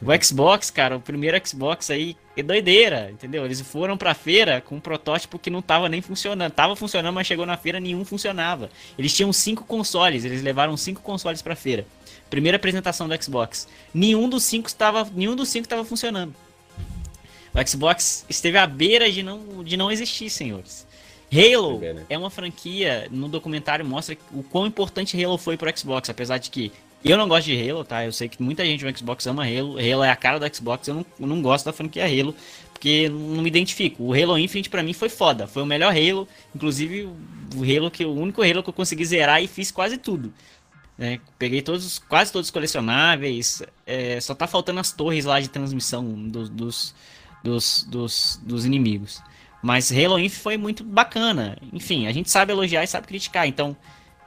[0.00, 3.44] O Xbox, cara, o primeiro Xbox aí é doideira, entendeu?
[3.44, 6.52] Eles foram pra feira com um protótipo que não tava nem funcionando.
[6.52, 8.70] Tava funcionando, mas chegou na feira nenhum funcionava.
[8.96, 11.84] Eles tinham cinco consoles, eles levaram cinco consoles pra feira.
[12.30, 13.66] Primeira apresentação do Xbox.
[13.92, 16.32] Nenhum dos cinco estava, nenhum dos cinco estava funcionando.
[17.52, 20.86] O Xbox esteve à beira de não, de não existir, senhores.
[21.32, 26.38] Halo é uma franquia, no documentário mostra o quão importante Halo foi pro Xbox, apesar
[26.38, 26.72] de que
[27.04, 28.04] eu não gosto de Halo, tá?
[28.04, 29.78] Eu sei que muita gente no Xbox ama Halo.
[29.78, 30.88] Halo é a cara do Xbox.
[30.88, 32.34] Eu não, eu não gosto da franquia Halo,
[32.72, 34.02] porque não me identifico.
[34.02, 35.46] O Halo Infinite para mim foi foda.
[35.46, 36.26] Foi o melhor Halo.
[36.54, 37.08] Inclusive,
[37.54, 40.32] o Halo que o único Halo que eu consegui zerar e fiz quase tudo.
[40.98, 43.62] É, peguei todos, quase todos os colecionáveis.
[43.86, 46.94] É, só tá faltando as torres lá de transmissão dos, dos,
[47.44, 49.22] dos, dos, dos inimigos.
[49.62, 51.56] Mas Halo Infinite foi muito bacana.
[51.72, 53.46] Enfim, a gente sabe elogiar e sabe criticar.
[53.46, 53.76] Então,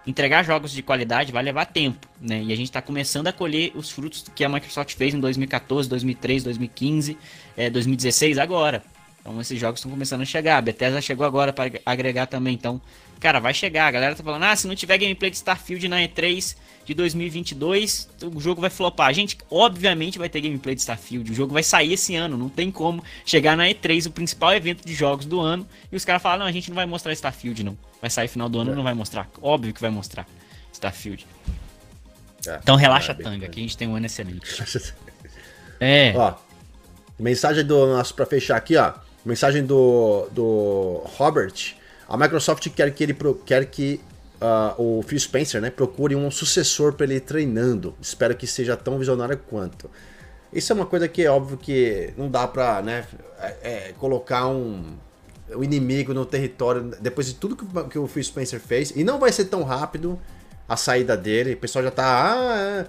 [0.06, 2.42] entregar jogos de qualidade vai levar tempo, né?
[2.42, 5.88] E a gente está começando a colher os frutos que a Microsoft fez em 2014,
[5.88, 7.18] 2013, 2015,
[7.56, 8.84] é, 2016 agora.
[9.20, 10.58] Então esses jogos estão começando a chegar.
[10.58, 12.56] A Bethesda chegou agora para agregar também.
[12.56, 12.82] Então,
[13.20, 13.88] cara, vai chegar.
[13.88, 16.56] A galera tá falando: "Ah, se não tiver gameplay de Starfield na E3
[16.94, 19.14] de 2022, o jogo vai flopar".
[19.14, 21.32] Gente, obviamente vai ter gameplay de Starfield.
[21.32, 24.86] O jogo vai sair esse ano, não tem como chegar na E3, o principal evento
[24.86, 27.64] de jogos do ano, e os caras falam: "Não, a gente não vai mostrar Starfield
[27.64, 27.78] não.
[28.00, 28.76] Vai sair final do ano, é.
[28.76, 29.30] não vai mostrar".
[29.42, 30.28] Óbvio que vai mostrar
[30.74, 31.26] Starfield.
[32.48, 34.48] É, então relaxa, é Tanga, que a gente tem um ano excelente.
[35.80, 36.14] é.
[36.16, 36.34] Ó,
[37.20, 38.94] mensagem do nosso para fechar aqui, ó.
[39.24, 41.76] Mensagem do, do Robert.
[42.10, 43.16] A Microsoft quer que ele
[43.46, 44.02] quer que
[44.42, 47.96] uh, o Phil Spencer né, procure um sucessor para ele treinando.
[48.02, 49.90] Espero que seja tão visionário quanto.
[50.52, 53.06] Isso é uma coisa que é óbvio que não dá pra né,
[53.40, 54.98] é, é, colocar um,
[55.56, 58.92] um inimigo no território depois de tudo que, que, o Phil Spencer fez.
[58.96, 60.20] E não vai ser tão rápido
[60.68, 61.54] a saída dele.
[61.54, 62.34] O pessoal já tá.
[62.34, 62.86] Ah, é.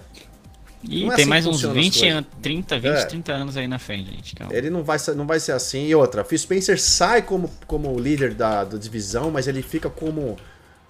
[0.85, 3.05] E é tem assim mais uns 20, anos, 30, 20, é.
[3.05, 4.35] 30 anos aí na frente, gente.
[4.35, 4.53] Calma.
[4.53, 5.87] Ele não vai, não vai ser assim.
[5.87, 10.35] E outra, Phil Spencer sai como, como líder da, da divisão, mas ele fica como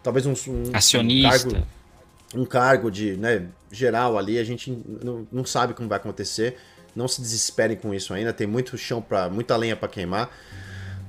[0.04, 1.48] talvez um, um acionista.
[1.48, 1.68] Um cargo,
[2.36, 4.38] um cargo de né, geral ali.
[4.38, 6.58] A gente não, não sabe como vai acontecer.
[6.96, 8.34] Não se desesperem com isso ainda.
[8.34, 10.30] Tem muito chão para muita lenha para queimar.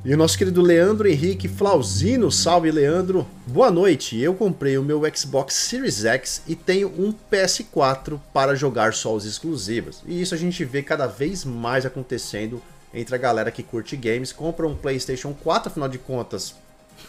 [0.04, 4.18] E o nosso querido Leandro Henrique Flauzino, salve Leandro, boa noite.
[4.18, 9.24] Eu comprei o meu Xbox Series X e tenho um PS4 para jogar só os
[9.24, 10.02] exclusivos.
[10.06, 12.62] E isso a gente vê cada vez mais acontecendo
[12.92, 16.54] entre a galera que curte games, compra um PlayStation 4, afinal de contas.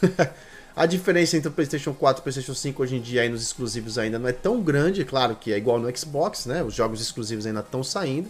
[0.75, 3.41] a diferença entre o PlayStation 4 e o PlayStation 5 hoje em dia aí nos
[3.41, 6.63] exclusivos ainda não é tão grande, claro que é igual no Xbox, né?
[6.63, 8.29] Os jogos exclusivos ainda estão saindo.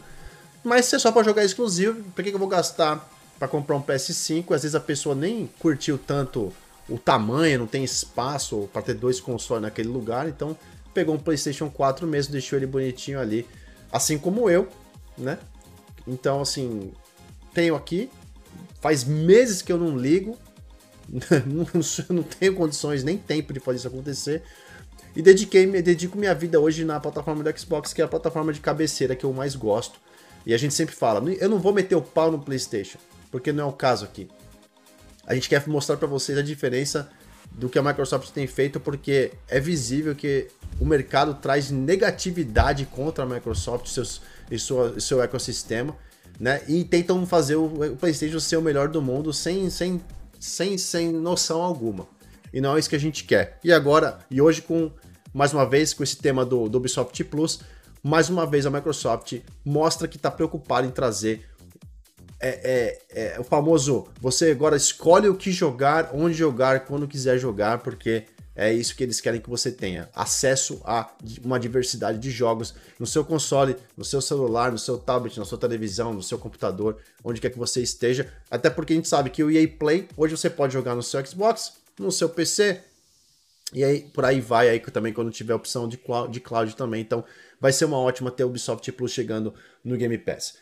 [0.64, 3.10] Mas se é só para jogar exclusivo, por que, que eu vou gastar
[3.40, 6.54] para comprar um PS5, às vezes a pessoa nem curtiu tanto
[6.88, 10.56] o tamanho, não tem espaço para ter dois consoles naquele lugar, então
[10.94, 13.46] pegou um PlayStation 4 mesmo, deixou ele bonitinho ali,
[13.92, 14.68] assim como eu,
[15.18, 15.40] né?
[16.08, 16.92] Então, assim,
[17.54, 18.10] tenho aqui,
[18.82, 20.38] faz meses que eu não ligo,
[22.10, 24.44] não, tenho condições nem tempo de fazer isso acontecer.
[25.16, 28.60] E dediquei, dedico minha vida hoje na plataforma do Xbox, que é a plataforma de
[28.60, 30.00] cabeceira que eu mais gosto.
[30.46, 33.00] E a gente sempre fala, eu não vou meter o pau no PlayStation
[33.36, 34.30] porque não é o caso aqui.
[35.28, 37.10] A gente quer mostrar para vocês a diferença
[37.52, 40.48] do que a Microsoft tem feito, porque é visível que
[40.80, 45.94] o mercado traz negatividade contra a Microsoft seus, e, sua, seu ecossistema,
[46.40, 46.62] né?
[46.66, 50.02] E tentam fazer o PlayStation ser o melhor do mundo sem, sem,
[50.46, 52.08] sem, sem noção alguma.
[52.54, 53.60] E não é isso que a gente quer.
[53.64, 54.92] E agora, e hoje com
[55.34, 57.60] mais uma vez com esse tema do, do Ubisoft Plus,
[58.02, 61.46] mais uma vez a Microsoft mostra que está preocupada em trazer
[62.40, 67.38] é, é, é, o famoso você agora escolhe o que jogar, onde jogar, quando quiser
[67.38, 68.26] jogar, porque
[68.56, 70.10] é isso que eles querem que você tenha.
[70.16, 71.12] Acesso a
[71.44, 75.58] uma diversidade de jogos no seu console, no seu celular, no seu tablet, na sua
[75.58, 78.32] televisão, no seu computador, onde quer que você esteja.
[78.50, 81.26] Até porque a gente sabe que o EA Play, hoje você pode jogar no seu
[81.26, 82.82] Xbox, no seu PC,
[83.74, 87.02] E aí, por aí vai aí também quando tiver opção de cloud, de cloud também.
[87.02, 87.26] Então,
[87.60, 89.54] vai ser uma ótima ter o Ubisoft Plus chegando
[89.84, 90.56] no Game Pass.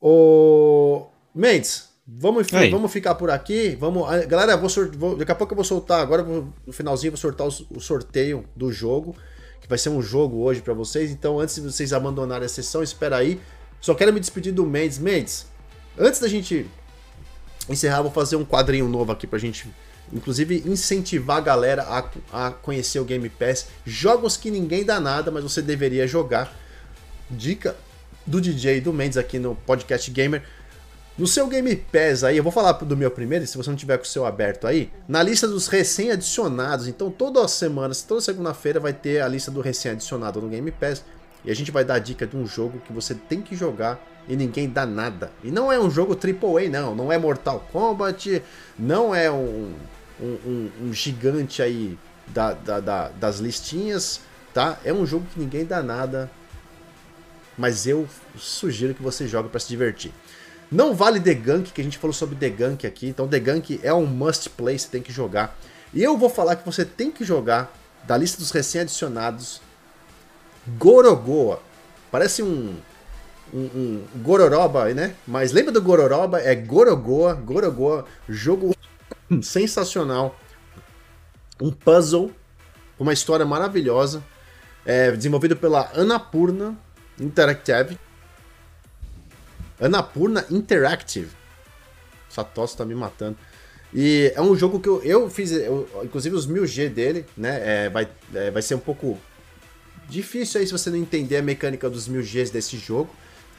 [0.00, 3.76] O Mendes, vamos, vamos ficar por aqui.
[3.78, 7.46] Vamos, galera, vou, vou, daqui a pouco eu vou soltar agora no finalzinho vou soltar
[7.46, 9.14] o, o sorteio do jogo,
[9.60, 11.10] que vai ser um jogo hoje para vocês.
[11.10, 13.40] Então, antes de vocês abandonarem a sessão, espera aí.
[13.80, 14.98] Só quero me despedir do Mendes.
[14.98, 15.46] Mendes,
[15.98, 16.66] antes da gente
[17.68, 19.68] encerrar, vou fazer um quadrinho novo aqui pra gente
[20.12, 23.68] inclusive incentivar a galera a, a conhecer o Game Pass.
[23.86, 26.52] Jogos que ninguém dá nada, mas você deveria jogar.
[27.30, 27.76] Dica
[28.26, 30.42] do DJ e do Mendes aqui no Podcast Gamer.
[31.20, 33.98] No seu Game Pass aí, eu vou falar do meu primeiro, se você não tiver
[33.98, 36.88] com o seu aberto aí, na lista dos recém-adicionados.
[36.88, 41.04] Então, toda semana, toda segunda-feira vai ter a lista do recém-adicionado no Game Pass.
[41.44, 44.02] E a gente vai dar a dica de um jogo que você tem que jogar
[44.26, 45.30] e ninguém dá nada.
[45.44, 46.94] E não é um jogo AAA, não.
[46.94, 48.42] Não é Mortal Kombat,
[48.78, 49.74] não é um,
[50.18, 51.98] um, um, um gigante aí
[52.28, 54.22] da, da, da, das listinhas,
[54.54, 54.78] tá?
[54.82, 56.30] É um jogo que ninguém dá nada,
[57.58, 60.12] mas eu sugiro que você jogue para se divertir.
[60.70, 63.80] Não vale The Gunk, que a gente falou sobre The Gunk aqui, então The Gunk
[63.82, 65.58] é um must play, você tem que jogar.
[65.92, 67.72] E eu vou falar que você tem que jogar
[68.04, 69.60] da lista dos recém-adicionados
[70.78, 71.60] Gorogoa.
[72.10, 72.76] Parece um,
[73.52, 75.14] um, um Gororoba, né?
[75.26, 76.40] Mas lembra do Gororoba?
[76.40, 78.74] É Gorogoa, Gorogoa, jogo
[79.42, 80.38] sensacional.
[81.60, 82.30] Um puzzle,
[82.98, 84.22] uma história maravilhosa,
[84.84, 86.76] é, desenvolvido pela Anapurna
[87.18, 87.98] Interactive.
[89.80, 91.30] Anapurna Interactive.
[92.30, 93.36] Essa tá me matando.
[93.92, 97.86] E é um jogo que eu, eu fiz, eu, inclusive os 1000G dele, né?
[97.86, 99.18] É, vai, é, vai ser um pouco
[100.08, 103.10] difícil aí se você não entender a mecânica dos 1000Gs desse jogo.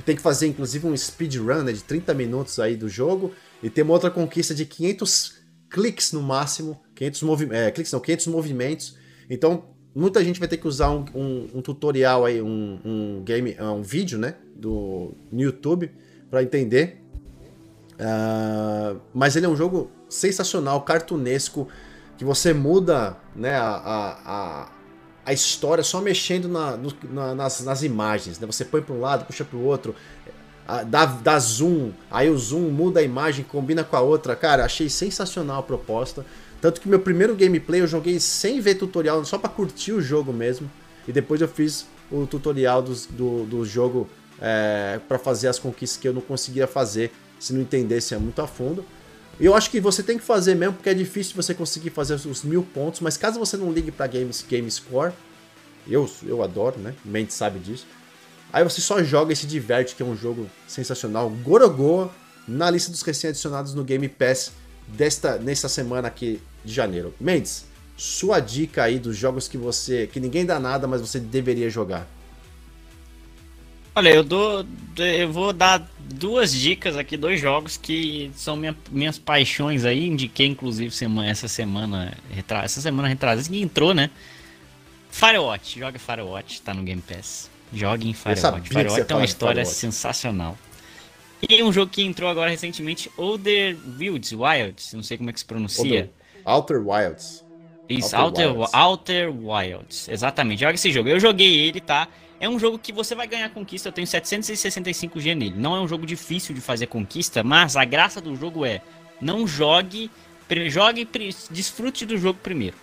[0.05, 3.33] Tem que fazer inclusive um speedrun né, de 30 minutos aí do jogo.
[3.61, 7.99] E tem uma outra conquista de 500 cliques no máximo, 500, movi é, cliques não,
[7.99, 8.95] 500 movimentos.
[9.29, 13.53] Então, muita gente vai ter que usar um, um, um tutorial aí, um, um, game,
[13.57, 15.91] é, um vídeo, né, do no YouTube
[16.31, 17.03] para entender.
[17.99, 21.67] Uh, mas ele é um jogo sensacional, cartunesco,
[22.17, 24.69] que você muda, né, a, a,
[25.25, 28.47] a história só mexendo na, no, na, nas, nas imagens, né?
[28.47, 29.95] Você põe para um lado, puxa para o outro,
[30.87, 34.35] dá, dá zoom, aí o zoom muda a imagem, combina com a outra.
[34.35, 36.25] Cara, achei sensacional a proposta.
[36.59, 40.31] Tanto que meu primeiro gameplay eu joguei sem ver tutorial, só para curtir o jogo
[40.31, 40.69] mesmo.
[41.07, 44.07] E depois eu fiz o tutorial do, do, do jogo
[44.41, 48.47] é, para fazer as conquistas que eu não conseguia fazer se não entendesse muito a
[48.47, 48.83] fundo.
[49.39, 52.15] E eu acho que você tem que fazer mesmo, porque é difícil você conseguir fazer
[52.15, 55.13] os mil pontos, mas caso você não ligue para Games Game Score,
[55.87, 56.93] eu, eu adoro, né?
[57.03, 57.87] Mente sabe disso.
[58.53, 61.29] Aí você só joga e se diverte, que é um jogo sensacional.
[61.29, 62.11] Gorogoa,
[62.47, 64.51] na lista dos recém-adicionados no Game Pass
[64.87, 67.13] desta, nesta semana aqui de janeiro.
[67.19, 67.65] Mendes,
[67.97, 70.07] sua dica aí dos jogos que você.
[70.07, 72.07] que ninguém dá nada, mas você deveria jogar.
[73.95, 74.65] Olha, eu dou.
[74.97, 80.07] Eu vou dar duas dicas aqui, dois jogos que são minha, minhas paixões aí.
[80.07, 82.17] Indiquei, inclusive, semana, essa semana.
[82.63, 84.09] Essa semana retrasada que entrou, né?
[85.09, 87.49] Firewatch, joga Firewatch, tá no Game Pass.
[87.73, 88.69] Jogue em Firewatch.
[88.69, 90.57] Firewatch tem uma história sensacional.
[91.49, 95.39] E um jogo que entrou agora recentemente, Older Wilds, Wilds, não sei como é que
[95.39, 96.09] se pronuncia.
[96.45, 97.43] Outer Wilds.
[97.89, 98.73] Isso, Outer, Outer, Wilds.
[98.73, 100.07] Outer Wilds.
[100.07, 100.59] Exatamente.
[100.61, 101.09] Joga esse jogo.
[101.09, 102.07] Eu joguei ele, tá?
[102.41, 103.89] É um jogo que você vai ganhar conquista.
[103.89, 105.53] Eu tenho 765G nele.
[105.55, 108.81] Não é um jogo difícil de fazer conquista, mas a graça do jogo é
[109.21, 110.09] não jogue,
[110.67, 111.07] jogue,
[111.51, 112.75] desfrute do jogo primeiro.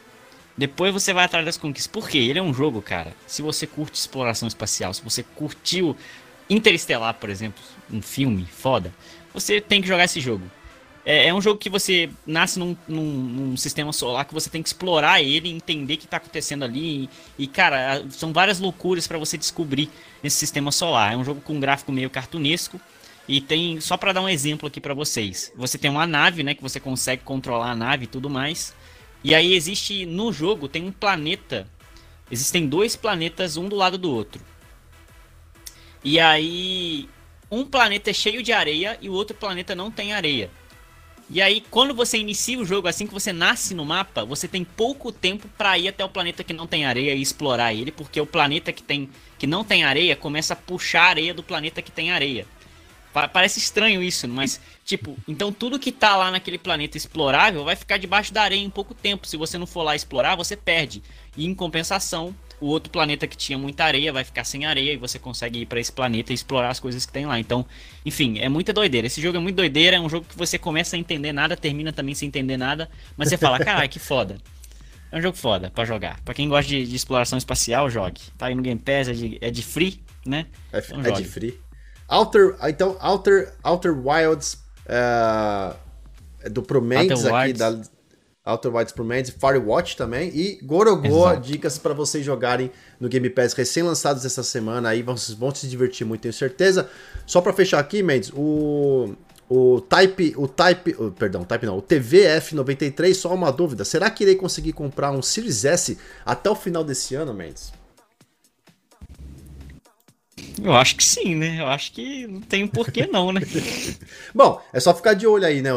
[0.57, 1.91] Depois você vai atrás das conquistas.
[1.91, 2.19] Por quê?
[2.19, 3.13] Ele é um jogo, cara.
[3.27, 5.97] Se você curte exploração espacial, se você curtiu
[6.49, 7.63] Interestelar, por exemplo,
[7.93, 8.91] um filme foda,
[9.35, 10.51] você tem que jogar esse jogo.
[11.09, 14.63] É, é um jogo que você nasce num, num, num, sistema solar que você tem
[14.63, 17.09] que explorar ele, entender o que está acontecendo ali.
[17.39, 19.89] E, e, cara, são várias loucuras para você descobrir
[20.23, 21.15] nesse sistema solar.
[21.15, 22.79] É um jogo com um gráfico meio cartunesco.
[23.27, 26.55] E tem, só para dar um exemplo aqui para vocês, você tem uma nave, né,
[26.55, 28.75] que você consegue controlar a nave e tudo mais.
[29.25, 31.67] E aí existe no jogo tem um planeta.
[32.31, 34.43] Existem dois planetas um do lado do outro.
[36.05, 37.09] E aí
[37.51, 40.51] um planeta é cheio de areia e o outro planeta não tem areia.
[41.31, 44.65] E aí quando você inicia o jogo, assim que você nasce no mapa, você tem
[44.65, 48.21] pouco tempo para ir até o planeta que não tem areia e explorar ele, porque
[48.21, 51.83] o planeta que tem que não tem areia começa a puxar a areia do planeta
[51.83, 52.47] que tem areia.
[53.27, 57.97] Parece estranho isso, mas, tipo, então tudo que tá lá naquele planeta explorável vai ficar
[57.97, 59.27] debaixo da areia em pouco tempo.
[59.27, 61.03] Se você não for lá explorar, você perde.
[61.37, 64.97] E em compensação, o outro planeta que tinha muita areia vai ficar sem areia e
[64.97, 67.39] você consegue ir para esse planeta e explorar as coisas que tem lá.
[67.39, 67.65] Então,
[68.05, 69.07] enfim, é muita doideira.
[69.07, 71.93] Esse jogo é muito doideira, é um jogo que você começa a entender nada, termina
[71.93, 74.39] também sem entender nada, mas você fala, caralho, que foda.
[75.11, 76.21] É um jogo foda pra jogar.
[76.21, 78.21] Pra quem gosta de, de exploração espacial, jogue.
[78.37, 80.47] Tá aí no Game Pass, é de, é de free, né?
[80.73, 81.59] É, então, é de free.
[82.09, 84.55] Outer, então, Outer, Outer Wilds
[84.87, 85.77] uh,
[86.51, 87.59] do Promendes aqui, Wilds.
[87.59, 87.99] da
[88.51, 91.07] Outer Wilds Promendes, Firewatch também e Gorogo,
[91.37, 96.07] dicas para vocês jogarem no Game Pass recém-lançados essa semana aí, vocês vão se divertir
[96.07, 96.89] muito, tenho certeza.
[97.27, 99.15] Só para fechar aqui, Mendes, o
[99.51, 104.23] o Type, o Type, oh, perdão, Type não, o TVF93, só uma dúvida, será que
[104.23, 107.73] irei conseguir comprar um Series S até o final desse ano, Mendes?
[110.63, 111.61] Eu acho que sim, né?
[111.61, 113.41] Eu acho que não tem porquê não, né?
[114.35, 115.71] Bom, é só ficar de olho aí, né?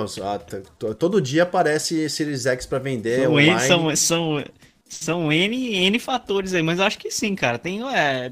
[0.97, 3.59] Todo dia aparece Series X para vender são online.
[3.67, 4.43] São, são,
[4.87, 7.57] são N, N fatores aí, mas eu acho que sim, cara.
[7.57, 8.31] Tem, é,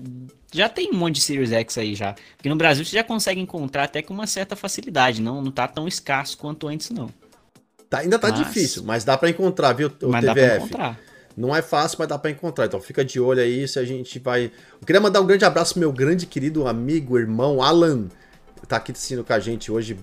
[0.52, 2.16] já tem um monte de Series X aí já.
[2.36, 5.22] Porque no Brasil você já consegue encontrar até com uma certa facilidade.
[5.22, 7.10] Não, não tá tão escasso quanto antes, não.
[7.90, 8.40] Tá, ainda tá mas...
[8.40, 10.26] difícil, mas dá para encontrar, viu, o mas TVF?
[10.26, 11.00] Dá pra encontrar.
[11.40, 12.66] Não é fácil, mas dá para encontrar.
[12.66, 14.52] Então fica de olho aí se a gente vai.
[14.82, 18.10] Eu queria mandar um grande abraço pro meu grande querido amigo, irmão Alan.
[18.68, 19.98] Tá aqui assistindo com a gente hoje.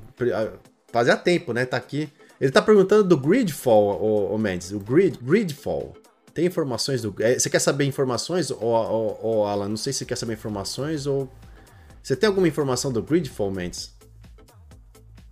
[0.91, 1.67] Fazia tempo, né?
[1.67, 2.09] Tá aqui.
[2.41, 4.73] Ele tá perguntando do Gridfall, o, Mendes.
[4.73, 5.95] O Grid, Gridfall.
[6.33, 7.15] Tem informações do.
[7.21, 9.69] É, você quer saber informações, ou, Alan?
[9.69, 11.31] Não sei se você quer saber informações ou.
[12.03, 13.95] Você tem alguma informação do Gridfall, Mendes?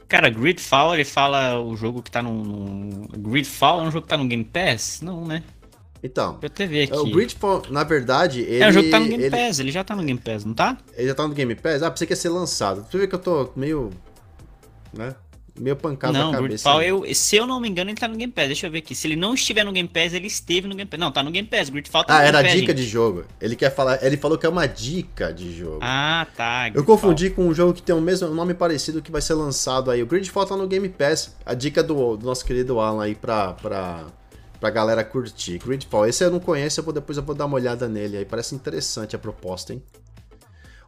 [0.06, 3.08] Cara, Gridfall, ele fala o jogo que tá no.
[3.16, 5.00] Gridfall é um jogo que tá no Game Pass?
[5.00, 5.42] Não, né?
[6.04, 6.38] Então.
[6.42, 6.94] Eu TV aqui.
[6.94, 8.62] O Gridfall, na verdade, ele.
[8.62, 10.52] É, o jogo tá no Game ele, Pass, ele já tá no Game Pass, não
[10.52, 10.76] tá?
[10.94, 11.82] Ele já tá no Game Pass?
[11.82, 12.86] Ah, pensei que ia ser lançado.
[12.88, 13.90] Você vê que eu tô meio.
[14.92, 15.14] né?
[15.58, 16.68] meio pancada não, na cabeça.
[16.68, 18.48] Não, eu, se eu não me engano, ele tá no Game Pass.
[18.48, 18.94] Deixa eu ver aqui.
[18.94, 21.00] Se ele não estiver no Game Pass, ele esteve no Game Pass.
[21.00, 21.70] Não, tá no Game Pass.
[21.70, 22.84] Gridfall tá ah, no era Game Pass, dica gente.
[22.84, 23.24] de jogo.
[23.40, 24.04] Ele quer falar.
[24.04, 25.78] Ele falou que é uma dica de jogo.
[25.80, 26.64] Ah, tá.
[26.64, 26.82] Gridfall.
[26.82, 29.90] Eu confundi com um jogo que tem o mesmo nome parecido que vai ser lançado
[29.90, 30.02] aí.
[30.02, 31.34] O Gridfall tá no Game Pass.
[31.46, 34.06] A dica do, do nosso querido Alan aí pra, pra,
[34.64, 35.58] pra galera curtir.
[35.58, 36.06] Gridfall.
[36.06, 38.24] Esse eu não conheço, eu vou, depois eu vou dar uma olhada nele aí.
[38.24, 39.82] Parece interessante a proposta, hein?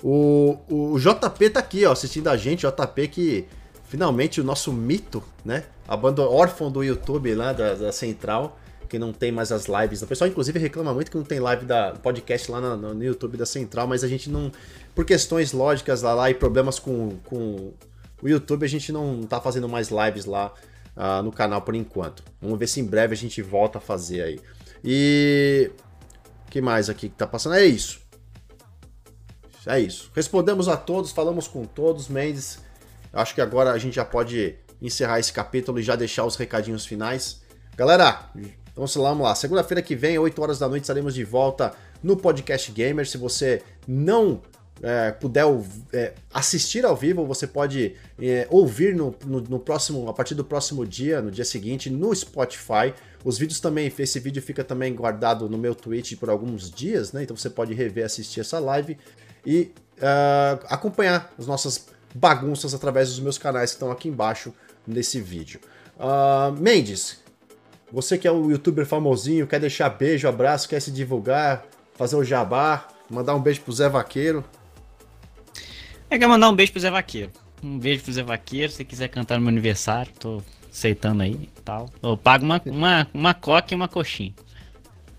[0.02, 2.66] O, o JP tá aqui, ó, assistindo a gente.
[2.66, 3.46] JP que
[3.84, 5.64] finalmente o nosso mito, né?
[5.86, 8.58] A banda órfão do YouTube lá, da, da, Central,
[8.88, 10.00] que não tem mais as lives.
[10.00, 13.36] O pessoal, inclusive, reclama muito que não tem live da podcast lá no, no YouTube
[13.36, 14.50] da Central, mas a gente não.
[14.94, 17.74] Por questões lógicas lá, lá e problemas com, com
[18.22, 20.54] o YouTube, a gente não tá fazendo mais lives lá
[20.97, 22.23] uh, no canal por enquanto.
[22.40, 24.40] Vamos ver se em breve a gente volta a fazer aí.
[24.85, 25.70] E.
[26.47, 27.56] O que mais aqui que tá passando?
[27.56, 28.01] É isso.
[29.66, 30.10] É isso.
[30.14, 32.09] Respondemos a todos, falamos com todos.
[32.09, 32.60] Mendes
[33.16, 36.85] Acho que agora a gente já pode encerrar esse capítulo e já deixar os recadinhos
[36.85, 37.40] finais.
[37.74, 38.31] Galera, lá,
[38.77, 39.35] vamos lá.
[39.35, 43.09] Segunda-feira que vem, 8 horas da noite, estaremos de volta no Podcast Gamer.
[43.09, 44.43] Se você não
[44.82, 45.44] é, puder
[45.92, 50.44] é, assistir ao vivo, você pode é, ouvir no, no, no, próximo, a partir do
[50.44, 52.92] próximo dia, no dia seguinte, no Spotify.
[53.24, 57.22] Os vídeos também, esse vídeo fica também guardado no meu Twitch por alguns dias, né?
[57.22, 58.96] Então você pode rever, assistir essa live
[59.44, 64.52] e uh, acompanhar as nossas bagunças através dos meus canais que estão aqui embaixo
[64.86, 65.60] nesse vídeo.
[65.96, 67.18] Uh, Mendes,
[67.90, 72.24] você que é o youtuber famosinho, quer deixar beijo, abraço, quer se divulgar, fazer o
[72.24, 74.44] jabá, mandar um beijo pro Zé Vaqueiro.
[76.08, 77.32] É quer mandar um beijo pro Zé Vaqueiro.
[77.62, 81.60] Um beijo pro Zé Vaqueiro, se quiser cantar no meu aniversário, tô aceitando aí e
[81.64, 81.90] tal.
[82.00, 84.32] Eu pago uma, uma, uma coca e uma coxinha.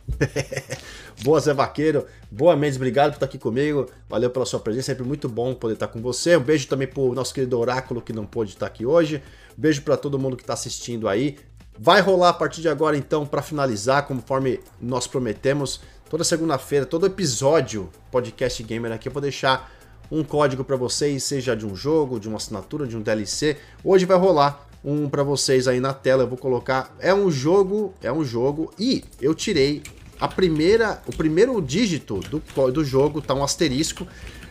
[1.23, 2.05] Boa, Zé Vaqueiro.
[2.31, 3.89] Boa, Mendes, obrigado por estar aqui comigo.
[4.07, 6.37] Valeu pela sua presença, sempre muito bom poder estar com você.
[6.37, 9.21] Um beijo também pro nosso querido Oráculo que não pôde estar aqui hoje.
[9.57, 11.37] Um beijo para todo mundo que está assistindo aí.
[11.77, 17.05] Vai rolar a partir de agora, então, para finalizar, conforme nós prometemos, toda segunda-feira, todo
[17.05, 19.76] episódio podcast gamer aqui, eu vou deixar
[20.11, 23.57] um código para vocês, seja de um jogo, de uma assinatura, de um DLC.
[23.83, 26.95] Hoje vai rolar um para vocês aí na tela, eu vou colocar.
[26.99, 29.83] É um jogo, é um jogo e eu tirei
[30.19, 34.07] a primeira, o primeiro dígito do, do jogo, tá um asterisco.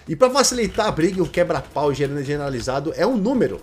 [0.08, 3.60] E para facilitar a briga o quebra-pau generalizado, é um número.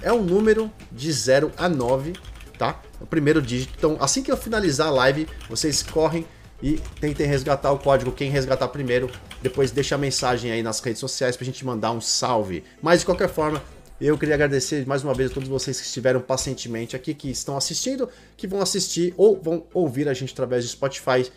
[0.00, 2.12] É um número de 0 a 9,
[2.56, 2.80] tá?
[3.00, 3.72] O primeiro dígito.
[3.76, 6.24] Então, assim que eu finalizar a live, vocês correm
[6.62, 8.12] e tentem resgatar o código.
[8.12, 9.10] Quem resgatar primeiro,
[9.48, 12.64] depois deixa a mensagem aí nas redes sociais pra gente mandar um salve.
[12.82, 13.62] Mas de qualquer forma,
[14.00, 17.56] eu queria agradecer mais uma vez a todos vocês que estiveram pacientemente aqui, que estão
[17.56, 21.30] assistindo, que vão assistir ou vão ouvir a gente através do Spotify.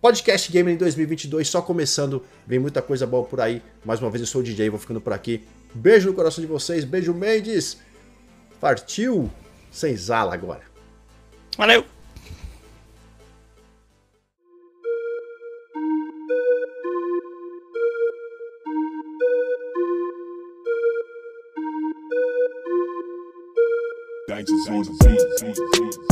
[0.00, 3.62] Podcast Gamer em 2022 só começando, vem muita coisa boa por aí.
[3.84, 5.44] Mais uma vez eu sou o DJ, vou ficando por aqui.
[5.72, 7.78] Beijo no coração de vocês, beijo Mendes.
[8.60, 9.30] Partiu
[9.70, 10.62] sem zala agora.
[11.56, 11.97] Valeu!
[24.38, 26.07] Gangsters on the beat.